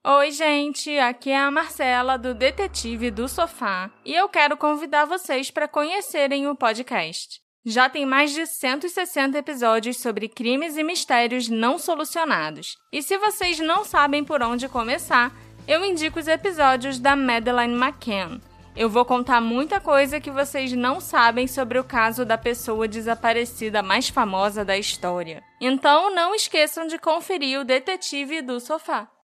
Oi, 0.06 0.32
gente, 0.32 0.98
aqui 1.00 1.32
é 1.32 1.38
a 1.38 1.52
Marcela 1.52 2.18
do 2.18 2.34
Detetive 2.34 3.12
do 3.12 3.28
Sofá 3.28 3.92
e 4.06 4.16
eu 4.16 4.30
quero 4.30 4.56
convidar 4.56 5.04
vocês 5.04 5.52
para 5.52 5.68
conhecerem 5.68 6.48
o 6.48 6.56
podcast. 6.56 7.42
Já 7.64 7.88
tem 7.88 8.08
mais 8.08 8.32
de 8.32 8.48
160 8.48 9.38
episódios 9.38 9.98
sobre 9.98 10.28
crimes 10.28 10.78
e 10.78 10.84
mistérios 10.84 11.48
não 11.48 11.78
solucionados. 11.78 12.76
E 12.92 13.04
se 13.04 13.16
vocês 13.20 13.60
não 13.60 13.86
sabem 13.86 14.24
por 14.24 14.42
onde 14.42 14.68
começar, 14.68 15.32
eu 15.68 15.86
indico 15.86 16.20
os 16.20 16.28
episódios 16.28 16.98
da 16.98 17.16
Madeleine 17.16 17.76
McCann. 17.76 18.42
Eu 18.76 18.90
vou 18.90 19.06
contar 19.06 19.40
muita 19.42 19.80
coisa 19.80 20.20
que 20.20 20.32
vocês 20.32 20.72
não 20.72 21.00
sabem 21.00 21.46
sobre 21.46 21.78
o 21.78 21.84
caso 21.84 22.26
da 22.26 22.36
pessoa 22.36 22.88
desaparecida 22.88 23.84
mais 23.84 24.10
famosa 24.10 24.66
da 24.66 24.76
história. 24.76 25.44
Então 25.60 26.16
não 26.16 26.34
esqueçam 26.34 26.88
de 26.88 26.98
conferir 26.98 27.60
o 27.60 27.66
Detetive 27.66 28.42
do 28.42 28.60
Sofá. 28.60 29.08